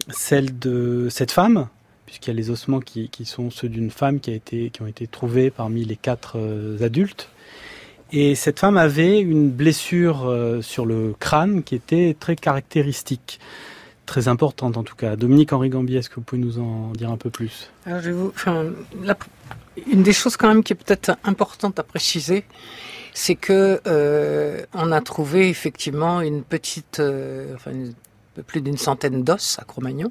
celle 0.09 0.59
de 0.59 1.09
cette 1.11 1.31
femme, 1.31 1.69
puisqu'il 2.07 2.31
y 2.31 2.33
a 2.33 2.37
les 2.37 2.51
ossements 2.51 2.81
qui, 2.81 3.11
sont 3.25 3.51
ceux 3.51 3.69
d'une 3.69 3.91
femme 3.91 4.21
qui, 4.21 4.31
a 4.31 4.35
été, 4.35 4.71
qui 4.71 4.83
ont 4.83 4.87
été 4.87 5.07
trouvés 5.07 5.51
parmi 5.51 5.85
les 5.85 5.97
quatre 5.97 6.39
euh, 6.39 6.83
adultes. 6.83 7.29
Et 8.11 8.35
cette 8.35 8.59
femme 8.59 8.79
avait 8.79 9.21
une 9.21 9.51
blessure 9.51 10.35
sur 10.63 10.87
le 10.87 11.15
crâne 11.21 11.63
qui 11.63 11.75
était 11.75 12.17
très 12.19 12.37
caractéristique 12.37 13.39
très 14.09 14.27
importante 14.27 14.77
en 14.77 14.83
tout 14.83 14.97
cas. 14.97 15.15
Dominique 15.15 15.53
Henri 15.53 15.69
Gambier, 15.69 15.99
est-ce 15.99 16.09
que 16.09 16.17
vous 16.17 16.23
pouvez 16.23 16.41
nous 16.41 16.59
en 16.59 16.91
dire 16.93 17.11
un 17.11 17.17
peu 17.19 17.31
plus? 17.31 17.71
Alors, 17.87 18.01
je 18.01 18.11
vous, 18.11 18.33
une 19.87 20.03
des 20.03 20.13
choses 20.13 20.37
quand 20.37 20.49
même 20.49 20.65
qui 20.65 20.73
est 20.73 20.77
peut-être 20.77 21.13
importante 21.25 21.79
à 21.79 21.85
préciser, 21.85 22.45
c'est 23.15 23.37
que 23.37 23.81
euh, 23.87 24.63
on 24.73 24.91
a 24.93 25.01
trouvé 25.01 25.49
effectivement 25.49 26.21
une 26.23 26.43
petite, 26.43 27.01
euh, 27.01 27.55
enfin 27.55 27.71
plus 28.47 28.61
d'une 28.61 28.79
centaine 28.79 29.23
d'os 29.25 29.59
à 29.61 29.65
Cro-Magnon, 29.65 30.11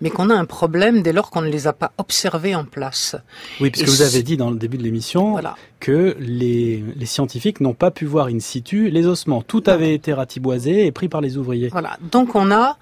mais 0.00 0.10
qu'on 0.10 0.30
a 0.30 0.34
un 0.34 0.44
problème 0.44 1.02
dès 1.02 1.12
lors 1.12 1.30
qu'on 1.30 1.42
ne 1.42 1.48
les 1.48 1.66
a 1.66 1.72
pas 1.72 1.92
observés 1.98 2.54
en 2.54 2.64
place. 2.64 3.16
Oui, 3.60 3.70
puisque 3.70 3.88
vous 3.88 4.02
avez 4.02 4.22
dit 4.22 4.36
dans 4.36 4.50
le 4.50 4.56
début 4.56 4.78
de 4.78 4.82
l'émission 4.82 5.38
que 5.80 6.16
les, 6.18 6.82
scientifiques 7.04 7.60
n'ont 7.60 7.74
pas 7.74 7.90
pu 7.90 8.04
voir 8.04 8.26
in 8.26 8.40
situ 8.40 8.90
les 8.90 9.06
ossements. 9.06 9.42
Tout 9.42 9.62
avait 9.66 9.94
été 9.94 10.12
ratiboisé 10.12 10.86
et 10.86 10.92
pris 10.92 11.08
par 11.08 11.20
les 11.20 11.36
ouvriers. 11.36 11.68
Voilà. 11.68 11.98
Donc 12.10 12.34
on 12.34 12.50
a, 12.50 12.78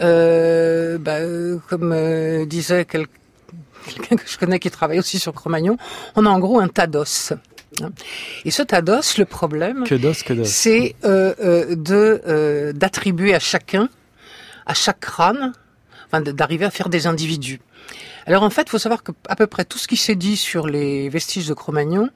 euh, 0.00 0.98
bah, 0.98 1.18
comme 1.68 2.46
disait 2.46 2.84
quelqu'un 2.84 4.16
que 4.16 4.28
je 4.28 4.38
connais 4.38 4.58
qui 4.58 4.70
travaille 4.70 4.98
aussi 4.98 5.18
sur 5.18 5.32
Cro-Magnon, 5.32 5.76
on 6.16 6.26
a 6.26 6.30
en 6.30 6.38
gros 6.38 6.60
un 6.60 6.68
tas 6.68 6.86
d'os. 6.86 7.34
Et 8.44 8.50
ce 8.50 8.62
tas 8.62 8.82
d'os, 8.82 9.18
le 9.18 9.24
problème, 9.24 9.84
c'est 10.44 10.94
euh, 11.04 11.34
euh, 11.40 11.74
de 11.74 12.22
euh, 12.26 12.72
d'attribuer 12.72 13.34
à 13.34 13.38
chacun, 13.38 13.88
à 14.66 14.74
chaque 14.74 15.00
crâne, 15.00 15.52
d'arriver 16.20 16.64
à 16.64 16.70
faire 16.70 16.88
des 16.88 17.06
individus. 17.06 17.60
Alors 18.26 18.42
en 18.42 18.50
fait, 18.50 18.62
il 18.62 18.70
faut 18.70 18.78
savoir 18.78 19.02
que 19.02 19.12
à 19.28 19.36
peu 19.36 19.46
près 19.46 19.64
tout 19.64 19.78
ce 19.78 19.88
qui 19.88 19.96
s'est 19.96 20.14
dit 20.14 20.36
sur 20.36 20.66
les 20.66 21.08
vestiges 21.08 21.48
de 21.48 21.54
Cro-Magnon, 21.54 22.08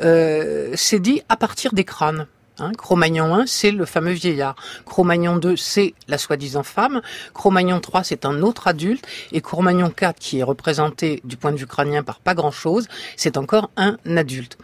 euh, 0.00 0.72
c'est 0.74 1.00
dit 1.00 1.22
à 1.28 1.36
partir 1.36 1.72
des 1.72 1.84
crânes. 1.84 2.26
Hein, 2.60 2.72
Cro-Magnon 2.76 3.32
1, 3.34 3.46
c'est 3.46 3.70
le 3.70 3.84
fameux 3.84 4.12
vieillard. 4.12 4.56
Cro-Magnon 4.84 5.36
2, 5.36 5.54
c'est 5.56 5.94
la 6.08 6.18
soi-disant 6.18 6.64
femme. 6.64 7.02
Cro-Magnon 7.32 7.78
3, 7.78 8.02
c'est 8.02 8.24
un 8.24 8.42
autre 8.42 8.66
adulte. 8.66 9.06
Et 9.30 9.40
Cro-Magnon 9.40 9.90
4, 9.90 10.18
qui 10.18 10.40
est 10.40 10.42
représenté 10.42 11.20
du 11.22 11.36
point 11.36 11.52
de 11.52 11.56
vue 11.56 11.68
crânien 11.68 12.02
par 12.02 12.18
pas 12.18 12.34
grand-chose, 12.34 12.88
c'est 13.16 13.36
encore 13.36 13.70
un 13.76 13.96
adulte. 14.16 14.58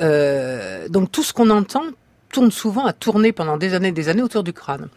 Euh, 0.00 0.88
donc 0.88 1.12
tout 1.12 1.22
ce 1.22 1.32
qu'on 1.32 1.50
entend 1.50 1.84
tourne 2.34 2.50
souvent 2.50 2.84
à 2.84 2.92
tourner 2.92 3.30
pendant 3.32 3.56
des 3.56 3.74
années 3.74 3.88
et 3.88 3.92
des 3.92 4.08
années 4.08 4.22
autour 4.22 4.42
du 4.42 4.52
crâne. 4.52 4.88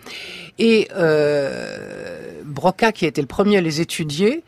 Et 0.58 0.88
euh, 0.96 2.42
Broca, 2.44 2.92
qui 2.92 3.06
a 3.06 3.08
été 3.08 3.22
le 3.22 3.28
premier 3.28 3.58
à 3.58 3.62
les 3.62 3.80
étudier, 3.80 4.44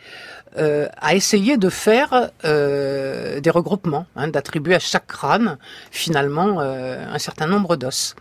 euh, 0.57 0.87
a 0.97 1.13
essayé 1.13 1.57
de 1.57 1.69
faire 1.69 2.31
euh, 2.45 3.39
des 3.39 3.51
regroupements, 3.51 4.07
hein, 4.15 4.27
d'attribuer 4.29 4.73
à 4.73 4.79
chaque 4.79 5.05
crâne 5.05 5.59
finalement 5.91 6.59
un 6.61 7.19
certain 7.19 7.45
nombre 7.45 7.75
d'os. 7.75 8.15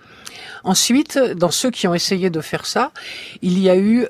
Ensuite, 0.64 1.18
dans 1.18 1.50
ceux 1.50 1.70
qui 1.70 1.88
ont 1.88 1.94
essayé 1.94 2.28
de 2.28 2.42
faire 2.42 2.66
ça, 2.66 2.90
il 3.40 3.58
y 3.58 3.70
a 3.70 3.76
eu 3.76 4.06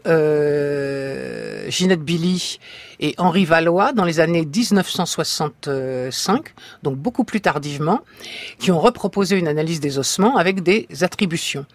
Ginette 1.71 2.03
Billy 2.03 2.59
et 3.01 3.15
Henri 3.19 3.45
Valois 3.45 3.93
dans 3.93 4.05
les 4.05 4.21
années 4.21 4.45
1965, 4.45 6.55
donc 6.83 6.97
beaucoup 6.97 7.25
plus 7.25 7.41
tardivement, 7.41 8.01
qui 8.59 8.71
ont 8.71 8.81
reproposé 8.81 9.37
une 9.37 9.49
analyse 9.49 9.81
des 9.81 9.99
ossements 9.99 10.37
avec 10.37 10.63
des 10.63 10.89
attributions. 11.03 11.67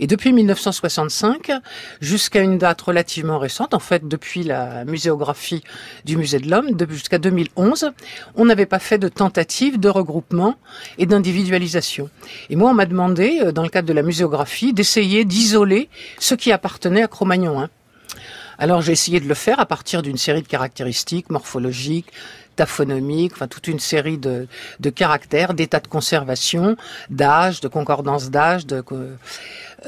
Et 0.00 0.06
depuis 0.06 0.32
1965 0.32 1.52
jusqu'à 2.00 2.40
une 2.40 2.58
date 2.58 2.80
relativement 2.80 3.38
récente, 3.38 3.74
en 3.74 3.78
fait 3.78 4.08
depuis 4.08 4.42
la 4.42 4.84
muséographie 4.84 5.62
du 6.04 6.16
Musée 6.16 6.38
de 6.38 6.50
l'Homme, 6.50 6.70
jusqu'à 6.90 7.18
2011, 7.18 7.92
on 8.34 8.44
n'avait 8.44 8.66
pas 8.66 8.78
fait 8.78 8.98
de 8.98 9.08
tentative 9.08 9.78
de 9.78 9.88
regroupement 9.88 10.56
et 10.98 11.06
d'individualisation. 11.06 12.10
Et 12.50 12.56
moi, 12.56 12.70
on 12.70 12.74
m'a 12.74 12.86
demandé, 12.86 13.40
euh, 13.42 13.52
dans 13.52 13.62
le 13.62 13.68
cadre 13.68 13.88
de 13.88 13.92
la 13.92 14.02
muséographie, 14.02 14.72
d'essayer 14.72 15.24
d'isoler 15.24 15.88
ce 16.18 16.34
qui 16.34 16.52
appartenait 16.52 17.02
à 17.02 17.08
Cro-Magnon 17.08 17.60
1. 17.60 17.70
Alors 18.58 18.82
j'ai 18.82 18.92
essayé 18.92 19.20
de 19.20 19.28
le 19.28 19.34
faire 19.34 19.60
à 19.60 19.66
partir 19.66 20.02
d'une 20.02 20.18
série 20.18 20.42
de 20.42 20.48
caractéristiques 20.48 21.30
morphologiques, 21.30 22.12
taphonomiques, 22.56 23.32
enfin 23.32 23.48
toute 23.48 23.66
une 23.68 23.80
série 23.80 24.18
de, 24.18 24.46
de 24.80 24.90
caractères, 24.90 25.54
d'état 25.54 25.80
de 25.80 25.88
conservation, 25.88 26.76
d'âge, 27.10 27.60
de 27.60 27.68
concordance 27.68 28.30
d'âge, 28.30 28.66
de 28.66 28.84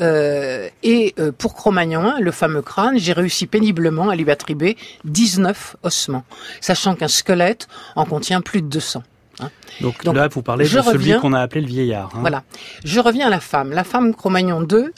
euh, 0.01 0.69
et 0.83 1.15
euh, 1.19 1.31
pour 1.31 1.55
Cro-Magnon 1.55 2.05
1, 2.17 2.21
le 2.21 2.33
fameux 2.33 2.63
crâne, 2.63 2.99
j'ai 2.99 3.13
réussi 3.13 3.47
péniblement 3.47 4.09
à 4.09 4.17
lui 4.17 4.29
attribuer 4.31 4.77
19 5.05 5.77
ossements, 5.83 6.25
sachant 6.61 6.95
qu'un 6.97 7.09
squelette 7.09 7.69
en 7.95 8.05
contient 8.05 8.41
plus 8.41 8.63
de 8.63 8.67
200. 8.67 9.03
Hein. 9.41 9.51
Donc, 9.81 10.05
là, 10.05 10.29
vous 10.29 10.43
parlez 10.43 10.65
de 10.65 10.71
celui 10.71 11.17
qu'on 11.19 11.33
a 11.33 11.41
appelé 11.41 11.61
le 11.61 11.67
vieillard. 11.67 12.11
Hein. 12.15 12.21
Voilà. 12.21 12.43
Je 12.85 13.01
reviens 13.01 13.27
à 13.27 13.31
la 13.31 13.41
femme. 13.41 13.73
La 13.73 13.85
femme 13.85 14.15
Cro-Magnon 14.15 14.61
2, 14.63 14.93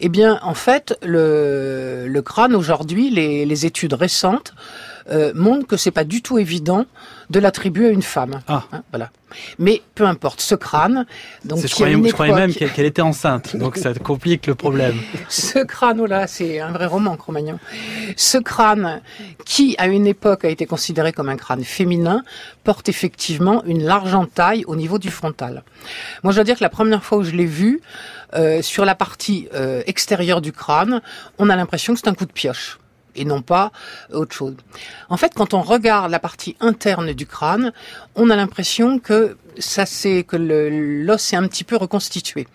eh 0.00 0.08
bien, 0.08 0.40
en 0.42 0.54
fait, 0.54 0.98
le, 1.02 2.06
le 2.08 2.22
crâne 2.22 2.54
aujourd'hui, 2.54 3.10
les, 3.10 3.44
les 3.44 3.66
études 3.66 3.92
récentes 3.92 4.54
euh, 5.10 5.32
montrent 5.34 5.66
que 5.66 5.76
c'est 5.76 5.90
pas 5.90 6.04
du 6.04 6.22
tout 6.22 6.38
évident 6.38 6.86
de 7.30 7.38
l'attribuer 7.38 7.88
à 7.88 7.90
une 7.90 8.02
femme. 8.02 8.40
Ah. 8.48 8.64
Hein, 8.72 8.82
voilà. 8.90 9.10
Mais 9.58 9.82
peu 9.94 10.04
importe, 10.04 10.40
ce 10.40 10.56
crâne. 10.56 11.06
Donc, 11.44 11.64
je 11.64 11.72
croyais, 11.72 11.96
je 12.04 12.12
croyais 12.12 12.34
même 12.34 12.52
qu'elle 12.52 12.86
était 12.86 13.02
enceinte, 13.02 13.56
donc 13.56 13.76
ça 13.76 13.94
complique 14.04 14.48
le 14.48 14.56
problème. 14.56 14.96
ce 15.28 15.60
crâne-là, 15.60 16.26
c'est 16.26 16.58
un 16.60 16.72
vrai 16.72 16.86
roman, 16.86 17.16
Cro-Magnon. 17.16 17.58
Ce 18.16 18.38
crâne, 18.38 19.00
qui 19.44 19.76
à 19.78 19.86
une 19.86 20.06
époque 20.06 20.44
a 20.44 20.48
été 20.48 20.66
considéré 20.66 21.12
comme 21.12 21.28
un 21.28 21.36
crâne 21.36 21.62
féminin, 21.62 22.24
porte 22.64 22.88
effectivement 22.88 23.62
une 23.64 23.84
large 23.84 24.14
entaille 24.14 24.64
au 24.66 24.74
niveau 24.74 24.98
du 24.98 25.10
frontal. 25.10 25.62
Moi, 26.24 26.32
je 26.32 26.36
dois 26.36 26.44
dire 26.44 26.56
que 26.56 26.64
la 26.64 26.70
première 26.70 27.04
fois 27.04 27.18
où 27.18 27.22
je 27.22 27.32
l'ai 27.32 27.46
vu, 27.46 27.80
euh, 28.34 28.62
sur 28.62 28.84
la 28.84 28.94
partie 28.94 29.48
euh, 29.54 29.82
extérieure 29.86 30.40
du 30.40 30.52
crâne, 30.52 31.00
on 31.38 31.50
a 31.50 31.56
l'impression 31.56 31.94
que 31.94 32.00
c'est 32.00 32.08
un 32.08 32.14
coup 32.14 32.26
de 32.26 32.32
pioche 32.32 32.78
et 33.14 33.24
non 33.24 33.42
pas 33.42 33.72
autre 34.12 34.34
chose. 34.34 34.56
En 35.08 35.16
fait, 35.16 35.32
quand 35.34 35.54
on 35.54 35.62
regarde 35.62 36.10
la 36.10 36.18
partie 36.18 36.56
interne 36.60 37.12
du 37.12 37.26
crâne, 37.26 37.72
on 38.14 38.30
a 38.30 38.36
l'impression 38.36 38.98
que 38.98 39.36
ça 39.58 39.86
c'est 39.86 40.24
que 40.24 40.36
l'os 40.36 41.32
est 41.32 41.36
un 41.36 41.46
petit 41.48 41.64
peu 41.64 41.76
reconstitué. 41.76 42.46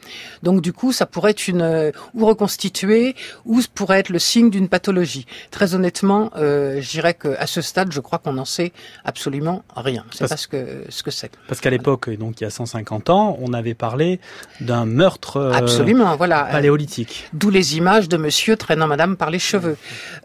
Donc 0.43 0.61
du 0.61 0.73
coup, 0.73 0.91
ça 0.91 1.05
pourrait 1.05 1.31
être 1.31 1.47
une 1.47 1.61
euh, 1.61 1.91
ou 2.13 2.25
reconstitué 2.25 3.15
ou 3.45 3.61
pourrait 3.73 3.99
être 3.99 4.09
le 4.09 4.19
signe 4.19 4.49
d'une 4.49 4.69
pathologie. 4.69 5.25
Très 5.51 5.75
honnêtement, 5.75 6.31
euh, 6.35 6.81
je 6.81 6.89
dirais 6.89 7.13
qu'à 7.13 7.47
ce 7.47 7.61
stade, 7.61 7.91
je 7.91 7.99
crois 7.99 8.19
qu'on 8.19 8.33
n'en 8.33 8.45
sait 8.45 8.71
absolument 9.03 9.63
rien. 9.75 10.05
C'est 10.11 10.27
pas 10.27 10.37
ce 10.37 10.47
que 10.47 10.85
ce 10.89 11.03
que 11.03 11.11
c'est. 11.11 11.31
Parce 11.47 11.61
qu'à 11.61 11.69
l'époque, 11.69 12.09
donc 12.17 12.41
il 12.41 12.43
y 12.43 12.47
a 12.47 12.49
150 12.49 13.09
ans, 13.09 13.37
on 13.41 13.53
avait 13.53 13.73
parlé 13.73 14.19
d'un 14.61 14.85
meurtre 14.85 15.37
euh, 15.37 15.51
absolument, 15.51 16.15
voilà, 16.15 16.43
paléolithique. 16.45 17.29
D'où 17.33 17.49
les 17.49 17.77
images 17.77 18.09
de 18.09 18.17
Monsieur 18.17 18.55
traînant 18.55 18.87
Madame 18.87 19.17
par 19.17 19.29
les 19.29 19.39
cheveux. 19.39 19.77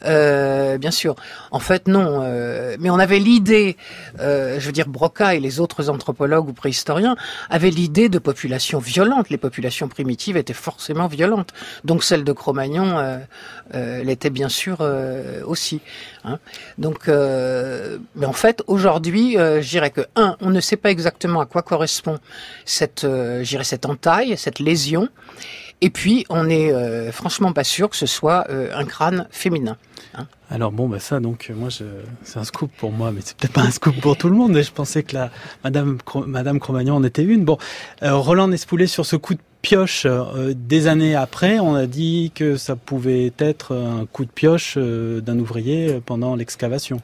Euh, 0.04 0.78
bien 0.78 0.90
sûr. 0.90 1.16
En 1.50 1.58
fait, 1.58 1.88
non. 1.88 2.20
Euh, 2.22 2.76
mais 2.80 2.90
on 2.90 2.98
avait 2.98 3.18
l'idée, 3.18 3.76
je 4.18 4.60
veux 4.60 4.72
dire, 4.72 4.88
Broca 4.88 5.34
et 5.34 5.40
les 5.40 5.60
autres 5.60 5.88
anthropologues 5.88 6.48
ou 6.48 6.52
préhistoriens 6.60 7.16
avaient 7.48 7.70
l'idée 7.70 8.10
de 8.10 8.18
populations 8.18 8.80
violentes. 8.80 9.30
Les 9.30 9.38
populations 9.38 9.88
primitives 9.88 10.36
étaient 10.36 10.60
forcément 10.68 11.08
violentes. 11.08 11.52
Donc 11.84 12.04
celle 12.04 12.22
de 12.22 12.32
Cro-Magnon 12.32 12.98
euh, 12.98 13.18
euh, 13.74 14.04
l'était 14.04 14.28
bien 14.28 14.50
sûr 14.50 14.78
euh, 14.80 15.42
aussi. 15.44 15.80
Hein. 16.24 16.38
Donc, 16.76 17.08
mais 17.08 18.26
en 18.26 18.32
fait, 18.42 18.62
aujourd'hui, 18.66 19.36
je 19.36 19.68
dirais 19.68 19.90
que 19.90 20.02
un, 20.16 20.36
on 20.40 20.50
ne 20.50 20.60
sait 20.60 20.76
pas 20.76 20.90
exactement 20.90 21.40
à 21.40 21.46
quoi 21.46 21.62
correspond 21.62 22.18
cette, 22.64 23.06
cette 23.62 23.86
entaille, 23.86 24.36
cette 24.36 24.58
lésion. 24.58 25.08
Et 25.80 25.90
puis, 25.90 26.26
on 26.28 26.44
n'est 26.44 27.10
franchement 27.12 27.52
pas 27.52 27.64
sûr 27.64 27.88
que 27.88 27.96
ce 27.96 28.06
soit 28.06 28.46
un 28.50 28.84
crâne 28.84 29.26
féminin. 29.30 29.76
Hein. 30.14 30.26
Alors 30.50 30.72
bon, 30.72 30.88
bah 30.88 30.98
ça, 30.98 31.20
donc 31.20 31.52
moi, 31.54 31.68
c'est 31.70 32.38
un 32.38 32.44
scoop 32.44 32.72
pour 32.76 32.90
moi, 32.90 33.12
mais 33.12 33.20
c'est 33.24 33.36
peut-être 33.36 33.52
pas 33.52 33.62
un 33.62 33.70
scoop 33.70 34.00
pour 34.00 34.16
tout 34.16 34.28
le 34.28 34.34
monde. 34.34 34.56
Et 34.56 34.64
je 34.64 34.72
pensais 34.72 35.04
que 35.04 35.14
la 35.14 35.30
Madame 35.62 35.98
Cro-Magnon 36.58 36.96
en 36.96 37.04
était 37.04 37.22
une. 37.22 37.44
Bon, 37.44 37.56
euh, 38.02 38.16
Roland 38.16 38.48
Nespoulet 38.48 38.88
sur 38.88 39.06
ce 39.06 39.14
coup 39.14 39.34
de 39.34 39.40
pioche 39.62 40.06
euh, 40.06 40.52
des 40.56 40.88
années 40.88 41.14
après, 41.14 41.60
on 41.60 41.74
a 41.76 41.86
dit 41.86 42.32
que 42.34 42.56
ça 42.56 42.74
pouvait 42.74 43.32
être 43.38 43.76
un 43.76 44.06
coup 44.06 44.24
de 44.24 44.30
pioche 44.30 44.74
euh, 44.76 45.20
d'un 45.20 45.38
ouvrier 45.38 46.00
pendant 46.04 46.34
l'excavation 46.34 47.00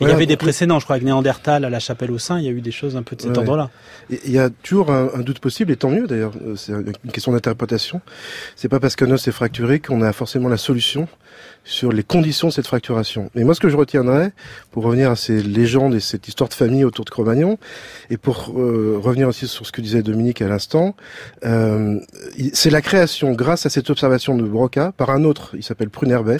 il 0.00 0.08
y 0.08 0.10
avait 0.10 0.26
des 0.26 0.36
précédents, 0.36 0.78
je 0.78 0.84
crois, 0.84 0.96
avec 0.96 1.04
Néandertal 1.04 1.64
à 1.64 1.70
la 1.70 1.78
chapelle 1.78 2.10
au 2.10 2.18
sein, 2.18 2.38
il 2.38 2.44
y 2.44 2.48
a 2.48 2.52
eu 2.52 2.60
des 2.60 2.70
choses 2.70 2.96
un 2.96 3.02
peu 3.02 3.16
de 3.16 3.22
cet 3.22 3.36
ordre-là. 3.36 3.70
Il 4.10 4.30
y 4.30 4.38
a 4.38 4.50
toujours 4.50 4.90
un, 4.90 5.20
doute 5.20 5.38
possible, 5.38 5.72
et 5.72 5.76
tant 5.76 5.90
mieux 5.90 6.06
d'ailleurs, 6.06 6.32
c'est 6.56 6.72
une 6.72 7.12
question 7.12 7.32
d'interprétation. 7.32 8.00
C'est 8.54 8.68
pas 8.68 8.80
parce 8.80 8.96
qu'un 8.96 9.10
os 9.10 9.26
est 9.26 9.32
fracturé 9.32 9.80
qu'on 9.80 10.02
a 10.02 10.12
forcément 10.12 10.48
la 10.48 10.56
solution 10.56 11.08
sur 11.66 11.92
les 11.92 12.04
conditions 12.04 12.48
de 12.48 12.52
cette 12.52 12.66
fracturation. 12.66 13.28
Mais 13.34 13.42
moi, 13.42 13.54
ce 13.54 13.60
que 13.60 13.68
je 13.68 13.76
retiendrai, 13.76 14.30
pour 14.70 14.84
revenir 14.84 15.10
à 15.10 15.16
ces 15.16 15.42
légendes 15.42 15.94
et 15.94 16.00
cette 16.00 16.28
histoire 16.28 16.48
de 16.48 16.54
famille 16.54 16.84
autour 16.84 17.04
de 17.04 17.10
Cro-Magnon, 17.10 17.58
et 18.08 18.16
pour 18.16 18.52
euh, 18.56 18.98
revenir 19.02 19.28
aussi 19.28 19.48
sur 19.48 19.66
ce 19.66 19.72
que 19.72 19.80
disait 19.80 20.02
Dominique 20.02 20.40
à 20.40 20.48
l'instant, 20.48 20.94
euh, 21.44 21.98
c'est 22.52 22.70
la 22.70 22.80
création, 22.80 23.32
grâce 23.32 23.66
à 23.66 23.70
cette 23.70 23.90
observation 23.90 24.36
de 24.36 24.44
Broca, 24.44 24.92
par 24.96 25.10
un 25.10 25.24
autre, 25.24 25.50
il 25.54 25.64
s'appelle 25.64 25.90
Prunerbet, 25.90 26.38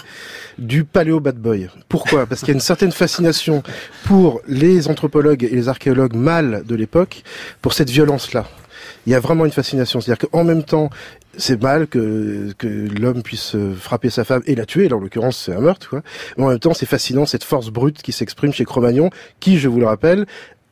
du 0.58 0.84
paléo 0.84 1.18
bad 1.18 1.36
boy. 1.36 1.68
Pourquoi? 1.88 2.26
Parce 2.26 2.40
qu'il 2.40 2.48
y 2.48 2.52
a 2.52 2.54
une 2.54 2.60
certaine 2.60 2.92
fascination 2.92 3.64
pour 4.04 4.40
les 4.46 4.86
anthropologues 4.88 5.42
et 5.42 5.54
les 5.54 5.68
archéologues 5.68 6.14
mâles 6.14 6.62
de 6.64 6.74
l'époque, 6.76 7.24
pour 7.62 7.72
cette 7.72 7.90
violence-là 7.90 8.46
il 9.06 9.12
y 9.12 9.14
a 9.14 9.20
vraiment 9.20 9.44
une 9.44 9.52
fascination. 9.52 10.00
C'est-à-dire 10.00 10.28
qu'en 10.28 10.44
même 10.44 10.64
temps, 10.64 10.90
c'est 11.36 11.60
mal 11.62 11.86
que, 11.86 12.52
l'homme 12.62 13.22
puisse 13.22 13.54
euh, 13.54 13.74
frapper 13.74 14.10
sa 14.10 14.24
femme 14.24 14.42
et 14.46 14.54
la 14.54 14.66
tuer. 14.66 14.88
Là, 14.88 14.96
en 14.96 15.00
l'occurrence, 15.00 15.36
c'est 15.36 15.54
un 15.54 15.60
meurtre, 15.60 15.88
quoi. 15.88 16.02
Mais 16.36 16.44
en 16.44 16.48
même 16.48 16.58
temps, 16.58 16.74
c'est 16.74 16.86
fascinant 16.86 17.26
cette 17.26 17.44
force 17.44 17.70
brute 17.70 18.02
qui 18.02 18.12
s'exprime 18.12 18.52
chez 18.52 18.64
Cro-Magnon, 18.64 19.10
qui, 19.40 19.58
je 19.58 19.68
vous 19.68 19.80
le 19.80 19.86
rappelle, 19.86 20.26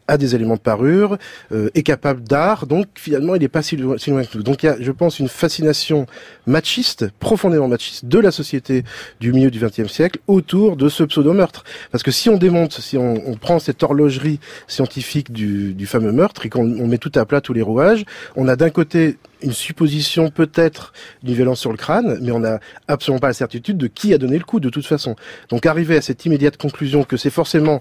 a 0.09 0.19
des 0.19 0.35
éléments 0.35 0.55
de 0.55 0.61
parure, 0.61 1.17
euh, 1.53 1.71
est 1.75 1.83
capable 1.83 2.23
d'art, 2.23 2.67
donc 2.67 2.87
finalement 2.95 3.35
il 3.35 3.41
n'est 3.41 3.49
pas 3.49 3.63
si 3.63 3.77
loin, 3.77 3.97
si 3.99 4.11
loin, 4.11 4.25
que 4.25 4.37
nous. 4.37 4.43
Donc 4.43 4.63
il 4.63 4.67
y 4.67 4.69
a, 4.69 4.77
je 4.79 4.93
pense, 4.93 5.19
une 5.19 5.29
fascination 5.29 6.07
machiste, 6.47 7.11
profondément 7.19 7.69
machiste, 7.69 8.05
de 8.05 8.19
la 8.19 8.31
société 8.31 8.85
du 9.21 9.33
milieu 9.33 9.51
du 9.51 9.59
XXe 9.59 9.91
siècle 9.91 10.21
autour 10.27 10.77
de 10.77 10.89
ce 10.89 11.05
pseudo-meurtre. 11.05 11.65
Parce 11.91 12.03
que 12.03 12.11
si 12.11 12.29
on 12.29 12.37
démonte, 12.37 12.73
si 12.73 12.99
on, 12.99 13.23
on 13.27 13.35
prend 13.37 13.59
cette 13.59 13.83
horlogerie 13.83 14.41
scientifique 14.69 15.33
du, 15.33 15.75
du 15.75 15.87
fameux 15.87 16.13
meurtre 16.13 16.45
et 16.47 16.51
qu'on 16.51 16.65
met 16.65 16.99
tout 16.99 17.13
à 17.15 17.25
plat 17.25 17.41
tous 17.41 17.53
les 17.53 17.63
rouages, 17.63 18.05
on 18.37 18.49
a 18.49 18.57
d'un 18.57 18.71
côté 18.71 19.17
une 19.43 19.53
supposition 19.53 20.31
peut-être 20.31 20.93
d'une 21.23 21.35
violence 21.35 21.61
sur 21.61 21.71
le 21.71 21.77
crâne, 21.77 22.19
mais 22.21 22.33
on 22.33 22.41
n'a 22.41 22.61
absolument 22.89 23.21
pas 23.21 23.29
la 23.29 23.35
certitude 23.35 23.77
de 23.77 23.87
qui 23.87 24.15
a 24.15 24.19
donné 24.19 24.39
le 24.39 24.45
coup 24.45 24.61
de 24.61 24.69
toute 24.69 24.87
façon. 24.87 25.17
Donc 25.49 25.67
arriver 25.67 25.97
à 25.97 26.03
cette 26.03 26.25
immédiate 26.25 26.57
conclusion 26.57 27.05
que 27.05 27.17
c'est 27.17 27.31
forcément 27.31 27.81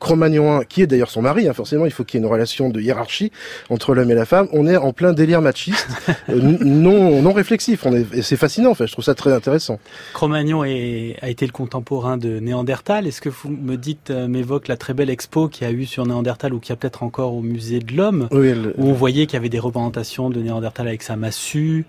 Cro-Magnon 0.00 0.60
1, 0.60 0.64
qui 0.64 0.82
est 0.82 0.86
d'ailleurs 0.86 1.10
son 1.10 1.22
mari, 1.22 1.48
hein, 1.48 1.52
forcément 1.52 1.84
il 1.84 1.90
faut 1.90 2.04
qu'il 2.04 2.18
y 2.18 2.22
ait 2.22 2.26
une 2.26 2.32
relation 2.32 2.70
de 2.70 2.80
hiérarchie 2.80 3.32
entre 3.70 3.94
l'homme 3.94 4.10
et 4.10 4.14
la 4.14 4.24
femme, 4.24 4.48
on 4.52 4.66
est 4.66 4.76
en 4.76 4.92
plein 4.92 5.12
délire 5.12 5.42
machiste, 5.42 5.86
euh, 6.28 6.40
non, 6.40 7.22
non 7.22 7.32
réflexif, 7.32 7.84
on 7.86 7.94
est, 7.94 8.06
et 8.14 8.22
c'est 8.22 8.36
fascinant, 8.36 8.70
en 8.70 8.74
fait, 8.74 8.86
je 8.86 8.92
trouve 8.92 9.04
ça 9.04 9.14
très 9.14 9.32
intéressant. 9.32 9.78
Cro-Magnon 10.12 10.62
a 10.62 11.28
été 11.28 11.46
le 11.46 11.52
contemporain 11.52 12.16
de 12.16 12.38
Néandertal, 12.40 13.06
est-ce 13.06 13.20
que 13.20 13.28
vous 13.28 13.50
me 13.50 13.76
dites, 13.76 14.10
euh, 14.10 14.28
m'évoque 14.28 14.68
la 14.68 14.76
très 14.76 14.94
belle 14.94 15.10
expo 15.10 15.48
qu'il 15.48 15.66
y 15.66 15.70
a 15.70 15.72
eu 15.72 15.86
sur 15.86 16.06
Néandertal 16.06 16.54
ou 16.54 16.60
qu'il 16.60 16.70
y 16.70 16.72
a 16.72 16.76
peut-être 16.76 17.02
encore 17.02 17.34
au 17.34 17.42
musée 17.42 17.80
de 17.80 17.94
l'homme, 17.94 18.28
où 18.30 18.88
on 18.88 18.92
voyait 18.92 19.26
qu'il 19.26 19.34
y 19.34 19.36
avait 19.36 19.48
des 19.48 19.58
représentations 19.58 20.30
de 20.30 20.40
Néandertal 20.40 20.83
avec 20.86 21.02
sa 21.02 21.16
massue, 21.16 21.86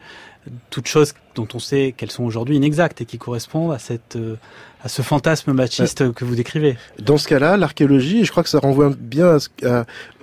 toutes 0.69 0.87
choses 0.87 1.13
dont 1.35 1.47
on 1.53 1.59
sait 1.59 1.93
qu'elles 1.95 2.11
sont 2.11 2.23
aujourd'hui 2.23 2.55
inexactes 2.55 3.01
et 3.01 3.05
qui 3.05 3.17
correspondent 3.17 3.73
à 3.73 3.79
cette 3.79 4.15
euh, 4.15 4.35
à 4.83 4.87
ce 4.87 5.01
fantasme 5.01 5.51
machiste 5.53 6.13
que 6.13 6.23
vous 6.23 6.35
décrivez. 6.35 6.77
Dans 6.99 7.17
ce 7.17 7.27
cas-là, 7.27 7.57
l'archéologie, 7.57 8.23
je 8.23 8.29
crois 8.29 8.43
que 8.43 8.49
ça 8.49 8.59
renvoie 8.59 8.91
bien 8.95 9.29
à 9.29 9.39
ce, 9.39 9.49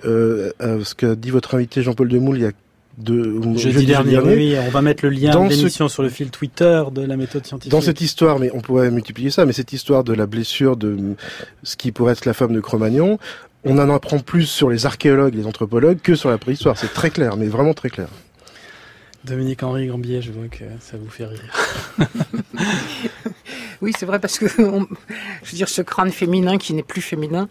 euh, 0.05 0.51
à, 0.59 0.83
ce 0.85 0.95
qu'a 0.95 1.15
dit 1.15 1.31
votre 1.31 1.55
invité 1.55 1.83
Jean-Paul 1.83 2.07
Demoule 2.07 2.37
il 2.37 2.43
y 2.43 2.45
a 2.45 2.51
de 2.97 3.57
jeudi, 3.57 3.85
dernier, 3.87 4.19
Oui, 4.19 4.55
on 4.65 4.69
va 4.69 4.81
mettre 4.81 5.03
le 5.03 5.09
lien 5.09 5.31
de 5.43 5.49
l'émission 5.49 5.89
sur 5.89 6.03
le 6.03 6.09
fil 6.09 6.29
Twitter 6.29 6.83
de 6.91 7.01
la 7.01 7.17
méthode 7.17 7.45
scientifique. 7.45 7.71
Dans 7.71 7.81
cette 7.81 8.01
histoire, 8.01 8.39
mais 8.39 8.51
on 8.53 8.61
pourrait 8.61 8.91
multiplier 8.91 9.31
ça, 9.31 9.45
mais 9.45 9.53
cette 9.53 9.73
histoire 9.73 10.03
de 10.03 10.13
la 10.13 10.27
blessure 10.27 10.77
de 10.77 11.15
ce 11.63 11.75
qui 11.75 11.91
pourrait 11.91 12.13
être 12.13 12.25
la 12.25 12.33
femme 12.33 12.53
de 12.53 12.59
Cro-Magnon, 12.59 13.17
on 13.63 13.79
en 13.79 13.89
apprend 13.89 14.19
plus 14.19 14.45
sur 14.45 14.69
les 14.69 14.85
archéologues, 14.85 15.33
les 15.33 15.47
anthropologues 15.47 15.99
que 16.01 16.15
sur 16.15 16.29
la 16.29 16.37
préhistoire. 16.37 16.77
C'est 16.77 16.93
très 16.93 17.09
clair, 17.09 17.35
mais 17.35 17.47
vraiment 17.47 17.73
très 17.73 17.89
clair. 17.89 18.09
Dominique 19.25 19.63
Henri 19.63 19.87
Gambier, 19.87 20.21
je 20.21 20.31
vois 20.31 20.47
que 20.47 20.65
ça 20.79 20.97
vous 20.97 21.09
fait 21.09 21.25
rire. 21.25 21.97
oui, 23.81 23.93
c'est 23.97 24.05
vrai 24.05 24.19
parce 24.19 24.37
que 24.37 24.47
je 24.47 24.61
veux 24.61 24.87
dire 25.53 25.69
ce 25.69 25.81
crâne 25.81 26.11
féminin 26.11 26.57
qui 26.57 26.73
n'est 26.73 26.83
plus 26.83 27.01
féminin. 27.01 27.47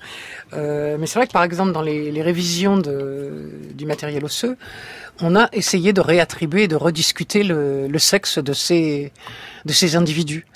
Euh, 0.52 0.96
mais 0.98 1.06
c'est 1.06 1.18
vrai 1.18 1.26
que 1.26 1.32
par 1.32 1.44
exemple 1.44 1.72
dans 1.72 1.80
les, 1.80 2.22
révisions 2.22 2.78
du 2.78 3.86
matériel 3.86 4.24
osseux, 4.24 4.56
on 5.20 5.34
a 5.34 5.48
essayé 5.52 5.92
de 5.92 6.00
réattribuer, 6.00 6.68
de 6.68 6.76
rediscuter 6.76 7.42
le, 7.42 7.98
sexe 7.98 8.38
de 8.38 8.52
ces 8.52 9.10
individus. 9.96 10.46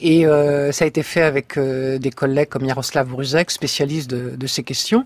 Et 0.00 0.26
euh, 0.26 0.70
ça 0.72 0.84
a 0.84 0.88
été 0.88 1.02
fait 1.02 1.22
avec 1.22 1.56
euh, 1.56 1.98
des 1.98 2.10
collègues 2.10 2.48
comme 2.48 2.66
Jaroslav 2.66 3.08
Bruzek, 3.08 3.50
spécialiste 3.50 4.08
de, 4.08 4.36
de, 4.36 4.46
ces 4.46 4.62
questions. 4.62 5.04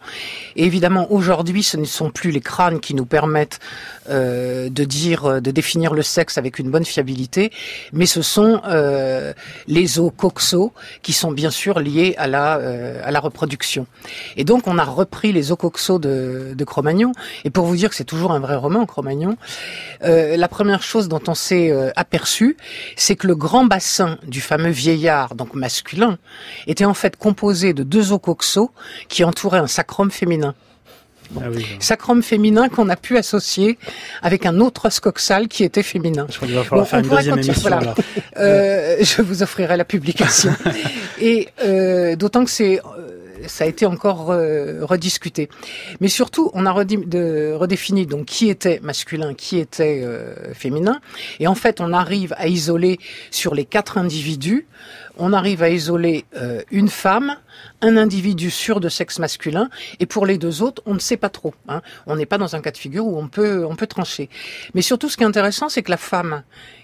Et 0.57 0.65
évidemment, 0.65 1.11
aujourd'hui, 1.11 1.63
ce 1.63 1.77
ne 1.77 1.85
sont 1.85 2.11
plus 2.11 2.31
les 2.31 2.41
crânes 2.41 2.81
qui 2.81 2.95
nous 2.95 3.07
permettent 3.07 3.59
euh, 4.11 4.69
de 4.69 4.85
dire, 4.85 5.41
de 5.41 5.51
définir 5.53 5.95
le 5.95 6.03
sexe 6.03 6.37
avec 6.37 6.59
une 6.59 6.71
bonne 6.71 6.85
fiabilité, 6.85 7.53
mais 7.93 8.07
ce 8.07 8.21
sont 8.21 8.61
euh, 8.67 9.33
les 9.69 9.99
os 9.99 10.13
coxaux 10.17 10.73
qui 11.03 11.13
sont 11.13 11.31
bien 11.31 11.51
sûr 11.51 11.79
liés 11.79 12.15
à 12.19 12.27
la, 12.27 12.57
euh, 12.57 13.01
à 13.05 13.11
la 13.13 13.21
reproduction. 13.21 13.87
Et 14.37 14.45
donc, 14.45 14.67
on 14.67 14.77
a 14.79 14.85
repris 14.85 15.33
les 15.33 15.53
os 15.53 15.59
coxaux 15.59 15.99
de, 15.99 16.53
de 16.55 16.65
Cro-Magnon. 16.65 17.13
Et 17.45 17.51
pour 17.51 17.65
vous 17.65 17.77
dire 17.77 17.91
que 17.91 17.95
c'est 17.95 18.05
toujours 18.05 18.33
un 18.33 18.41
vrai 18.41 18.57
roman, 18.57 18.85
Cro-Magnon, 18.87 19.37
la 20.01 20.49
première 20.49 20.83
chose 20.83 21.09
dont 21.09 21.23
on 21.29 21.35
s'est 21.35 21.73
aperçu, 21.97 22.57
c'est 22.97 23.15
que 23.15 23.27
le 23.27 23.37
grand 23.37 23.65
bassin 23.65 24.19
du 24.27 24.41
fameux 24.41 24.71
vieillard, 24.83 25.35
donc 25.35 25.55
masculin, 25.55 26.19
était 26.67 26.85
en 26.85 26.95
fait 26.95 27.17
composé 27.17 27.73
de 27.73 27.83
deux 27.85 28.13
ocoxos 28.13 28.71
qui 29.09 29.25
entouraient 29.25 29.59
un 29.59 29.67
sacrum 29.67 30.11
féminin. 30.11 30.55
Ah 31.41 31.45
sacrum 31.79 32.23
féminin 32.23 32.69
qu'on 32.69 32.91
a 32.91 32.97
pu 32.97 33.17
associer 33.17 33.79
avec 34.23 34.45
un 34.45 34.61
autre 34.61 34.89
os 34.89 35.01
coxal 35.01 35.49
qui 35.49 35.65
était 35.65 35.83
féminin. 35.83 36.27
Je 36.29 36.37
crois 36.37 36.47
qu'il 36.47 36.57
va 36.57 36.65
falloir 36.65 36.87
faire 36.87 36.99
une 36.99 37.09
deuxième 37.09 37.39
émission. 37.39 37.71
Euh, 38.37 38.97
je 39.01 39.23
vous 39.23 39.43
offrirai 39.43 39.77
la 39.77 39.85
publication. 39.85 40.55
Et 41.21 41.49
euh, 41.65 42.17
d'autant 42.17 42.45
que 42.45 42.51
c'est 42.51 42.81
euh, 42.81 43.12
ça 43.47 43.65
a 43.65 43.67
été 43.67 43.87
encore 43.87 44.27
rediscuté. 44.27 45.49
Mais 46.01 46.09
surtout, 46.09 46.51
on 46.55 46.67
a 46.67 46.73
redéfini 46.73 48.07
donc 48.07 48.27
qui 48.27 48.49
était 48.49 48.81
masculin, 48.83 49.35
qui 49.35 49.59
était 49.59 50.07
féminin. 50.55 51.01
Et 51.41 51.47
en 51.47 51.55
fait, 51.55 51.81
on 51.81 51.93
arrive 51.93 52.35
à 52.37 52.49
isoler 52.49 52.99
sur 53.31 53.55
les 53.55 53.65
quatre 53.65 53.99
individus 53.99 54.67
on 55.19 55.33
arrive 55.33 55.63
à 55.63 55.71
isoler 55.71 56.25
euh, 56.37 56.63
une 56.71 56.89
femme, 56.89 57.37
un 57.81 57.97
individu 57.97 58.51
sûr 58.51 58.81
de 58.81 58.89
sexe 58.89 59.19
masculin, 59.19 59.69
et 60.01 60.07
pour 60.07 60.27
les 60.27 60.39
deux 60.39 60.63
autres, 60.63 60.83
on 60.87 60.95
ne 60.95 60.99
sait 60.99 61.17
pas 61.17 61.29
trop. 61.29 61.55
Hein. 61.69 61.83
On 62.07 62.17
n'est 62.17 62.27
pas 62.27 62.39
dans 62.39 62.57
un 62.57 62.61
cas 62.61 62.71
de 62.71 62.79
figure 62.79 63.07
où 63.07 63.19
on 63.19 63.29
peut, 63.29 63.65
on 63.65 63.77
peut 63.77 63.87
trancher. 63.87 64.29
Mais 64.75 64.83
surtout, 64.83 65.09
ce 65.09 65.17
qui 65.17 65.23
est 65.23 65.27
intéressant, 65.27 65.69
c'est 65.69 65.83
que 65.83 65.91
la 65.91 65.97
femme 65.97 66.43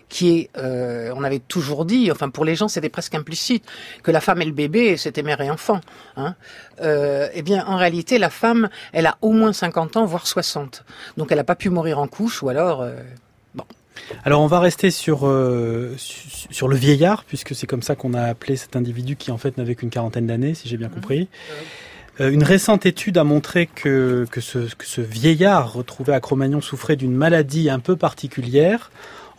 qui 0.09 0.39
est, 0.39 0.51
euh, 0.57 1.13
on 1.17 1.23
avait 1.23 1.39
toujours 1.39 1.85
dit, 1.85 2.11
enfin 2.11 2.31
pour 2.31 2.47
les 2.47 2.55
gens 2.55 2.69
c'était 2.69 2.89
presque 2.89 3.15
implicite, 3.15 3.65
que 4.03 4.11
la 4.11 4.23
femme 4.23 4.41
et 4.41 4.47
le 4.47 4.53
bébé 4.53 4.97
c'était 4.97 5.23
mère 5.23 5.41
et 5.43 5.51
enfant. 5.51 5.81
Hein. 6.17 6.35
Euh, 6.81 7.29
eh 7.35 7.43
bien 7.43 7.67
en 7.67 7.77
réalité 7.77 8.19
la 8.19 8.31
femme, 8.31 8.71
elle 8.93 9.07
a 9.07 9.19
au 9.21 9.33
moins 9.33 9.53
50 9.53 9.99
ans, 9.99 10.07
voire 10.07 10.27
60. 10.27 10.85
Donc 11.19 11.31
elle 11.31 11.37
n'a 11.37 11.45
pas 11.45 11.57
pu 11.57 11.69
mourir 11.69 11.99
en 11.99 12.09
couche 12.09 12.43
ou 12.43 12.49
alors... 12.49 12.79
bon. 12.83 13.28
Alors 14.25 14.41
on 14.41 14.47
va 14.47 14.61
rester 14.61 14.91
sur, 14.91 15.27
euh, 15.27 15.95
sur 15.97 16.69
le 16.69 16.77
vieillard, 16.77 17.25
puisque 17.25 17.55
c'est 17.55 17.67
comme 17.67 17.83
ça 17.83 17.95
qu'on 17.95 18.15
a 18.15 18.23
appelé 18.23 18.57
cet 18.57 18.77
individu 18.77 19.17
qui 19.17 19.31
en 19.31 19.39
fait 19.39 19.57
n'avait 19.57 19.75
qu'une 19.75 19.91
quarantaine 19.91 20.27
d'années, 20.27 20.55
si 20.55 20.69
j'ai 20.69 20.77
bien 20.77 20.89
compris. 20.89 21.29
Euh, 22.21 22.31
une 22.31 22.43
récente 22.43 22.87
étude 22.87 23.17
a 23.19 23.25
montré 23.25 23.67
que, 23.67 24.27
que, 24.31 24.41
ce, 24.41 24.59
que 24.75 24.87
ce 24.87 25.01
vieillard 25.01 25.73
retrouvé 25.73 26.13
à 26.13 26.21
Cro-Magnon 26.21 26.61
souffrait 26.61 26.97
d'une 26.97 27.15
maladie 27.15 27.71
un 27.71 27.79
peu 27.79 27.97
particulière. 27.97 28.91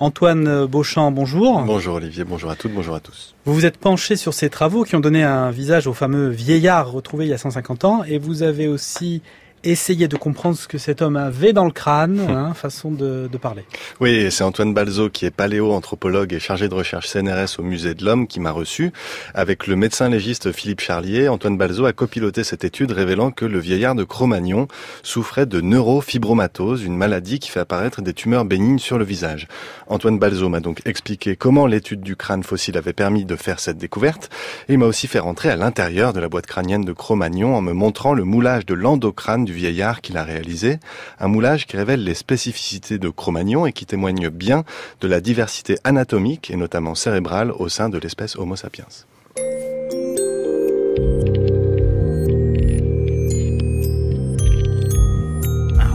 Antoine 0.01 0.65
Beauchamp, 0.65 1.11
bonjour. 1.11 1.61
Bonjour 1.63 1.95
Olivier, 1.95 2.23
bonjour 2.23 2.49
à 2.49 2.55
toutes, 2.55 2.71
bonjour 2.71 2.95
à 2.95 3.01
tous. 3.01 3.35
Vous 3.43 3.53
vous 3.53 3.65
êtes 3.65 3.77
penché 3.77 4.15
sur 4.15 4.33
ces 4.33 4.49
travaux 4.49 4.85
qui 4.85 4.95
ont 4.95 5.01
donné 5.01 5.23
un 5.23 5.51
visage 5.51 5.87
au 5.87 5.93
fameux 5.93 6.29
vieillard 6.29 6.89
retrouvé 6.89 7.25
il 7.25 7.29
y 7.29 7.33
a 7.33 7.37
150 7.37 7.83
ans 7.83 8.03
et 8.05 8.17
vous 8.17 8.41
avez 8.41 8.69
aussi 8.69 9.21
essayer 9.63 10.07
de 10.07 10.17
comprendre 10.17 10.57
ce 10.57 10.67
que 10.67 10.77
cet 10.77 11.01
homme 11.01 11.15
avait 11.15 11.53
dans 11.53 11.65
le 11.65 11.71
crâne, 11.71 12.19
hein, 12.19 12.53
façon 12.53 12.91
de, 12.91 13.29
de, 13.31 13.37
parler. 13.37 13.65
Oui, 13.99 14.31
c'est 14.31 14.43
Antoine 14.43 14.73
Balzo 14.73 15.09
qui 15.09 15.25
est 15.25 15.31
paléo-anthropologue 15.31 16.33
et 16.33 16.39
chargé 16.39 16.69
de 16.69 16.73
recherche 16.73 17.07
CNRS 17.07 17.59
au 17.59 17.63
Musée 17.63 17.93
de 17.93 18.05
l'Homme 18.05 18.27
qui 18.27 18.39
m'a 18.39 18.51
reçu. 18.51 18.91
Avec 19.33 19.67
le 19.67 19.75
médecin 19.75 20.09
légiste 20.09 20.51
Philippe 20.51 20.81
Charlier, 20.81 21.27
Antoine 21.27 21.57
Balzo 21.57 21.85
a 21.85 21.93
copiloté 21.93 22.43
cette 22.43 22.63
étude 22.63 22.91
révélant 22.91 23.31
que 23.31 23.45
le 23.45 23.59
vieillard 23.59 23.95
de 23.95 24.03
Cro-Magnon 24.03 24.67
souffrait 25.03 25.45
de 25.45 25.61
neurofibromatose, 25.61 26.83
une 26.83 26.97
maladie 26.97 27.39
qui 27.39 27.49
fait 27.49 27.59
apparaître 27.59 28.01
des 28.01 28.13
tumeurs 28.13 28.45
bénignes 28.45 28.79
sur 28.79 28.97
le 28.97 29.05
visage. 29.05 29.47
Antoine 29.87 30.19
Balzo 30.19 30.49
m'a 30.49 30.59
donc 30.59 30.81
expliqué 30.85 31.35
comment 31.35 31.67
l'étude 31.67 32.01
du 32.01 32.15
crâne 32.15 32.43
fossile 32.43 32.77
avait 32.77 32.93
permis 32.93 33.25
de 33.25 33.35
faire 33.35 33.59
cette 33.59 33.77
découverte 33.77 34.29
et 34.67 34.73
il 34.73 34.79
m'a 34.79 34.85
aussi 34.85 35.07
fait 35.07 35.19
rentrer 35.19 35.49
à 35.49 35.55
l'intérieur 35.55 36.13
de 36.13 36.19
la 36.19 36.29
boîte 36.29 36.45
crânienne 36.45 36.85
de 36.85 36.93
Cro-Magnon 36.93 37.55
en 37.55 37.61
me 37.61 37.73
montrant 37.73 38.13
le 38.13 38.23
moulage 38.23 38.65
de 38.65 38.73
l'endocrâne 38.73 39.45
du 39.49 39.55
vieillard 39.55 40.01
qu'il 40.01 40.15
a 40.17 40.23
réalisé, 40.23 40.77
un 41.19 41.27
moulage 41.27 41.65
qui 41.65 41.75
révèle 41.75 42.03
les 42.03 42.13
spécificités 42.13 42.99
de 42.99 43.09
Cro-Magnon 43.09 43.65
et 43.65 43.73
qui 43.73 43.87
témoigne 43.87 44.29
bien 44.29 44.63
de 45.01 45.07
la 45.07 45.21
diversité 45.21 45.79
anatomique 45.83 46.51
et 46.51 46.55
notamment 46.55 46.93
cérébrale 46.93 47.51
au 47.51 47.67
sein 47.67 47.89
de 47.89 47.97
l'espèce 47.97 48.35
Homo 48.35 48.55
sapiens. 48.55 48.85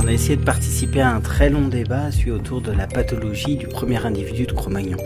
on 0.02 0.06
a 0.08 0.12
essayé 0.12 0.36
de 0.36 0.44
participer 0.44 1.00
à 1.00 1.14
un 1.14 1.20
très 1.20 1.48
long 1.48 1.68
débat 1.68 2.08
autour 2.30 2.60
de 2.60 2.72
la 2.72 2.86
pathologie 2.86 3.56
du 3.56 3.68
premier 3.68 4.04
individu 4.04 4.46
de 4.46 4.52
Cro-Magnon. 4.52 4.98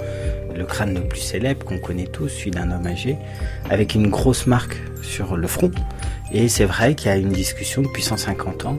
Le 0.59 0.67
crâne 0.67 0.95
le 0.95 1.07
plus 1.07 1.21
célèbre 1.21 1.65
qu'on 1.65 1.79
connaît 1.79 2.09
tous, 2.09 2.29
celui 2.29 2.51
d'un 2.51 2.73
homme 2.73 2.87
âgé, 2.87 3.17
avec 3.71 3.95
une 3.95 4.09
grosse 4.09 4.49
marque 4.49 4.77
sur 5.03 5.37
le 5.37 5.47
front. 5.47 5.71
Et 6.33 6.49
c'est 6.49 6.65
vrai 6.65 6.97
qu'il 6.97 7.09
y 7.09 7.15
a 7.15 7.17
une 7.17 7.33
discussion 7.33 7.83
depuis 7.83 8.03
150 8.03 8.67
ans 8.67 8.79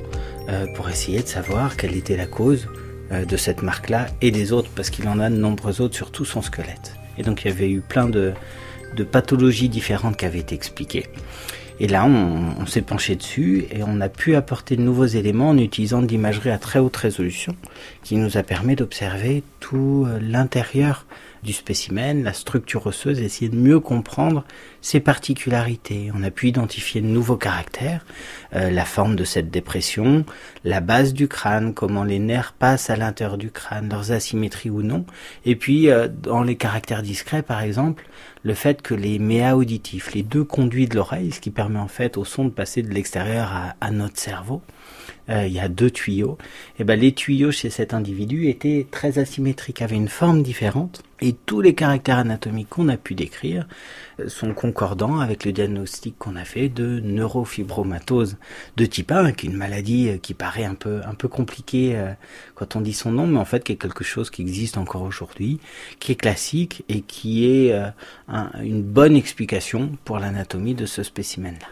euh, 0.49 0.65
pour 0.75 0.89
essayer 0.89 1.21
de 1.21 1.27
savoir 1.27 1.77
quelle 1.77 1.95
était 1.95 2.17
la 2.17 2.25
cause 2.25 2.67
euh, 3.11 3.23
de 3.23 3.37
cette 3.37 3.61
marque-là 3.61 4.07
et 4.21 4.29
des 4.29 4.51
autres, 4.51 4.69
parce 4.75 4.89
qu'il 4.89 5.07
en 5.07 5.19
a 5.19 5.29
de 5.29 5.35
nombreuses 5.35 5.79
autres 5.79 5.95
sur 5.95 6.11
tout 6.11 6.25
son 6.25 6.41
squelette. 6.41 6.95
Et 7.17 7.23
donc 7.23 7.43
il 7.43 7.47
y 7.47 7.51
avait 7.51 7.69
eu 7.69 7.79
plein 7.79 8.07
de, 8.07 8.33
pathologies 9.11 9.69
différentes 9.69 10.17
qui 10.17 10.25
avaient 10.25 10.39
été 10.39 10.55
expliquées. 10.55 11.05
Et 11.79 11.87
là, 11.87 12.05
on, 12.05 12.65
s'est 12.65 12.81
penché 12.81 13.15
dessus 13.15 13.65
et 13.71 13.83
on 13.83 14.01
a 14.01 14.09
pu 14.09 14.35
apporter 14.35 14.75
de 14.75 14.81
nouveaux 14.81 15.05
éléments 15.05 15.49
en 15.49 15.57
utilisant 15.57 16.01
de 16.01 16.07
l'imagerie 16.07 16.49
à 16.49 16.57
très 16.57 16.79
haute 16.79 16.97
résolution 16.97 17.55
qui 18.03 18.17
nous 18.17 18.37
a 18.37 18.43
permis 18.43 18.75
d'observer 18.75 19.43
tout 19.61 20.05
euh, 20.05 20.19
l'intérieur 20.21 21.05
du 21.43 21.53
spécimen, 21.53 22.23
la 22.23 22.33
structure 22.33 22.85
osseuse, 22.87 23.19
essayer 23.19 23.49
de 23.49 23.55
mieux 23.55 23.79
comprendre 23.79 24.43
ses 24.81 24.99
particularités. 24.99 26.11
On 26.15 26.23
a 26.23 26.31
pu 26.31 26.47
identifier 26.47 27.01
de 27.01 27.07
nouveaux 27.07 27.37
caractères, 27.37 28.05
euh, 28.55 28.69
la 28.69 28.85
forme 28.85 29.15
de 29.15 29.23
cette 29.23 29.49
dépression, 29.49 30.25
la 30.63 30.81
base 30.81 31.13
du 31.13 31.27
crâne, 31.27 31.73
comment 31.73 32.03
les 32.03 32.19
nerfs 32.19 32.53
passent 32.53 32.89
à 32.89 32.95
l'intérieur 32.95 33.37
du 33.37 33.51
crâne, 33.51 33.89
leurs 33.89 34.11
asymétries 34.11 34.69
ou 34.69 34.81
non, 34.81 35.05
et 35.45 35.55
puis 35.55 35.89
euh, 35.89 36.07
dans 36.07 36.43
les 36.43 36.55
caractères 36.55 37.03
discrets 37.03 37.43
par 37.43 37.61
exemple, 37.61 38.05
le 38.43 38.53
fait 38.53 38.81
que 38.81 38.93
les 38.93 39.19
méas 39.19 39.55
auditifs, 39.55 40.13
les 40.13 40.23
deux 40.23 40.43
conduits 40.43 40.87
de 40.87 40.95
l'oreille, 40.95 41.31
ce 41.31 41.39
qui 41.39 41.51
permet 41.51 41.79
en 41.79 41.87
fait 41.87 42.17
au 42.17 42.25
son 42.25 42.45
de 42.45 42.49
passer 42.49 42.81
de 42.83 42.93
l'extérieur 42.93 43.51
à 43.81 43.91
notre 43.91 44.17
cerveau, 44.17 44.61
euh, 45.29 45.45
il 45.45 45.53
y 45.53 45.59
a 45.59 45.67
deux 45.67 45.91
tuyaux, 45.91 46.37
et 46.79 46.83
ben 46.83 46.99
les 46.99 47.13
tuyaux 47.13 47.51
chez 47.51 47.69
cet 47.69 47.93
individu 47.93 48.47
étaient 48.47 48.87
très 48.89 49.19
asymétriques, 49.19 49.81
avaient 49.81 49.95
une 49.95 50.07
forme 50.07 50.41
différente, 50.41 51.03
et 51.21 51.33
tous 51.33 51.61
les 51.61 51.75
caractères 51.75 52.17
anatomiques 52.17 52.69
qu'on 52.69 52.87
a 52.87 52.97
pu 52.97 53.13
décrire 53.13 53.67
euh, 54.19 54.27
sont 54.27 54.53
concordants 54.53 55.19
avec 55.19 55.45
le 55.45 55.51
diagnostic 55.51 56.17
qu'on 56.17 56.35
a 56.35 56.45
fait 56.45 56.69
de 56.69 56.99
neurofibromatose 57.01 58.37
de 58.77 58.85
type 58.85 59.11
1, 59.11 59.33
qui 59.33 59.45
est 59.45 59.49
une 59.49 59.57
maladie 59.57 60.09
euh, 60.09 60.17
qui 60.17 60.33
paraît 60.33 60.65
un 60.65 60.75
peu 60.75 61.01
un 61.05 61.13
peu 61.13 61.27
compliquée 61.27 61.95
quand 62.55 62.75
on 62.75 62.81
dit 62.81 62.93
son 62.93 63.11
nom, 63.11 63.27
mais 63.27 63.39
en 63.39 63.45
fait 63.45 63.63
qui 63.63 63.73
est 63.73 63.77
quelque 63.77 64.03
chose 64.03 64.29
qui 64.29 64.41
existe 64.41 64.77
encore 64.77 65.03
aujourd'hui, 65.03 65.59
qui 65.99 66.11
est 66.11 66.15
classique 66.15 66.83
et 66.89 67.01
qui 67.01 67.45
est 67.45 67.73
une 68.61 68.83
bonne 68.83 69.15
explication 69.15 69.91
pour 70.05 70.19
l'anatomie 70.19 70.73
de 70.73 70.85
ce 70.85 71.03
spécimen-là. 71.03 71.67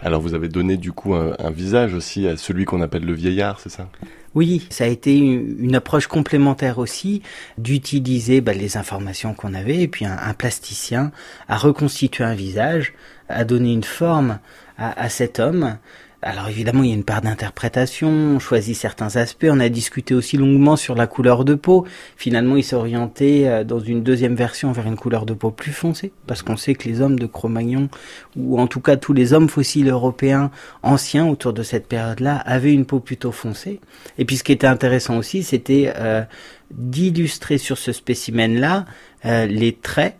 Alors 0.00 0.20
vous 0.20 0.34
avez 0.34 0.48
donné 0.48 0.76
du 0.76 0.92
coup 0.92 1.14
un, 1.14 1.50
visage 1.50 1.94
aussi 1.94 2.26
à 2.26 2.36
celui 2.36 2.64
qu'on 2.64 2.80
appelle 2.80 3.04
le 3.04 3.12
vieillard, 3.12 3.60
c'est 3.60 3.70
ça? 3.70 3.88
Oui, 4.34 4.66
ça 4.70 4.84
a 4.84 4.86
été 4.86 5.16
une 5.16 5.74
approche 5.74 6.06
complémentaire 6.06 6.78
aussi 6.78 7.22
d'utiliser 7.58 8.40
bah, 8.40 8.54
les 8.54 8.78
informations 8.78 9.34
qu'on 9.34 9.52
avait 9.52 9.82
et 9.82 9.88
puis 9.88 10.06
un, 10.06 10.32
plasticien 10.34 11.12
a 11.48 11.58
reconstitué 11.58 12.24
un 12.24 12.34
visage, 12.34 12.94
a 13.28 13.44
donné 13.44 13.72
une 13.72 13.84
forme 13.84 14.38
à, 14.78 14.98
à 14.98 15.08
cet 15.10 15.38
homme 15.38 15.76
alors 16.22 16.48
évidemment, 16.48 16.84
il 16.84 16.90
y 16.90 16.92
a 16.92 16.94
une 16.94 17.02
part 17.02 17.20
d'interprétation, 17.20 18.08
on 18.08 18.38
choisit 18.38 18.76
certains 18.76 19.16
aspects, 19.16 19.46
on 19.50 19.58
a 19.58 19.68
discuté 19.68 20.14
aussi 20.14 20.36
longuement 20.36 20.76
sur 20.76 20.94
la 20.94 21.08
couleur 21.08 21.44
de 21.44 21.54
peau. 21.56 21.84
Finalement, 22.16 22.56
il 22.56 22.62
s'est 22.62 22.76
orienté 22.76 23.48
euh, 23.48 23.64
dans 23.64 23.80
une 23.80 24.04
deuxième 24.04 24.36
version 24.36 24.70
vers 24.70 24.86
une 24.86 24.96
couleur 24.96 25.26
de 25.26 25.34
peau 25.34 25.50
plus 25.50 25.72
foncée, 25.72 26.12
parce 26.28 26.42
qu'on 26.42 26.56
sait 26.56 26.74
que 26.74 26.88
les 26.88 27.00
hommes 27.00 27.18
de 27.18 27.26
Cro-Magnon, 27.26 27.88
ou 28.36 28.60
en 28.60 28.68
tout 28.68 28.80
cas 28.80 28.96
tous 28.96 29.12
les 29.12 29.32
hommes 29.32 29.48
fossiles 29.48 29.88
européens 29.88 30.52
anciens 30.84 31.26
autour 31.26 31.52
de 31.52 31.64
cette 31.64 31.88
période-là, 31.88 32.36
avaient 32.36 32.72
une 32.72 32.86
peau 32.86 33.00
plutôt 33.00 33.32
foncée. 33.32 33.80
Et 34.16 34.24
puis 34.24 34.36
ce 34.36 34.44
qui 34.44 34.52
était 34.52 34.68
intéressant 34.68 35.16
aussi, 35.16 35.42
c'était 35.42 35.92
euh, 35.96 36.22
d'illustrer 36.70 37.58
sur 37.58 37.78
ce 37.78 37.90
spécimen-là 37.90 38.86
euh, 39.24 39.46
les 39.46 39.72
traits 39.72 40.16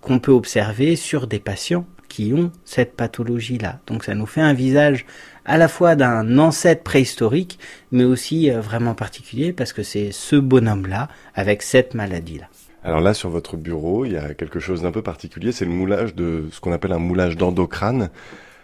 qu'on 0.00 0.18
peut 0.18 0.32
observer 0.32 0.96
sur 0.96 1.28
des 1.28 1.38
patients 1.38 1.86
qui 2.14 2.32
ont 2.32 2.52
cette 2.64 2.94
pathologie-là. 2.94 3.80
Donc 3.88 4.04
ça 4.04 4.14
nous 4.14 4.26
fait 4.26 4.40
un 4.40 4.52
visage 4.52 5.04
à 5.44 5.58
la 5.58 5.66
fois 5.66 5.96
d'un 5.96 6.38
ancêtre 6.38 6.84
préhistorique, 6.84 7.58
mais 7.90 8.04
aussi 8.04 8.52
euh, 8.52 8.60
vraiment 8.60 8.94
particulier 8.94 9.52
parce 9.52 9.72
que 9.72 9.82
c'est 9.82 10.12
ce 10.12 10.36
bonhomme-là 10.36 11.08
avec 11.34 11.62
cette 11.62 11.92
maladie-là. 11.94 12.46
Alors 12.84 13.00
là, 13.00 13.14
sur 13.14 13.30
votre 13.30 13.56
bureau, 13.56 14.04
il 14.04 14.12
y 14.12 14.16
a 14.16 14.32
quelque 14.34 14.60
chose 14.60 14.82
d'un 14.82 14.92
peu 14.92 15.02
particulier, 15.02 15.50
c'est 15.50 15.64
le 15.64 15.72
moulage 15.72 16.14
de 16.14 16.44
ce 16.52 16.60
qu'on 16.60 16.70
appelle 16.70 16.92
un 16.92 16.98
moulage 16.98 17.36
d'endocrâne. 17.36 18.10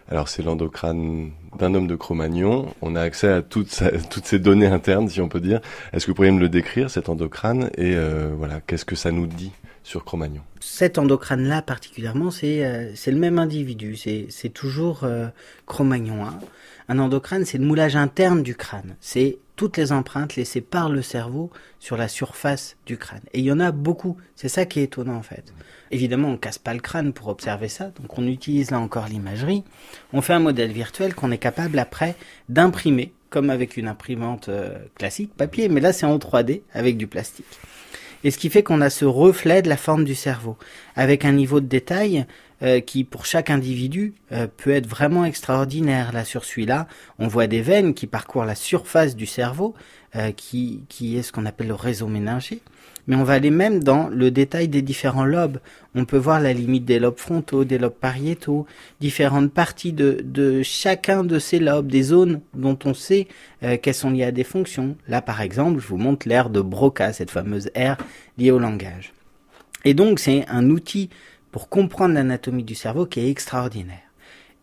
Alors 0.09 0.29
c'est 0.29 0.45
l'endocrâne 0.45 1.31
d'un 1.59 1.75
homme 1.75 1.89
de 1.89 1.97
Cro-Magnon. 1.97 2.73
On 2.83 2.95
a 2.95 3.01
accès 3.01 3.29
à 3.29 3.43
toutes, 3.43 3.83
toutes 4.11 4.27
ces 4.27 4.39
données 4.39 4.69
internes, 4.69 5.09
si 5.09 5.21
on 5.21 5.29
peut 5.29 5.41
dire. 5.41 5.61
Est-ce 5.93 6.07
que 6.07 6.13
vous 6.13 6.15
pourriez 6.15 6.31
me 6.31 6.39
le 6.39 6.49
décrire, 6.49 6.89
cet 6.89 7.09
endocrâne, 7.09 7.71
et 7.77 7.97
euh, 7.97 8.31
voilà, 8.39 8.61
qu'est-ce 8.61 8.85
que 8.85 8.95
ça 8.95 9.11
nous 9.11 9.27
dit? 9.27 9.51
Sur 9.83 10.05
Cro-Magnon 10.05 10.43
Cet 10.61 10.99
endocrâne-là 10.99 11.63
particulièrement, 11.63 12.31
c'est 12.31 12.65
euh, 12.65 12.93
le 13.07 13.19
même 13.19 13.39
individu, 13.39 13.97
c'est 13.97 14.49
toujours 14.53 15.05
euh, 15.05 15.29
Cro-Magnon 15.67 16.25
1. 16.25 16.39
Un 16.89 16.99
endocrâne, 16.99 17.45
c'est 17.45 17.59
le 17.59 17.65
moulage 17.65 17.97
interne 17.97 18.43
du 18.43 18.55
crâne. 18.55 18.97
C'est 19.01 19.39
toutes 19.57 19.77
les 19.77 19.93
empreintes 19.93 20.37
laissées 20.37 20.61
par 20.61 20.89
le 20.89 21.03
cerveau 21.03 21.51
sur 21.79 21.97
la 21.97 22.09
surface 22.09 22.77
du 22.87 22.97
crâne. 22.97 23.21
Et 23.33 23.41
il 23.41 23.45
y 23.45 23.53
en 23.53 23.61
a 23.61 23.73
beaucoup. 23.73 24.17
C'est 24.35 24.49
ça 24.49 24.65
qui 24.65 24.81
est 24.81 24.85
étonnant 24.85 25.17
en 25.17 25.23
fait. 25.23 25.53
Évidemment, 25.91 26.29
on 26.29 26.37
casse 26.37 26.59
pas 26.59 26.75
le 26.75 26.81
crâne 26.81 27.13
pour 27.13 27.29
observer 27.29 27.69
ça, 27.69 27.93
donc 28.01 28.19
on 28.19 28.27
utilise 28.27 28.71
là 28.71 28.81
encore 28.81 29.07
l'imagerie. 29.07 29.65
On 30.13 30.23
fait 30.23 30.33
un 30.33 30.41
modèle 30.41 30.73
virtuel 30.73 31.15
qu'on 31.15 31.31
est 31.31 31.39
capable 31.39 31.79
après 31.79 32.17
d'imprimer, 32.49 33.13
comme 33.29 33.51
avec 33.51 33.77
une 33.77 33.89
imprimante 33.89 34.49
euh, 34.49 34.79
classique, 34.97 35.35
papier, 35.37 35.69
mais 35.69 35.81
là 35.81 35.93
c'est 35.93 36.07
en 36.07 36.17
3D 36.17 36.63
avec 36.73 36.97
du 36.97 37.07
plastique 37.07 37.59
et 38.25 38.31
ce 38.31 38.39
qui 38.39 38.51
fait 38.51 38.63
qu'on 38.63 38.81
a 38.81 38.91
ce 38.91 39.05
reflet 39.05 39.63
de 39.63 39.69
la 39.69 39.77
forme 39.77 40.05
du 40.05 40.15
cerveau, 40.15 40.57
avec 40.97 41.25
un 41.25 41.33
niveau 41.33 41.61
de 41.61 41.67
détail 41.67 42.27
euh, 42.63 42.81
qui, 42.81 43.05
pour 43.05 43.25
chaque 43.25 43.49
individu, 43.49 44.15
euh, 44.33 44.47
peut 44.47 44.71
être 44.71 44.87
vraiment 44.87 45.25
extraordinaire. 45.25 46.13
Là, 46.13 46.25
sur 46.25 46.45
celui-là, 46.45 46.87
on 47.19 47.27
voit 47.27 47.47
des 47.47 47.63
veines 47.63 47.95
qui 47.95 48.07
parcourent 48.07 48.45
la 48.45 48.55
surface 48.55 49.17
du 49.17 49.27
cerveau, 49.27 49.75
euh, 50.17 50.33
qui, 50.33 50.85
qui 50.89 51.17
est 51.17 51.23
ce 51.23 51.33
qu'on 51.33 51.47
appelle 51.47 51.69
le 51.69 51.75
réseau 51.75 52.07
méningé 52.07 52.61
mais 53.07 53.17
on 53.17 53.25
va 53.25 53.35
aller 53.35 53.51
même 53.51 53.83
dans 53.83 54.09
le 54.09 54.31
détail 54.31 54.69
des 54.69 54.83
différents 54.83 55.25
lobes. 55.25 55.59
On 55.95 56.05
peut 56.05 56.17
voir 56.17 56.41
la 56.41 56.53
limite 56.53 56.85
des 56.85 56.99
lobes 56.99 57.19
frontaux, 57.19 57.65
des 57.65 57.79
lobes 57.79 57.95
pariétaux, 57.95 58.67
différentes 59.01 59.53
parties 59.53 59.93
de, 59.93 60.21
de 60.25 60.63
chacun 60.63 61.25
de 61.25 61.39
ces 61.39 61.59
lobes, 61.59 61.89
des 61.89 62.03
zones 62.03 62.41
dont 62.55 62.79
on 62.85 62.95
sait 62.95 63.29
euh, 63.63 63.77
qu'elles 63.77 63.95
sont 63.95 64.11
liées 64.11 64.25
à 64.25 64.33
des 64.33 64.45
fonctions. 64.45 64.97
Là, 65.09 65.23
par 65.23 65.41
exemple, 65.41 65.81
je 65.81 65.87
vous 65.87 65.97
montre 65.97 66.29
l'aire 66.29 66.51
de 66.51 66.61
Broca, 66.61 67.13
cette 67.13 67.31
fameuse 67.31 67.71
aire 67.75 67.97
liée 68.39 68.51
au 68.51 68.59
langage. 68.59 69.13
Et 69.85 69.95
donc, 69.95 70.19
c'est 70.19 70.47
un 70.49 70.71
outil 70.71 71.11
pour 71.53 71.69
comprendre 71.69 72.15
l'anatomie 72.15 72.65
du 72.65 72.75
cerveau 72.75 73.07
qui 73.07 73.21
est 73.21 73.31
extraordinaire. 73.31 73.99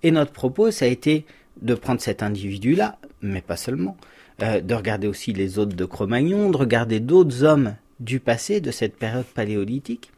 Et 0.03 0.11
notre 0.11 0.31
propos, 0.31 0.71
ça 0.71 0.85
a 0.85 0.87
été 0.87 1.25
de 1.61 1.73
prendre 1.73 2.01
cet 2.01 2.23
individu-là, 2.23 2.97
mais 3.21 3.41
pas 3.41 3.57
seulement, 3.57 3.97
euh, 4.41 4.61
de 4.61 4.73
regarder 4.75 5.07
aussi 5.07 5.33
les 5.33 5.57
autres 5.57 5.75
de 5.75 5.85
Cro-Magnon, 5.85 6.49
de 6.49 6.57
regarder 6.57 6.99
d'autres 6.99 7.43
hommes 7.43 7.75
du 7.99 8.19
passé, 8.19 8.61
de 8.61 8.71
cette 8.71 8.95
période 8.95 9.25
paléolithique, 9.25 10.11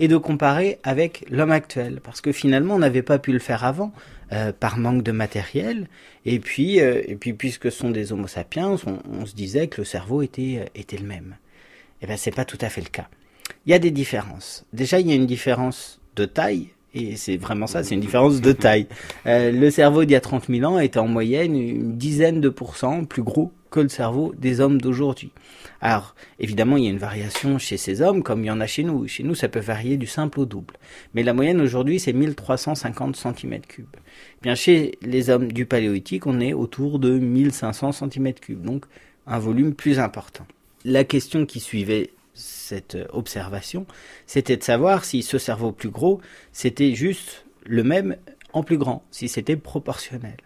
et 0.00 0.08
de 0.08 0.16
comparer 0.16 0.78
avec 0.82 1.24
l'homme 1.30 1.50
actuel, 1.50 2.00
parce 2.02 2.20
que 2.20 2.32
finalement 2.32 2.76
on 2.76 2.78
n'avait 2.78 3.02
pas 3.02 3.18
pu 3.18 3.32
le 3.32 3.38
faire 3.38 3.64
avant 3.64 3.92
euh, 4.32 4.52
par 4.52 4.78
manque 4.78 5.02
de 5.02 5.12
matériel, 5.12 5.88
et 6.24 6.38
puis 6.38 6.80
euh, 6.80 7.02
et 7.06 7.16
puis 7.16 7.32
puisque 7.32 7.70
ce 7.72 7.78
sont 7.78 7.90
des 7.90 8.12
Homo 8.12 8.26
sapiens, 8.26 8.76
on, 8.86 9.26
se 9.26 9.34
disait 9.34 9.68
que 9.68 9.80
le 9.80 9.84
cerveau 9.84 10.22
était 10.22 10.60
euh, 10.60 10.66
était 10.74 10.98
le 10.98 11.06
même. 11.06 11.36
Et 12.00 12.04
eh 12.04 12.06
ben 12.06 12.16
c'est 12.16 12.34
pas 12.34 12.44
tout 12.44 12.58
à 12.60 12.68
fait 12.68 12.80
le 12.80 12.88
cas. 12.88 13.08
Il 13.66 13.72
y 13.72 13.74
a 13.74 13.80
des 13.80 13.90
différences. 13.90 14.64
Déjà 14.72 15.00
il 15.00 15.08
y 15.08 15.12
a 15.12 15.14
une 15.14 15.26
différence 15.26 16.00
de 16.14 16.24
taille. 16.24 16.68
Et 16.94 17.16
c'est 17.16 17.36
vraiment 17.36 17.66
ça, 17.66 17.84
c'est 17.84 17.94
une 17.94 18.00
différence 18.00 18.40
de 18.40 18.52
taille. 18.52 18.86
le 19.26 19.70
cerveau 19.70 20.04
d'il 20.04 20.12
y 20.12 20.16
a 20.16 20.20
30 20.20 20.46
000 20.48 20.64
ans 20.72 20.78
était 20.78 20.98
en 20.98 21.06
moyenne 21.06 21.54
une 21.54 21.96
dizaine 21.98 22.40
de 22.40 22.48
pourcents 22.48 23.04
plus 23.04 23.22
gros 23.22 23.52
que 23.70 23.80
le 23.80 23.88
cerveau 23.88 24.34
des 24.38 24.60
hommes 24.60 24.80
d'aujourd'hui. 24.80 25.30
Alors, 25.80 26.14
évidemment, 26.40 26.76
il 26.76 26.84
y 26.84 26.86
a 26.88 26.90
une 26.90 26.98
variation 26.98 27.58
chez 27.58 27.76
ces 27.76 28.02
hommes, 28.02 28.22
comme 28.22 28.42
il 28.42 28.48
y 28.48 28.50
en 28.50 28.60
a 28.60 28.66
chez 28.66 28.82
nous. 28.82 29.06
Chez 29.06 29.22
nous, 29.22 29.34
ça 29.34 29.48
peut 29.48 29.60
varier 29.60 29.96
du 29.96 30.06
simple 30.06 30.40
au 30.40 30.46
double. 30.46 30.74
Mais 31.14 31.22
la 31.22 31.32
moyenne 31.32 31.60
aujourd'hui, 31.60 32.00
c'est 32.00 32.12
1350 32.12 33.16
cm3. 33.16 33.84
Bien, 34.42 34.54
chez 34.54 34.98
les 35.02 35.30
hommes 35.30 35.52
du 35.52 35.66
paléolithique, 35.66 36.26
on 36.26 36.40
est 36.40 36.52
autour 36.52 36.98
de 36.98 37.18
1500 37.18 37.90
cm3, 37.90 38.60
donc 38.60 38.86
un 39.26 39.38
volume 39.38 39.74
plus 39.74 40.00
important. 40.00 40.46
La 40.84 41.04
question 41.04 41.46
qui 41.46 41.60
suivait 41.60 42.10
cette 42.34 42.96
observation, 43.10 43.86
c'était 44.26 44.56
de 44.56 44.62
savoir 44.62 45.04
si 45.04 45.22
ce 45.22 45.38
cerveau 45.38 45.72
plus 45.72 45.90
gros, 45.90 46.20
c'était 46.52 46.94
juste 46.94 47.44
le 47.66 47.84
même 47.84 48.16
en 48.52 48.62
plus 48.62 48.78
grand, 48.78 49.04
si 49.10 49.28
c'était 49.28 49.56
proportionnel. 49.56 50.36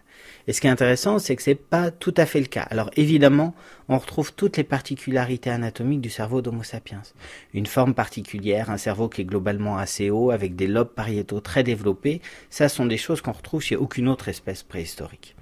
Et 0.47 0.53
ce 0.53 0.59
qui 0.59 0.67
est 0.67 0.71
intéressant, 0.71 1.19
c'est 1.19 1.35
que 1.35 1.41
c'est 1.41 1.55
pas 1.55 1.89
tout 1.89 2.13
à 2.17 2.25
fait 2.25 2.41
le 2.41 2.47
cas. 2.47 2.63
Alors 2.63 2.89
évidemment, 2.97 3.55
on 3.87 3.97
retrouve 3.97 4.33
toutes 4.33 4.57
les 4.57 4.63
particularités 4.63 5.49
anatomiques 5.49 6.01
du 6.01 6.09
cerveau 6.09 6.41
d'Homo 6.41 6.63
sapiens. 6.63 7.01
Une 7.53 7.65
forme 7.65 7.93
particulière, 7.93 8.69
un 8.69 8.77
cerveau 8.77 9.07
qui 9.07 9.21
est 9.21 9.25
globalement 9.25 9.77
assez 9.77 10.09
haut, 10.09 10.31
avec 10.31 10.55
des 10.55 10.67
lobes 10.67 10.93
pariétaux 10.93 11.39
très 11.39 11.63
développés, 11.63 12.21
ça 12.49 12.67
sont 12.67 12.85
des 12.85 12.97
choses 12.97 13.21
qu'on 13.21 13.31
retrouve 13.31 13.61
chez 13.61 13.77
aucune 13.77 14.09
autre 14.09 14.27
espèce 14.27 14.63
préhistorique. 14.63 15.35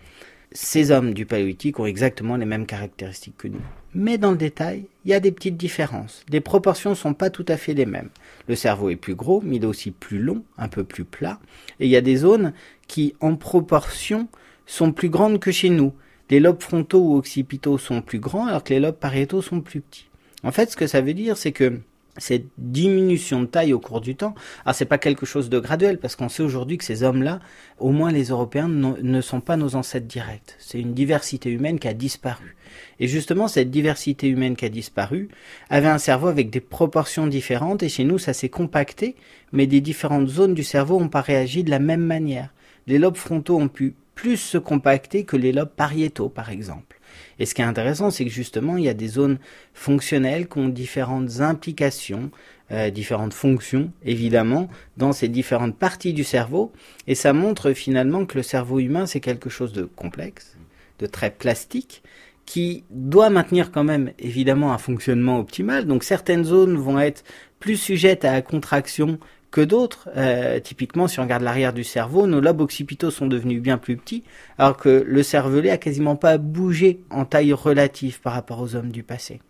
Ces 0.54 0.92
hommes 0.92 1.14
du 1.14 1.26
paléolithique 1.26 1.80
ont 1.80 1.86
exactement 1.86 2.36
les 2.36 2.46
mêmes 2.46 2.66
caractéristiques 2.66 3.38
que 3.38 3.48
nous. 3.48 3.62
Mais 3.94 4.18
dans 4.18 4.32
le 4.32 4.38
détail, 4.38 4.86
il 5.06 5.12
y 5.12 5.14
a 5.14 5.22
des 5.22 5.32
petites 5.32 5.56
différences. 5.56 6.26
Les 6.30 6.42
proportions 6.42 6.94
sont 6.94 7.14
pas 7.14 7.30
tout 7.30 7.46
à 7.48 7.56
fait 7.56 7.74
les 7.74 7.86
mêmes. 7.86 8.10
Le 8.50 8.56
cerveau 8.56 8.90
est 8.90 8.98
plus 8.98 9.16
gros, 9.16 9.42
mais 9.42 9.56
il 9.56 9.64
est 9.64 9.68
aussi 9.68 9.92
plus 9.92 10.20
long, 10.20 10.44
un 10.58 10.68
peu 10.68 10.84
plus 10.84 11.06
plat. 11.06 11.40
Et 11.80 11.86
il 11.86 11.90
y 11.90 11.96
a 11.96 12.02
des 12.02 12.18
zones 12.18 12.52
qui, 12.88 13.16
en 13.22 13.38
proportion, 13.38 14.28
sont 14.66 14.92
plus 14.92 15.10
grandes 15.10 15.40
que 15.40 15.52
chez 15.52 15.70
nous. 15.70 15.94
Les 16.30 16.40
lobes 16.40 16.62
frontaux 16.62 17.02
ou 17.02 17.18
occipitaux 17.18 17.78
sont 17.78 18.02
plus 18.02 18.20
grands 18.20 18.48
alors 18.48 18.64
que 18.64 18.74
les 18.74 18.80
lobes 18.80 18.96
pariétaux 18.96 19.42
sont 19.42 19.62
plus 19.62 19.82
petits. 19.82 20.10
En 20.44 20.52
fait, 20.52 20.72
ce 20.72 20.78
que 20.78 20.88
ça 20.88 21.02
veut 21.02 21.14
dire, 21.14 21.38
c'est 21.38 21.52
que 21.52 21.82
cette 22.18 22.48
diminution 22.58 23.42
de 23.42 23.46
taille 23.46 23.74
au 23.74 23.80
cours 23.80 24.02
du 24.02 24.16
temps, 24.16 24.36
alors 24.66 24.76
c'est 24.76 24.86
pas 24.86 24.98
quelque 24.98 25.26
chose 25.26 25.50
de 25.50 25.60
graduel 25.60 25.98
parce 25.98 26.16
qu'on 26.16 26.30
sait 26.30 26.44
aujourd'hui 26.44 26.78
que 26.78 26.84
ces 26.84 27.04
hommes-là, 27.04 27.40
au 27.80 27.92
moins 27.92 28.12
les 28.12 28.26
Européens, 28.26 28.68
ne 28.68 29.22
sont 29.22 29.42
pas 29.42 29.58
nos 29.58 29.76
ancêtres 29.76 30.08
directs. 30.08 30.56
C'est 30.60 30.80
une 30.80 30.94
diversité 30.94 31.50
humaine 31.50 31.80
qui 31.80 31.88
a 31.88 31.94
disparu. 31.94 32.56
Et 33.00 33.08
justement, 33.08 33.48
cette 33.48 33.72
diversité 33.72 34.28
humaine 34.28 34.56
qui 34.56 34.66
a 34.66 34.70
disparu 34.70 35.30
avait 35.70 35.88
un 35.88 35.98
cerveau 35.98 36.28
avec 36.28 36.50
des 36.50 36.60
proportions 36.60 37.28
différentes 37.28 37.84
et 37.84 37.90
chez 37.90 38.04
nous, 38.04 38.18
ça 38.18 38.34
s'est 38.34 38.50
compacté, 38.50 39.16
mais 39.52 39.68
des 39.68 39.82
différentes 39.82 40.28
zones 40.28 40.54
du 40.54 40.64
cerveau 40.64 41.00
n'ont 41.00 41.10
pas 41.10 41.22
réagi 41.22 41.64
de 41.64 41.70
la 41.70 41.80
même 41.80 42.06
manière. 42.06 42.54
Les 42.88 43.00
lobes 43.00 43.18
frontaux 43.18 43.58
ont 43.58 43.68
pu 43.68 43.96
plus 44.22 44.38
se 44.38 44.60
compacter 44.60 45.24
que 45.24 45.36
les 45.36 45.52
lobes 45.52 45.74
pariétaux, 45.76 46.30
par 46.30 46.52
exemple. 46.52 47.00
Et 47.40 47.48
ce 47.48 47.56
qui 47.56 47.64
est 47.64 47.66
intéressant, 47.66 48.12
c'est 48.12 48.24
que 48.24 48.30
justement, 48.30 48.78
il 48.78 48.84
y 48.84 48.88
a 48.90 48.94
des 48.94 49.08
zones 49.08 49.40
fonctionnelles 49.74 50.48
qui 50.48 50.60
ont 50.60 50.70
différentes 50.70 51.42
implications, 51.42 52.30
euh, 52.72 52.92
différentes 52.92 53.34
fonctions, 53.34 53.92
évidemment, 54.06 54.70
dans 54.96 55.12
ces 55.12 55.28
différentes 55.28 55.76
parties 55.76 56.14
du 56.14 56.24
cerveau. 56.24 56.72
Et 57.08 57.16
ça 57.16 57.34
montre 57.34 57.74
finalement 57.74 58.28
que 58.28 58.38
le 58.38 58.44
cerveau 58.44 58.78
humain, 58.78 59.08
c'est 59.08 59.22
quelque 59.22 59.50
chose 59.50 59.74
de 59.74 59.86
complexe, 59.86 60.56
de 61.00 61.08
très 61.08 61.32
plastique, 61.32 62.04
qui 62.46 62.84
doit 62.92 63.32
maintenir 63.32 63.72
quand 63.72 63.84
même 63.84 64.12
évidemment 64.20 64.72
un 64.72 64.78
fonctionnement 64.78 65.40
optimal. 65.40 65.88
Donc 65.88 66.04
certaines 66.04 66.44
zones 66.44 66.78
vont 66.78 67.00
être 67.00 67.24
plus 67.60 67.78
sujettes 67.78 68.24
à 68.24 68.34
la 68.34 68.44
contraction 68.44 69.18
que 69.52 69.62
d'autres. 69.62 70.10
Euh, 70.16 70.60
typiquement, 70.60 71.08
si 71.08 71.20
on 71.20 71.24
regarde 71.24 71.44
l'arrière 71.44 71.74
du 71.74 71.84
cerveau, 71.84 72.26
nos 72.26 72.40
lobes 72.40 72.62
occipitaux 72.62 73.12
sont 73.12 73.28
devenus 73.28 73.62
bien 73.62 73.78
plus 73.78 73.98
petits, 73.98 74.24
alors 74.58 74.78
que 74.78 75.04
le 75.06 75.24
cervelet 75.24 75.70
a 75.70 75.78
quasiment 75.78 76.16
pas 76.16 76.38
bougé 76.38 77.02
en 77.10 77.26
taille 77.26 77.54
relative 77.54 78.22
par 78.22 78.34
rapport 78.34 78.62
aux 78.62 78.76
hommes 78.76 78.92
du 78.92 79.04
passé. 79.04 79.42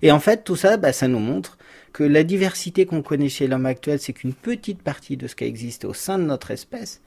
Et 0.00 0.10
en 0.10 0.20
fait, 0.20 0.44
tout 0.44 0.56
ça, 0.56 0.76
bah, 0.76 0.92
ça 0.92 1.08
nous 1.08 1.18
montre 1.18 1.58
que 1.92 2.02
la 2.02 2.24
diversité 2.24 2.86
qu'on 2.86 3.02
connaît 3.02 3.28
chez 3.28 3.46
l'homme 3.46 3.66
actuel, 3.66 4.00
c'est 4.00 4.12
qu'une 4.12 4.32
petite 4.32 4.82
partie 4.82 5.16
de 5.16 5.26
ce 5.26 5.36
qui 5.36 5.44
existe 5.44 5.84
au 5.84 5.92
sein 5.92 6.18
de 6.18 6.24
notre 6.24 6.50
espèce, 6.50 7.00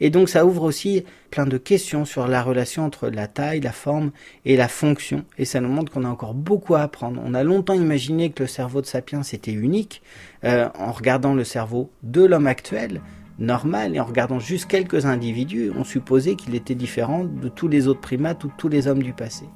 Et 0.00 0.10
donc 0.10 0.28
ça 0.28 0.46
ouvre 0.46 0.62
aussi 0.62 1.04
plein 1.30 1.46
de 1.46 1.58
questions 1.58 2.04
sur 2.04 2.26
la 2.28 2.42
relation 2.42 2.84
entre 2.84 3.08
la 3.08 3.26
taille, 3.26 3.60
la 3.60 3.72
forme 3.72 4.10
et 4.44 4.56
la 4.56 4.68
fonction. 4.68 5.24
Et 5.38 5.44
ça 5.44 5.60
nous 5.60 5.68
montre 5.68 5.92
qu'on 5.92 6.04
a 6.04 6.08
encore 6.08 6.34
beaucoup 6.34 6.74
à 6.74 6.82
apprendre. 6.82 7.20
On 7.24 7.34
a 7.34 7.42
longtemps 7.42 7.74
imaginé 7.74 8.30
que 8.30 8.42
le 8.42 8.48
cerveau 8.48 8.80
de 8.80 8.86
Sapiens 8.86 9.22
était 9.22 9.52
unique. 9.52 10.02
Euh, 10.44 10.68
en 10.78 10.92
regardant 10.92 11.34
le 11.34 11.44
cerveau 11.44 11.90
de 12.02 12.24
l'homme 12.24 12.46
actuel, 12.46 13.00
normal, 13.38 13.96
et 13.96 14.00
en 14.00 14.04
regardant 14.04 14.38
juste 14.38 14.66
quelques 14.66 15.06
individus, 15.06 15.72
on 15.76 15.84
supposait 15.84 16.36
qu'il 16.36 16.54
était 16.54 16.74
différent 16.74 17.24
de 17.24 17.48
tous 17.48 17.68
les 17.68 17.88
autres 17.88 18.00
primates 18.00 18.44
ou 18.44 18.48
de 18.48 18.52
tous 18.56 18.68
les 18.68 18.86
hommes 18.86 19.02
du 19.02 19.12
passé. 19.12 19.46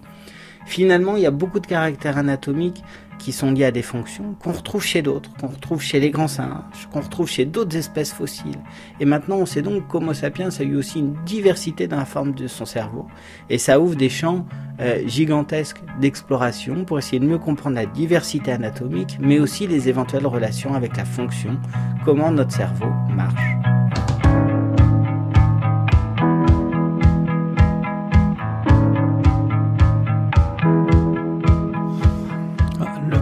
Finalement, 0.66 1.16
il 1.16 1.22
y 1.22 1.26
a 1.26 1.30
beaucoup 1.30 1.60
de 1.60 1.66
caractères 1.66 2.18
anatomiques 2.18 2.82
qui 3.18 3.32
sont 3.32 3.50
liés 3.52 3.64
à 3.64 3.70
des 3.70 3.82
fonctions 3.82 4.34
qu'on 4.42 4.52
retrouve 4.52 4.82
chez 4.82 5.02
d'autres, 5.02 5.30
qu'on 5.40 5.48
retrouve 5.48 5.82
chez 5.82 6.00
les 6.00 6.10
grands 6.10 6.28
singes, 6.28 6.88
qu'on 6.92 7.00
retrouve 7.00 7.28
chez 7.28 7.44
d'autres 7.44 7.76
espèces 7.76 8.12
fossiles. 8.12 8.58
Et 9.00 9.04
maintenant, 9.04 9.36
on 9.36 9.46
sait 9.46 9.62
donc 9.62 9.86
qu'Homo 9.88 10.14
sapiens 10.14 10.48
a 10.48 10.62
eu 10.62 10.76
aussi 10.76 11.00
une 11.00 11.14
diversité 11.24 11.86
dans 11.86 11.96
la 11.96 12.04
forme 12.04 12.32
de 12.32 12.46
son 12.46 12.64
cerveau. 12.64 13.06
Et 13.50 13.58
ça 13.58 13.80
ouvre 13.80 13.96
des 13.96 14.08
champs 14.08 14.46
euh, 14.80 15.06
gigantesques 15.06 15.82
d'exploration 16.00 16.84
pour 16.84 16.98
essayer 16.98 17.18
de 17.18 17.26
mieux 17.26 17.38
comprendre 17.38 17.76
la 17.76 17.86
diversité 17.86 18.52
anatomique, 18.52 19.18
mais 19.20 19.38
aussi 19.38 19.66
les 19.66 19.88
éventuelles 19.88 20.26
relations 20.26 20.74
avec 20.74 20.96
la 20.96 21.04
fonction, 21.04 21.58
comment 22.04 22.30
notre 22.30 22.52
cerveau 22.52 22.90
marche. 23.14 24.17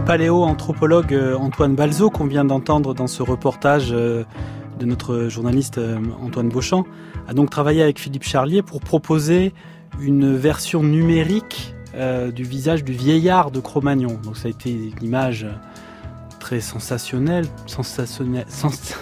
Paléo-anthropologue 0.07 1.13
euh, 1.13 1.35
Antoine 1.35 1.75
Balzo, 1.75 2.09
qu'on 2.09 2.27
vient 2.27 2.45
d'entendre 2.45 2.93
dans 2.93 3.07
ce 3.07 3.21
reportage 3.21 3.89
euh, 3.91 4.23
de 4.79 4.85
notre 4.85 5.27
journaliste 5.27 5.79
euh, 5.79 5.97
Antoine 6.23 6.47
Beauchamp, 6.47 6.85
a 7.27 7.33
donc 7.33 7.49
travaillé 7.49 7.83
avec 7.83 7.99
Philippe 7.99 8.23
Charlier 8.23 8.61
pour 8.61 8.79
proposer 8.79 9.53
une 9.99 10.33
version 10.33 10.81
numérique 10.81 11.73
du 12.33 12.43
visage 12.43 12.83
du 12.83 12.93
vieillard 12.93 13.49
de 13.49 13.59
Cro-Magnon. 13.59 14.19
Donc 14.23 14.37
ça 14.37 14.47
a 14.47 14.51
été 14.51 14.69
une 14.71 15.03
image 15.03 15.47
très 16.39 16.59
sensationnelle, 16.59 17.45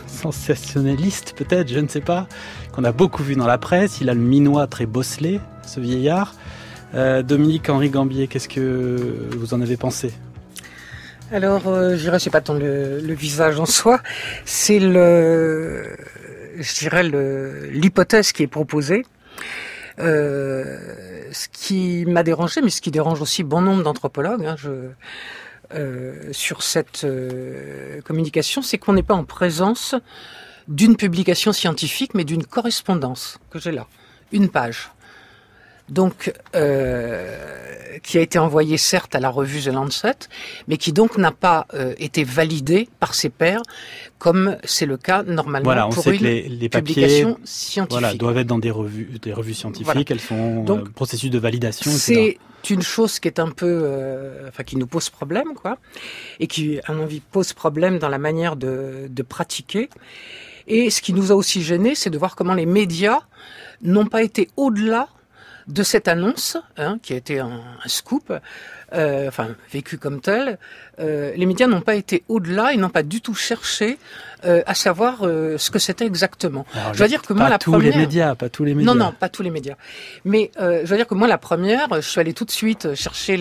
sensationnaliste 0.08 1.36
peut-être, 1.38 1.68
je 1.68 1.80
ne 1.80 1.90
sais 1.90 2.00
pas, 2.00 2.26
qu'on 2.72 2.86
a 2.86 2.94
beaucoup 2.94 3.22
vu 3.22 3.36
dans 3.36 3.48
la 3.48 3.58
presse. 3.58 4.00
Il 4.00 4.10
a 4.10 4.14
le 4.14 4.22
minois 4.22 4.66
très 4.68 4.86
bosselé, 4.86 5.42
ce 5.68 5.82
vieillard. 5.82 6.34
Dominique 6.94 7.70
Henri 7.70 7.90
Gambier, 7.90 8.28
qu'est-ce 8.28 8.48
que 8.48 9.28
vous 9.38 9.54
en 9.54 9.60
avez 9.60 9.76
pensé? 9.76 10.14
Alors, 11.32 11.68
euh, 11.68 11.96
je 11.96 12.02
dirais, 12.02 12.20
c'est 12.20 12.30
pas 12.30 12.42
tant 12.42 12.54
le, 12.54 13.14
visage 13.14 13.60
en 13.60 13.66
soi, 13.66 14.00
c'est 14.46 14.80
le, 14.80 15.96
je 16.58 16.80
dirais 16.80 17.04
l'hypothèse 17.04 18.32
qui 18.32 18.44
est 18.44 18.48
proposée. 18.48 19.06
Euh, 20.00 20.78
ce 21.32 21.48
qui 21.48 22.06
m'a 22.06 22.24
dérangé, 22.24 22.62
mais 22.62 22.70
ce 22.70 22.82
qui 22.82 22.92
dérange 22.92 23.22
aussi 23.22 23.44
bon 23.44 23.62
nombre 23.62 23.84
d'anthropologues, 23.84 24.46
hein, 24.46 24.56
euh, 25.74 26.30
sur 26.32 26.64
cette 26.64 27.06
communication, 28.06 28.62
c'est 28.62 28.78
qu'on 28.78 28.94
n'est 28.94 29.04
pas 29.04 29.16
en 29.16 29.24
présence 29.24 29.96
d'une 30.68 30.96
publication 30.96 31.54
scientifique, 31.54 32.14
mais 32.14 32.24
d'une 32.24 32.46
correspondance 32.46 33.40
que 33.50 33.60
j'ai 33.60 33.72
là, 33.72 33.88
une 34.32 34.50
page 34.50 34.92
donc 35.90 36.34
euh, 36.56 38.00
qui 38.04 38.18
a 38.18 38.22
été 38.22 38.40
envoyé 38.40 38.78
certes 38.78 39.16
à 39.16 39.20
la 39.20 39.30
revue 39.30 39.62
The 39.62 39.68
Lancet, 39.68 40.16
mais 40.68 40.78
qui 40.78 40.94
donc 40.94 41.18
n'a 41.18 41.32
pas 41.32 41.68
euh, 41.74 41.94
été 41.98 42.24
validé 42.24 42.90
par 43.00 43.14
ses 43.14 43.30
pairs, 43.30 43.62
comme 44.18 44.58
c'est 44.64 44.86
le 44.86 44.98
cas 44.98 45.24
normalement 45.24 45.66
voilà, 45.66 45.88
on 45.88 45.92
pour 45.92 46.04
sait 46.04 46.12
une 46.12 46.20
que 46.20 46.24
les, 46.24 46.50
les 46.50 46.70
papiers 46.70 47.26
scientifique. 47.44 47.92
Voilà, 47.92 48.14
doivent 48.14 48.38
être 48.38 48.48
dans 48.48 48.60
des 48.60 48.72
revues, 48.72 49.10
des 49.22 49.34
revues 49.34 49.54
scientifiques. 49.54 50.12
Elles 50.12 50.20
font 50.20 50.64
donc, 50.64 50.88
euh, 50.88 50.92
processus 50.92 51.30
de 51.30 51.40
validation. 51.40 51.90
C'est 51.92 52.38
une 52.70 52.82
chose 52.82 53.20
qui 53.20 53.28
est 53.28 53.40
un 53.40 53.52
peu, 53.52 53.82
euh, 53.84 54.50
enfin, 54.50 54.64
qui 54.64 54.76
nous 54.76 54.88
pose 54.88 55.10
problème, 55.10 55.54
quoi, 55.54 55.78
et 56.40 56.48
qui, 56.48 56.80
à 56.86 56.94
mon 56.94 57.04
avis, 57.04 57.20
pose 57.20 57.54
problème 57.54 58.00
dans 58.00 58.10
la 58.10 58.18
manière 58.18 58.56
de, 58.56 59.08
de 59.10 59.24
pratiquer. 59.24 59.90
Et 60.68 60.90
ce 60.90 61.02
qui 61.02 61.14
nous 61.14 61.32
a 61.32 61.36
aussi 61.36 61.62
gêné, 61.62 61.94
c'est 61.94 62.10
de 62.10 62.18
voir 62.18 62.36
comment 62.36 62.56
les 62.56 62.66
médias 62.66 63.20
n'ont 63.84 64.08
pas 64.08 64.24
été 64.24 64.50
au-delà 64.58 65.10
de 65.68 65.84
cette 65.84 66.08
annonce, 66.08 66.58
hein, 66.78 67.00
qui 67.02 67.14
a 67.14 67.16
été 67.16 67.40
un, 67.40 67.62
scoop, 67.88 68.32
euh, 68.94 69.28
enfin 69.28 69.50
vécu 69.72 69.98
comme 69.98 70.22
tel, 70.22 70.60
euh, 71.00 71.34
les 71.36 71.46
médias 71.46 71.68
n'ont 71.68 71.82
pas 71.82 71.96
été 71.96 72.24
au-delà, 72.30 72.74
ils 72.74 72.80
n'ont 72.80 72.90
pas 72.90 73.04
du 73.04 73.22
tout 73.22 73.34
cherché 73.34 73.98
euh, 74.46 74.62
à 74.68 74.76
savoir 74.76 75.22
ce 75.22 75.72
que 75.72 75.80
c'était 75.80 76.06
exactement. 76.06 76.66
je 76.94 77.02
veux 77.02 77.08
dire 77.08 77.22
que 77.22 77.34
moi 77.34 77.50
la 77.50 77.58
tous 77.58 77.80
les 77.80 77.96
médias, 77.96 78.36
pas 78.36 78.50
tous 78.50 78.64
les 78.64 78.76
médias. 78.76 78.94
Non 78.94 79.06
non, 79.06 79.12
pas 79.12 79.30
tous 79.30 79.42
les 79.42 79.50
médias. 79.50 79.76
Mais 80.24 80.52
je 80.60 80.86
veux 80.86 80.98
dire 80.98 81.08
que 81.08 81.16
moi 81.16 81.28
la 81.28 81.40
première, 81.40 81.88
je 81.96 82.08
suis 82.08 82.20
allée 82.20 82.34
tout 82.34 82.46
de 82.46 82.52
suite 82.52 82.94
chercher 82.94 83.38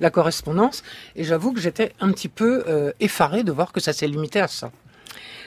la 0.00 0.10
correspondance 0.10 0.82
et 1.14 1.24
j'avoue 1.24 1.52
que 1.52 1.60
j'étais 1.60 1.92
un 2.00 2.10
petit 2.10 2.28
peu 2.28 2.64
effaré 2.98 3.44
de 3.44 3.52
voir 3.52 3.72
que 3.72 3.80
ça 3.80 3.92
s'est 3.92 4.08
limité 4.08 4.40
à 4.40 4.48
ça. 4.48 4.72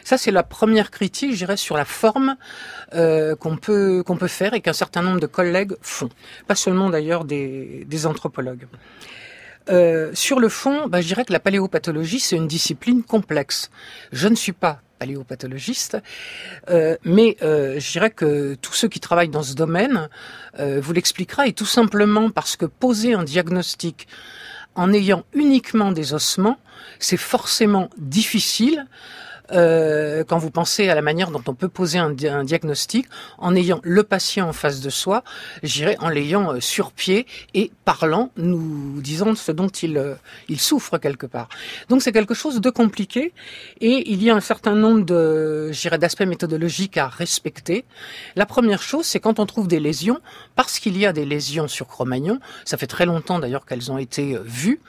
Ça, 0.03 0.17
c'est 0.17 0.31
la 0.31 0.43
première 0.43 0.91
critique, 0.91 1.31
je 1.31 1.37
dirais, 1.37 1.57
sur 1.57 1.77
la 1.77 1.85
forme 1.85 2.35
euh, 2.93 3.35
qu'on 3.35 3.57
peut 3.57 4.03
qu'on 4.05 4.17
peut 4.17 4.27
faire 4.27 4.53
et 4.53 4.61
qu'un 4.61 4.73
certain 4.73 5.01
nombre 5.01 5.19
de 5.19 5.27
collègues 5.27 5.73
font. 5.81 6.09
Pas 6.47 6.55
seulement 6.55 6.89
d'ailleurs 6.89 7.25
des, 7.25 8.05
anthropologues. 8.05 8.67
Euh, 9.69 10.11
sur 10.13 10.39
le 10.39 10.49
fond, 10.49 10.87
bah, 10.87 10.99
je 10.99 11.07
dirais 11.07 11.23
que 11.23 11.31
la 11.31 11.39
paléopathologie, 11.39 12.19
c'est 12.19 12.35
une 12.35 12.47
discipline 12.47 13.01
complexe. 13.01 13.69
Je 14.11 14.27
ne 14.27 14.35
suis 14.35 14.51
pas 14.51 14.81
paléopathologiste, 14.99 15.97
euh, 16.69 16.97
mais 17.05 17.37
euh, 17.41 17.79
je 17.79 17.91
dirais 17.91 18.09
que 18.09 18.55
tous 18.55 18.73
ceux 18.73 18.89
qui 18.89 18.99
travaillent 18.99 19.29
dans 19.29 19.43
ce 19.43 19.53
domaine 19.53 20.09
vous 20.59 20.93
l'expliquera, 20.93 21.47
et 21.47 21.53
tout 21.53 21.65
simplement 21.65 22.29
parce 22.29 22.55
que 22.55 22.65
poser 22.65 23.15
un 23.15 23.23
diagnostic 23.23 24.07
en 24.75 24.93
ayant 24.93 25.23
uniquement 25.33 25.91
des 25.91 26.13
ossements, 26.13 26.59
c'est 26.99 27.17
forcément 27.17 27.89
difficile 27.97 28.85
euh, 29.51 30.23
quand 30.23 30.37
vous 30.37 30.51
pensez 30.51 30.89
à 30.89 30.95
la 30.95 31.01
manière 31.01 31.29
dont 31.31 31.43
on 31.47 31.53
peut 31.53 31.67
poser 31.67 31.99
un, 31.99 32.11
diagnostic 32.11 33.07
en 33.37 33.55
ayant 33.55 33.79
le 33.83 34.03
patient 34.03 34.47
en 34.47 34.53
face 34.53 34.81
de 34.81 34.89
soi, 34.89 35.23
j'irais 35.63 35.97
en 35.99 36.09
l'ayant 36.09 36.53
euh, 36.53 36.59
sur 36.59 36.91
pied 36.91 37.25
et 37.53 37.71
parlant, 37.85 38.31
nous 38.37 39.01
disons 39.01 39.35
ce 39.35 39.51
dont 39.51 39.67
il, 39.67 39.97
euh, 39.97 40.15
il 40.47 40.59
souffre 40.59 40.97
quelque 40.97 41.25
part. 41.25 41.49
Donc 41.89 42.01
c'est 42.01 42.11
quelque 42.11 42.33
chose 42.33 42.61
de 42.61 42.69
compliqué 42.69 43.33
et 43.81 44.09
il 44.11 44.23
y 44.23 44.29
a 44.29 44.35
un 44.35 44.41
certain 44.41 44.75
nombre 44.75 45.05
de, 45.05 45.71
j'irais, 45.71 45.97
d'aspects 45.97 46.21
méthodologiques 46.21 46.97
à 46.97 47.07
respecter. 47.07 47.85
La 48.35 48.45
première 48.45 48.81
chose, 48.81 49.05
c'est 49.05 49.19
quand 49.19 49.39
on 49.39 49.45
trouve 49.45 49.67
des 49.67 49.79
lésions, 49.79 50.19
parce 50.55 50.79
qu'il 50.79 50.97
y 50.97 51.05
a 51.05 51.13
des 51.13 51.25
lésions 51.25 51.67
sur 51.67 51.87
Cro-Magnon, 51.87 52.39
ça 52.65 52.77
fait 52.77 52.87
très 52.87 53.05
longtemps 53.05 53.39
d'ailleurs 53.39 53.65
qu'elles 53.65 53.91
ont 53.91 53.97
été 53.97 54.37
vues, 54.43 54.79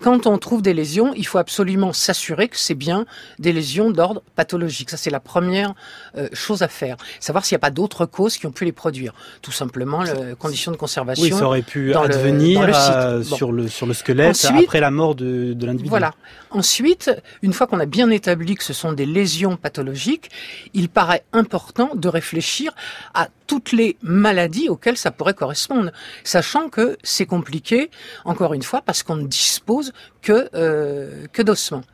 quand 0.00 0.26
on 0.26 0.38
trouve 0.38 0.62
des 0.62 0.74
lésions, 0.74 1.12
il 1.14 1.26
faut 1.26 1.38
absolument 1.38 1.92
s'assurer 1.92 2.48
que 2.48 2.58
c'est 2.58 2.74
bien 2.74 3.06
des 3.38 3.52
lésions 3.52 3.90
d'ordre 3.90 4.22
pathologique. 4.34 4.90
Ça, 4.90 4.96
c'est 4.96 5.10
la 5.10 5.20
première 5.20 5.74
euh, 6.16 6.28
chose 6.32 6.62
à 6.62 6.68
faire. 6.68 6.96
Savoir 7.20 7.44
s'il 7.44 7.54
n'y 7.54 7.60
a 7.60 7.66
pas 7.66 7.70
d'autres 7.70 8.06
causes 8.06 8.36
qui 8.36 8.46
ont 8.46 8.52
pu 8.52 8.64
les 8.64 8.72
produire. 8.72 9.12
Tout 9.42 9.52
simplement, 9.52 10.02
les 10.02 10.34
conditions 10.38 10.72
de 10.72 10.76
conservation. 10.76 11.24
Oui, 11.24 11.30
ça 11.30 11.46
aurait 11.46 11.62
pu 11.62 11.94
advenir 11.94 12.60
euh, 12.62 13.22
sur, 13.22 13.52
le, 13.52 13.68
sur 13.68 13.86
le 13.86 13.94
squelette 13.94 14.44
après 14.44 14.80
la 14.80 14.90
mort 14.90 15.14
de, 15.14 15.52
de 15.52 15.66
l'individu. 15.66 15.88
Voilà. 15.88 16.14
Ensuite, 16.50 17.10
une 17.42 17.52
fois 17.52 17.66
qu'on 17.66 17.80
a 17.80 17.86
bien 17.86 18.10
établi 18.10 18.54
que 18.54 18.64
ce 18.64 18.72
sont 18.72 18.92
des 18.92 19.06
lésions 19.06 19.56
pathologiques, 19.56 20.30
il 20.74 20.88
paraît 20.88 21.24
important 21.32 21.90
de 21.94 22.08
réfléchir 22.08 22.72
à 23.14 23.28
toutes 23.52 23.72
les 23.72 23.98
maladies 24.00 24.70
auxquelles 24.70 24.96
ça 24.96 25.10
pourrait 25.10 25.34
correspondre, 25.34 25.90
sachant 26.24 26.70
que 26.70 26.96
c'est 27.02 27.26
compliqué, 27.26 27.90
encore 28.24 28.54
une 28.54 28.62
fois, 28.62 28.80
parce 28.80 29.02
qu'on 29.02 29.16
ne 29.16 29.26
dispose 29.26 29.92
que, 30.22 30.48
euh, 30.54 31.26
que 31.34 31.42
d'ossements. 31.42 31.84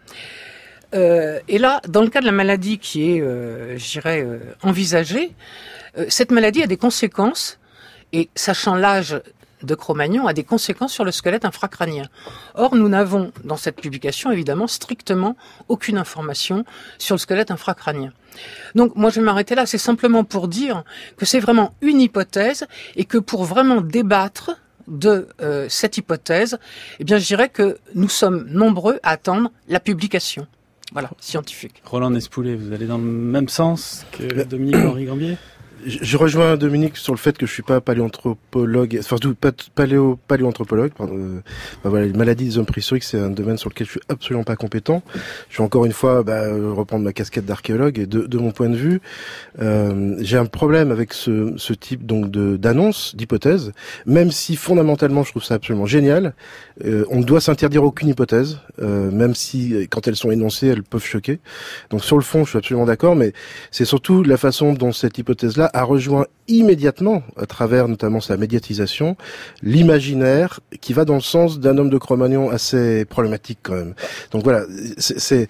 Euh, 0.94 1.40
et 1.48 1.59
là, 1.59 1.80
dans 1.88 2.02
le 2.02 2.11
cas 2.11 2.20
de 2.20 2.26
la 2.26 2.32
maladie 2.42 2.78
qui 2.78 3.11
est, 3.11 3.20
euh, 3.20 3.76
je 3.76 3.90
dirais, 3.90 4.22
euh, 4.22 4.38
envisagée, 4.62 5.34
euh, 5.96 6.06
cette 6.09 6.30
maladie 6.30 6.62
a 6.62 6.68
des 6.68 6.76
conséquences, 6.76 7.59
et 8.12 8.30
sachant 8.36 8.76
l'âge 8.76 9.20
de 9.64 9.74
Cro-Magnon 9.74 10.28
a 10.28 10.34
des 10.34 10.44
conséquences 10.44 10.92
sur 10.92 11.04
le 11.04 11.11
squelette 11.11 11.44
infracrânien. 11.44 12.06
Or, 12.54 12.76
nous 12.76 12.88
n'avons 12.88 13.32
dans 13.42 13.56
cette 13.56 13.80
publication 13.80 14.30
évidemment 14.30 14.68
strictement 14.68 15.34
aucune 15.66 15.98
information 15.98 16.64
sur 16.98 17.16
le 17.16 17.18
squelette 17.18 17.50
infracrânien. 17.50 18.12
Donc 18.74 18.95
moi 18.97 19.11
je 19.11 19.20
vais 19.20 19.26
m'arrêter 19.26 19.55
là, 19.55 19.66
c'est 19.66 19.78
simplement 19.78 20.24
pour 20.24 20.49
dire 20.49 20.84
que 21.16 21.26
c'est 21.26 21.41
vraiment 21.41 21.74
une 21.80 22.01
hypothèse 22.01 22.66
et 22.97 23.05
que 23.05 23.18
pour 23.18 23.45
vraiment 23.45 23.80
débattre 23.80 24.53
de 24.86 25.28
euh, 25.41 25.66
cette 25.68 25.99
hypothèse, 25.99 26.59
eh 26.99 27.05
bien 27.05 27.18
je 27.18 27.26
dirais 27.26 27.49
que 27.49 27.78
nous 27.95 28.09
sommes 28.09 28.47
nombreux 28.51 28.99
à 29.03 29.11
attendre 29.11 29.51
la 29.68 29.80
publication. 29.80 30.47
Voilà, 30.93 31.11
scientifique. 31.20 31.82
Roland 31.84 32.11
Nespoulet, 32.11 32.55
vous 32.55 32.72
allez 32.72 32.86
dans 32.86 32.97
le 32.97 33.05
même 33.05 33.49
sens 33.49 34.07
que 34.12 34.43
Dominique 34.45 34.76
Henri 34.76 35.05
Gambier? 35.05 35.36
Je 35.89 36.16
rejoins 36.16 36.57
Dominique 36.57 36.97
sur 36.97 37.12
le 37.12 37.18
fait 37.18 37.36
que 37.36 37.47
je 37.47 37.53
suis 37.53 37.62
pas 37.62 37.80
paléoanthropologue, 37.80 38.99
enfin 39.01 39.16
pas 39.41 39.53
paléo 39.74 40.18
paléoanthropologue. 40.28 40.93
Euh, 41.01 41.41
bah 41.82 41.91
voilà, 41.91 42.07
les 42.07 42.12
maladies 42.12 42.45
des 42.45 42.59
hommes 42.59 42.66
préhistoriques, 42.66 43.05
c'est 43.05 43.18
un 43.18 43.30
domaine 43.30 43.57
sur 43.57 43.70
lequel 43.70 43.86
je 43.86 43.93
suis 43.93 44.01
absolument 44.09 44.45
pas 44.45 44.57
compétent. 44.57 45.03
Je 45.49 45.59
vais 45.59 45.64
encore 45.64 45.86
une 45.86 45.93
fois 45.93 46.22
bah, 46.22 46.43
reprendre 46.53 47.05
ma 47.05 47.12
casquette 47.12 47.47
d'archéologue 47.47 47.99
et 47.99 48.07
de, 48.07 48.26
de, 48.26 48.39
mon 48.39 48.51
point 48.51 48.68
de 48.68 48.76
vue, 48.76 49.01
euh, 49.61 50.16
j'ai 50.20 50.36
un 50.36 50.47
problème 50.47 50.91
avec 50.91 51.12
ce, 51.12 51.55
ce 51.57 51.72
type 51.72 52.05
donc 52.05 52.30
de 52.30 52.57
d'annonce, 52.57 53.14
d'hypothèse, 53.16 53.72
même 54.07 54.30
si 54.30 54.57
fondamentalement 54.57 55.22
je 55.22 55.30
trouve 55.30 55.45
ça 55.45 55.55
absolument 55.55 55.86
génial. 55.86 56.34
Euh, 56.84 57.05
on 57.11 57.18
ne 57.18 57.24
doit 57.24 57.41
s'interdire 57.41 57.84
aucune 57.84 58.09
hypothèse, 58.09 58.59
euh, 58.82 59.11
même 59.11 59.34
si 59.34 59.89
quand 59.91 60.07
elles 60.07 60.16
sont 60.16 60.30
énoncées, 60.30 60.68
elles 60.68 60.82
peuvent 60.82 61.05
choquer. 61.05 61.41
Donc 61.91 62.05
sur 62.05 62.16
le 62.16 62.22
fond, 62.22 62.45
je 62.45 62.51
suis 62.51 62.59
absolument 62.59 62.86
d'accord, 62.86 63.16
mais 63.16 63.32
c'est 63.70 63.84
surtout 63.84 64.22
la 64.22 64.36
façon 64.36 64.74
dont 64.74 64.93
cette 64.93 65.18
hypothèse-là 65.18 65.70
a 65.79 65.85
rejoint 65.85 66.26
immédiatement, 66.49 67.22
à 67.37 67.47
travers 67.47 67.87
notamment 67.87 68.20
sa 68.20 68.37
médiatisation, 68.37 69.16
l'imaginaire 69.62 70.59
qui 70.81 70.93
va 70.93 71.05
dans 71.05 71.14
le 71.14 71.20
sens 71.20 71.61
d'un 71.61 71.79
homme 71.79 71.91
de 71.91 71.99
Cro-Magnon 71.99 72.51
assez 72.51 73.05
problématique 73.05 73.61
quand 73.62 73.76
même. 73.76 73.95
Donc 74.33 74.43
voilà, 74.43 74.64
c'est 74.99 75.49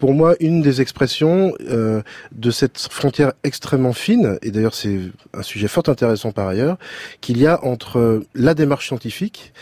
pour 0.00 0.14
moi 0.14 0.34
une 0.40 0.60
des 0.60 0.80
expressions 0.80 1.54
euh, 1.70 2.02
de 2.32 2.50
cette 2.50 2.78
frontière 2.78 3.32
extrêmement 3.44 3.92
fine, 3.92 4.38
et 4.42 4.50
d'ailleurs 4.50 4.74
c'est 4.74 4.98
un 5.34 5.42
sujet 5.42 5.68
fort 5.68 5.84
intéressant 5.88 6.32
par 6.32 6.48
ailleurs, 6.48 6.76
qu'il 7.20 7.38
y 7.38 7.46
a 7.46 7.64
entre 7.64 8.22
la 8.34 8.54
démarche 8.54 8.88
scientifique 8.88 9.52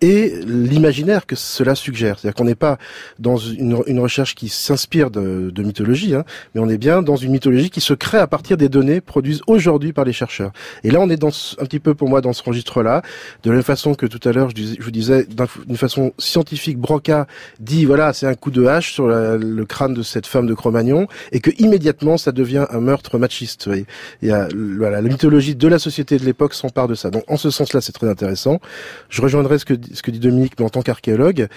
et 0.00 0.34
l'imaginaire 0.46 1.26
que 1.26 1.36
cela 1.36 1.74
suggère. 1.74 2.18
C'est-à-dire 2.18 2.34
qu'on 2.34 2.44
n'est 2.44 2.54
pas 2.54 2.78
dans 3.18 3.36
une, 3.36 3.82
une 3.86 4.00
recherche 4.00 4.34
qui 4.34 4.48
s'inspire 4.48 5.10
de, 5.10 5.50
de, 5.50 5.62
mythologie, 5.62 6.14
hein, 6.14 6.24
mais 6.54 6.60
on 6.60 6.68
est 6.68 6.78
bien 6.78 7.02
dans 7.02 7.16
une 7.16 7.32
mythologie 7.32 7.70
qui 7.70 7.80
se 7.80 7.94
crée 7.94 8.18
à 8.18 8.26
partir 8.26 8.56
des 8.56 8.68
données 8.68 9.00
produites 9.00 9.42
aujourd'hui 9.46 9.92
par 9.92 10.04
les 10.04 10.12
chercheurs. 10.12 10.52
Et 10.82 10.90
là, 10.90 11.00
on 11.00 11.08
est 11.10 11.16
dans 11.16 11.30
un 11.58 11.64
petit 11.64 11.80
peu 11.80 11.94
pour 11.94 12.08
moi 12.08 12.20
dans 12.20 12.32
ce 12.32 12.42
registre-là, 12.42 13.02
de 13.42 13.50
la 13.50 13.56
même 13.56 13.64
façon 13.64 13.94
que 13.94 14.06
tout 14.06 14.28
à 14.28 14.32
l'heure, 14.32 14.50
je, 14.50 14.62
je, 14.62 14.82
vous 14.82 14.90
disais, 14.90 15.26
d'une 15.66 15.76
façon 15.76 16.12
scientifique, 16.18 16.78
Broca 16.78 17.26
dit 17.60 17.84
voilà, 17.84 18.12
c'est 18.12 18.26
un 18.26 18.34
coup 18.34 18.50
de 18.50 18.66
hache 18.66 18.92
sur 18.92 19.06
la, 19.06 19.36
le 19.36 19.64
crâne 19.64 19.94
de 19.94 20.02
cette 20.02 20.26
femme 20.26 20.46
de 20.46 20.54
Cro-Magnon, 20.54 21.06
et 21.32 21.40
que 21.40 21.50
immédiatement, 21.58 22.18
ça 22.18 22.32
devient 22.32 22.66
un 22.70 22.80
meurtre 22.80 23.18
machiste. 23.18 23.68
Vous 23.68 23.84
Il 24.22 24.48
voilà, 24.78 25.00
la 25.00 25.08
mythologie 25.08 25.54
de 25.54 25.68
la 25.68 25.78
société 25.78 26.18
de 26.18 26.24
l'époque 26.24 26.54
s'empare 26.54 26.88
de 26.88 26.94
ça. 26.94 27.10
Donc, 27.10 27.24
en 27.28 27.36
ce 27.36 27.50
sens-là, 27.50 27.80
c'est 27.80 27.92
très 27.92 28.08
intéressant. 28.08 28.60
Je 29.08 29.22
rejoindrai 29.22 29.58
ce 29.58 29.64
que 29.64 29.74
ce 29.92 30.02
que 30.02 30.10
dit 30.10 30.18
Dominique, 30.18 30.54
mais 30.58 30.64
en 30.64 30.68
tant 30.68 30.82
qu'archéologue, 30.82 31.48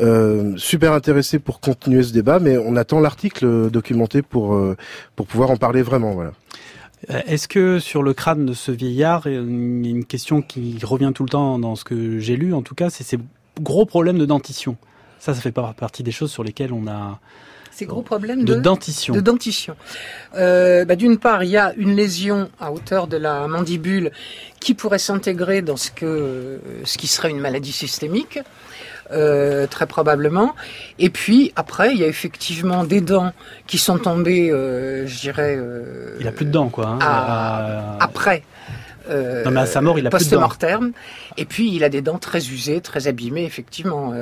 euh, 0.00 0.54
super 0.56 0.92
intéressé 0.92 1.38
pour 1.38 1.60
continuer 1.60 2.02
ce 2.02 2.12
débat, 2.12 2.38
mais 2.38 2.56
on 2.58 2.76
attend 2.76 3.00
l'article 3.00 3.70
documenté 3.70 4.22
pour 4.22 4.54
euh, 4.54 4.76
pour 5.16 5.26
pouvoir 5.26 5.50
en 5.50 5.56
parler 5.56 5.82
vraiment. 5.82 6.20
Euh, 6.20 7.20
est-ce 7.26 7.48
que 7.48 7.78
sur 7.78 8.02
le 8.02 8.14
crâne 8.14 8.46
de 8.46 8.54
ce 8.54 8.72
vieillard, 8.72 9.26
une 9.26 10.04
question 10.04 10.42
qui 10.42 10.78
revient 10.82 11.12
tout 11.14 11.24
le 11.24 11.28
temps 11.28 11.58
dans 11.58 11.76
ce 11.76 11.84
que 11.84 12.18
j'ai 12.18 12.36
lu, 12.36 12.54
en 12.54 12.62
tout 12.62 12.74
cas, 12.74 12.90
c'est 12.90 13.04
ces 13.04 13.18
gros 13.60 13.84
problèmes 13.84 14.18
de 14.18 14.26
dentition. 14.26 14.76
Ça, 15.18 15.34
ça 15.34 15.40
fait 15.40 15.52
pas 15.52 15.74
partie 15.78 16.02
des 16.02 16.12
choses 16.12 16.30
sur 16.30 16.44
lesquelles 16.44 16.72
on 16.72 16.86
a 16.86 17.18
ces 17.74 17.86
gros 17.86 18.02
problèmes 18.02 18.44
de, 18.44 18.54
dentition. 18.54 19.14
De 19.14 19.20
dentition. 19.20 19.76
Euh, 20.36 20.84
bah, 20.84 20.96
D'une 20.96 21.18
part, 21.18 21.42
il 21.44 21.50
y 21.50 21.56
a 21.56 21.72
une 21.76 21.96
lésion 21.96 22.50
à 22.60 22.72
hauteur 22.72 23.06
de 23.06 23.16
la 23.16 23.48
mandibule 23.48 24.12
qui 24.60 24.74
pourrait 24.74 24.98
s'intégrer 24.98 25.60
dans 25.60 25.76
ce 25.76 25.90
que 25.90 26.60
ce 26.84 26.98
qui 26.98 27.06
serait 27.06 27.30
une 27.30 27.40
maladie 27.40 27.72
systémique. 27.72 28.38
Euh, 29.10 29.66
très 29.66 29.86
probablement. 29.86 30.54
Et 30.98 31.10
puis 31.10 31.52
après, 31.56 31.92
il 31.92 31.98
y 31.98 32.04
a 32.04 32.06
effectivement 32.06 32.84
des 32.84 33.02
dents 33.02 33.32
qui 33.66 33.76
sont 33.76 33.98
tombées, 33.98 34.50
euh, 34.50 35.06
je 35.06 35.20
dirais. 35.20 35.56
Euh, 35.58 36.16
il 36.20 36.26
a 36.26 36.32
plus 36.32 36.46
de 36.46 36.50
dents, 36.50 36.70
quoi. 36.70 36.86
Hein, 36.86 36.98
à, 37.02 38.02
Après. 38.02 38.42
non, 39.10 39.50
mais 39.50 39.60
à 39.60 39.66
sa 39.66 39.82
mort, 39.82 39.98
il 39.98 40.06
a 40.06 40.10
plus 40.10 40.30
de 40.30 40.36
dents. 40.36 40.48
Post-mortem. 40.48 40.92
Et 41.36 41.44
puis, 41.44 41.74
il 41.74 41.84
a 41.84 41.90
des 41.90 42.00
dents 42.00 42.16
très 42.16 42.48
usées, 42.48 42.80
très 42.80 43.06
abîmées, 43.06 43.44
effectivement. 43.44 44.14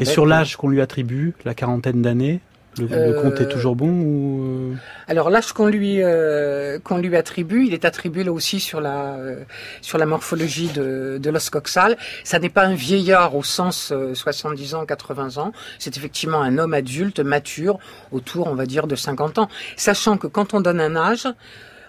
Et 0.00 0.04
sur 0.04 0.26
l'âge 0.26 0.56
qu'on 0.56 0.68
lui 0.68 0.80
attribue, 0.80 1.34
la 1.44 1.54
quarantaine 1.54 2.02
d'années, 2.02 2.40
le, 2.80 3.20
compte 3.20 3.40
est 3.40 3.48
toujours 3.48 3.74
bon 3.74 3.88
ou... 3.88 4.42
Euh 4.42 4.74
Alors 5.08 5.30
l'âge 5.30 5.52
qu'on 5.52 5.66
lui 5.66 6.02
euh, 6.02 6.78
qu'on 6.78 6.98
lui 6.98 7.16
attribue, 7.16 7.66
il 7.66 7.74
est 7.74 7.84
attribué 7.84 8.24
là 8.24 8.32
aussi 8.32 8.60
sur 8.60 8.80
la 8.80 9.14
euh, 9.14 9.42
sur 9.80 9.98
la 9.98 10.06
morphologie 10.06 10.68
de, 10.68 11.18
de 11.20 11.30
l'os 11.30 11.50
coxal. 11.50 11.96
Ça 12.24 12.38
n'est 12.38 12.48
pas 12.48 12.64
un 12.64 12.74
vieillard 12.74 13.34
au 13.34 13.42
sens 13.42 13.92
70 14.14 14.74
ans, 14.74 14.86
80 14.86 15.38
ans. 15.38 15.52
C'est 15.78 15.96
effectivement 15.96 16.40
un 16.40 16.58
homme 16.58 16.74
adulte, 16.74 17.20
mature, 17.20 17.78
autour, 18.12 18.46
on 18.46 18.54
va 18.54 18.66
dire, 18.66 18.86
de 18.86 18.96
50 18.96 19.38
ans. 19.38 19.48
Sachant 19.76 20.16
que 20.16 20.26
quand 20.26 20.54
on 20.54 20.60
donne 20.60 20.80
un 20.80 20.96
âge, 20.96 21.26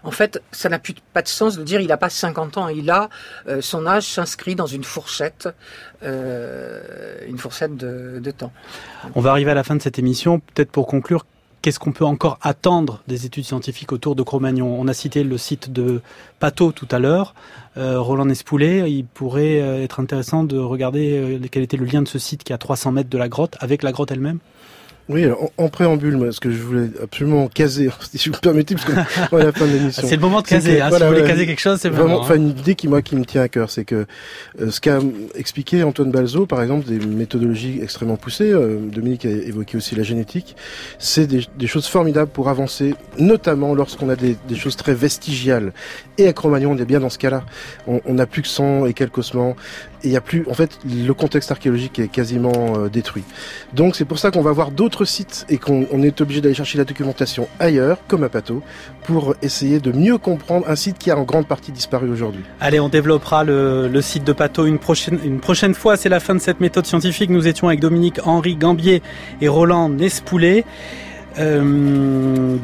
en 0.04 0.12
fait, 0.12 0.42
ça 0.52 0.70
n'a 0.70 0.80
plus 0.80 0.96
pas 1.14 1.22
de 1.22 1.28
sens 1.28 1.58
de 1.58 1.64
dire 1.64 1.82
il 1.82 1.88
n'a 1.88 1.98
pas 1.98 2.10
50 2.10 2.58
ans. 2.58 2.68
Il 2.68 2.90
a 2.90 3.10
euh, 3.48 3.62
son 3.62 3.86
âge 3.86 4.08
s'inscrit 4.08 4.56
dans 4.56 4.66
une 4.66 4.84
fourchette, 4.84 5.50
euh, 6.04 6.82
une 7.28 7.38
fourchette 7.38 7.76
de, 7.76 8.32
temps. 8.32 8.52
On 9.16 9.22
va 9.22 9.32
arriver 9.32 9.52
à 9.52 9.56
la 9.56 9.64
fin 9.64 9.76
de 9.76 9.82
cette 9.82 10.00
émission. 10.00 10.40
Peut-être 10.40 10.72
pour 10.72 10.88
conclure, 10.88 11.26
qu'est-ce 11.62 11.80
qu'on 11.80 11.92
peut 11.92 12.06
encore 12.06 12.38
attendre 12.42 13.02
des 13.08 13.26
études 13.26 13.46
scientifiques 13.46 13.92
autour 13.92 14.16
de 14.16 14.24
Cro-Magnon? 14.24 14.80
On 14.80 14.88
a 14.88 14.94
cité 14.94 15.24
le 15.24 15.38
site 15.38 15.74
de 15.74 16.02
Pato 16.40 16.72
tout 16.72 16.88
à 16.92 17.00
l'heure. 17.00 17.34
Euh, 17.78 18.00
Roland 18.00 18.26
Nespoulet, 18.26 18.92
il 18.92 19.06
pourrait 19.06 19.58
être 19.58 20.00
intéressant 20.00 20.44
de 20.44 20.58
regarder 20.58 21.40
quel 21.52 21.64
était 21.64 21.78
le 21.78 21.86
lien 21.86 22.02
de 22.02 22.08
ce 22.08 22.20
site 22.20 22.44
qui 22.44 22.54
est 22.54 22.56
à 22.56 22.60
300 22.60 22.92
mètres 22.92 23.10
de 23.10 23.18
la 23.18 23.30
grotte 23.30 23.58
avec 23.60 23.84
la 23.84 23.92
grotte 23.92 24.12
elle-même. 24.12 24.40
Oui, 25.10 25.26
en, 25.58 25.70
préambule, 25.70 26.32
ce 26.32 26.40
que 26.40 26.52
je 26.52 26.62
voulais 26.62 26.90
absolument 27.02 27.48
caser, 27.48 27.90
si 28.14 28.30
vous 28.30 28.36
me 28.36 28.40
permettez, 28.42 28.76
parce 28.76 28.86
qu'on 28.86 29.38
à 29.38 29.44
la 29.44 29.52
fin 29.52 29.66
de 29.66 29.72
l'émission. 29.72 30.08
C'est 30.08 30.16
le 30.18 30.22
moment 30.22 30.42
de 30.42 30.48
caser, 30.48 30.82
hein, 30.82 30.92
si 30.94 31.02
vous 31.02 31.08
voulez 31.08 31.24
caser 31.24 31.48
quelque 31.48 31.60
chose, 31.60 31.80
c'est 31.82 31.90
vraiment. 31.90 32.20
Enfin, 32.20 32.36
une 32.36 32.50
idée 32.50 32.76
qui 32.76 32.88
moi 32.88 33.02
qui 33.02 33.16
me 33.16 33.26
tient 33.26 33.42
à 33.42 33.48
cœur, 33.48 33.72
c'est 33.72 33.86
que 33.86 34.06
euh, 34.62 34.70
ce 34.70 34.80
qu'a 34.80 35.00
expliqué 35.34 35.82
Antoine 35.82 36.12
Balzo, 36.12 36.46
par 36.46 36.62
exemple, 36.62 36.86
des 36.86 37.00
méthodologies 37.00 37.80
extrêmement 37.82 38.18
poussées. 38.18 38.52
Euh, 38.52 38.78
Dominique 38.80 39.26
a 39.26 39.30
évoqué 39.30 39.78
aussi 39.78 39.96
la 39.96 40.04
génétique. 40.04 40.56
C'est 41.00 41.26
des, 41.26 41.42
des, 41.58 41.68
choses 41.68 41.88
formidables 41.88 42.30
pour 42.30 42.48
avancer, 42.48 42.94
notamment 43.18 43.74
lorsqu'on 43.74 44.10
a 44.10 44.16
des, 44.16 44.38
des, 44.48 44.56
choses 44.56 44.76
très 44.76 44.94
vestigiales. 44.94 45.74
Et 46.20 46.28
à 46.28 46.34
Cro-Magnon, 46.34 46.74
on 46.74 46.78
est 46.78 46.86
bien 46.86 47.00
dans 47.00 47.10
ce 47.10 47.18
cas-là. 47.18 47.44
On 47.88 48.14
n'a 48.14 48.28
plus 48.28 48.44
que 48.44 48.48
100 48.48 48.86
et 48.86 48.94
quelques 48.94 49.18
ossements 49.18 49.56
il 50.04 50.12
y 50.12 50.16
a 50.16 50.22
plus, 50.22 50.46
en 50.50 50.54
fait, 50.54 50.80
le 50.86 51.12
contexte 51.14 51.52
archéologique 51.52 52.00
est 52.00 52.08
quasiment 52.08 52.76
euh, 52.78 52.90
détruit. 52.90 53.24
Donc 53.74 53.96
c'est 53.96 54.06
pour 54.06 54.20
ça 54.20 54.32
qu'on 54.32 54.42
va 54.42 54.52
voir 54.52 54.72
d'autres 54.72 55.06
sites 55.06 55.46
et 55.50 55.58
qu'on 55.58 55.84
est 56.04 56.22
obligé 56.22 56.42
d'aller 56.42 56.56
chercher 56.56 56.78
la 56.78 56.86
documentation 56.86 57.48
ailleurs, 57.60 57.98
comme 58.08 58.24
à 58.24 58.30
Pato, 58.30 58.62
pour 59.04 59.36
essayer 59.42 59.80
de 59.80 59.92
mieux 59.92 60.18
comprendre 60.18 60.70
un 60.70 60.76
site 60.76 60.98
qui 60.98 61.12
a 61.12 61.18
en 61.18 61.24
grande 61.24 61.48
partie 61.48 61.72
disparu 61.72 62.10
aujourd'hui. 62.10 62.44
Allez, 62.60 62.80
on 62.80 62.90
développera 62.90 63.44
le, 63.44 64.02
site 64.02 64.24
de 64.24 64.34
Pato 64.34 64.66
une 64.66 64.80
prochaine, 64.80 65.20
une 65.24 65.40
prochaine 65.40 65.74
fois. 65.74 65.98
C'est 65.98 66.10
la 66.10 66.20
fin 66.20 66.36
de 66.36 66.40
cette 66.40 66.60
méthode 66.60 66.86
scientifique. 66.86 67.30
Nous 67.30 67.48
étions 67.48 67.68
avec 67.68 67.80
Dominique 67.80 68.20
Henri 68.26 68.56
Gambier 68.56 69.02
et 69.42 69.48
Roland 69.48 69.90
Nespoulet. 69.90 70.66
Euh, 71.40 72.58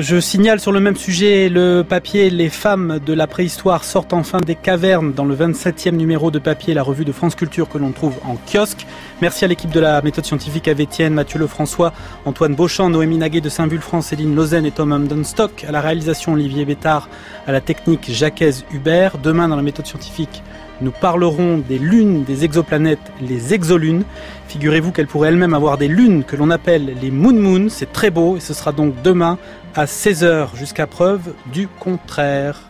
je 0.00 0.20
signale 0.20 0.58
sur 0.58 0.72
le 0.72 0.80
même 0.80 0.96
sujet 0.96 1.50
le 1.50 1.82
papier 1.82 2.30
Les 2.30 2.48
femmes 2.48 2.98
de 3.04 3.12
la 3.12 3.26
préhistoire 3.26 3.84
sortent 3.84 4.14
enfin 4.14 4.38
des 4.38 4.54
cavernes 4.54 5.12
dans 5.12 5.26
le 5.26 5.36
27e 5.36 5.90
numéro 5.90 6.30
de 6.30 6.38
papier, 6.38 6.72
la 6.72 6.82
revue 6.82 7.04
de 7.04 7.12
France 7.12 7.34
Culture 7.34 7.68
que 7.68 7.76
l'on 7.76 7.92
trouve 7.92 8.14
en 8.24 8.36
kiosque. 8.50 8.86
Merci 9.20 9.44
à 9.44 9.48
l'équipe 9.48 9.70
de 9.70 9.80
la 9.80 10.00
méthode 10.00 10.24
scientifique 10.24 10.66
avec 10.68 10.88
Étienne, 10.88 11.12
Mathieu 11.12 11.38
Lefrançois, 11.38 11.92
Antoine 12.24 12.54
Beauchamp, 12.54 12.88
Noémie 12.88 13.18
Naguet 13.18 13.42
de 13.42 13.50
Saint-Vulfranc, 13.50 14.00
Céline 14.00 14.34
Lausanne 14.34 14.64
et 14.64 14.70
Tom 14.70 15.24
Stock. 15.24 15.64
À 15.68 15.72
la 15.72 15.82
réalisation, 15.82 16.32
Olivier 16.32 16.64
Bétard. 16.64 17.10
À 17.46 17.52
la 17.52 17.60
technique, 17.60 18.10
Jacques 18.10 18.42
Hubert. 18.72 19.18
Demain, 19.18 19.48
dans 19.48 19.56
la 19.56 19.62
méthode 19.62 19.86
scientifique, 19.86 20.42
nous 20.80 20.90
parlerons 20.90 21.58
des 21.58 21.78
lunes 21.78 22.24
des 22.24 22.44
exoplanètes, 22.44 23.12
les 23.20 23.52
exolunes. 23.52 24.04
Figurez-vous 24.50 24.90
qu'elles 24.90 25.06
pourraient 25.06 25.28
elles-mêmes 25.28 25.54
avoir 25.54 25.78
des 25.78 25.86
lunes 25.86 26.24
que 26.24 26.34
l'on 26.34 26.50
appelle 26.50 26.96
les 27.00 27.12
moon 27.12 27.34
moon. 27.34 27.68
C'est 27.68 27.92
très 27.92 28.10
beau 28.10 28.36
et 28.36 28.40
ce 28.40 28.52
sera 28.52 28.72
donc 28.72 29.00
demain 29.00 29.38
à 29.76 29.84
16h 29.84 30.56
jusqu'à 30.56 30.88
preuve 30.88 31.34
du 31.52 31.68
contraire. 31.68 32.69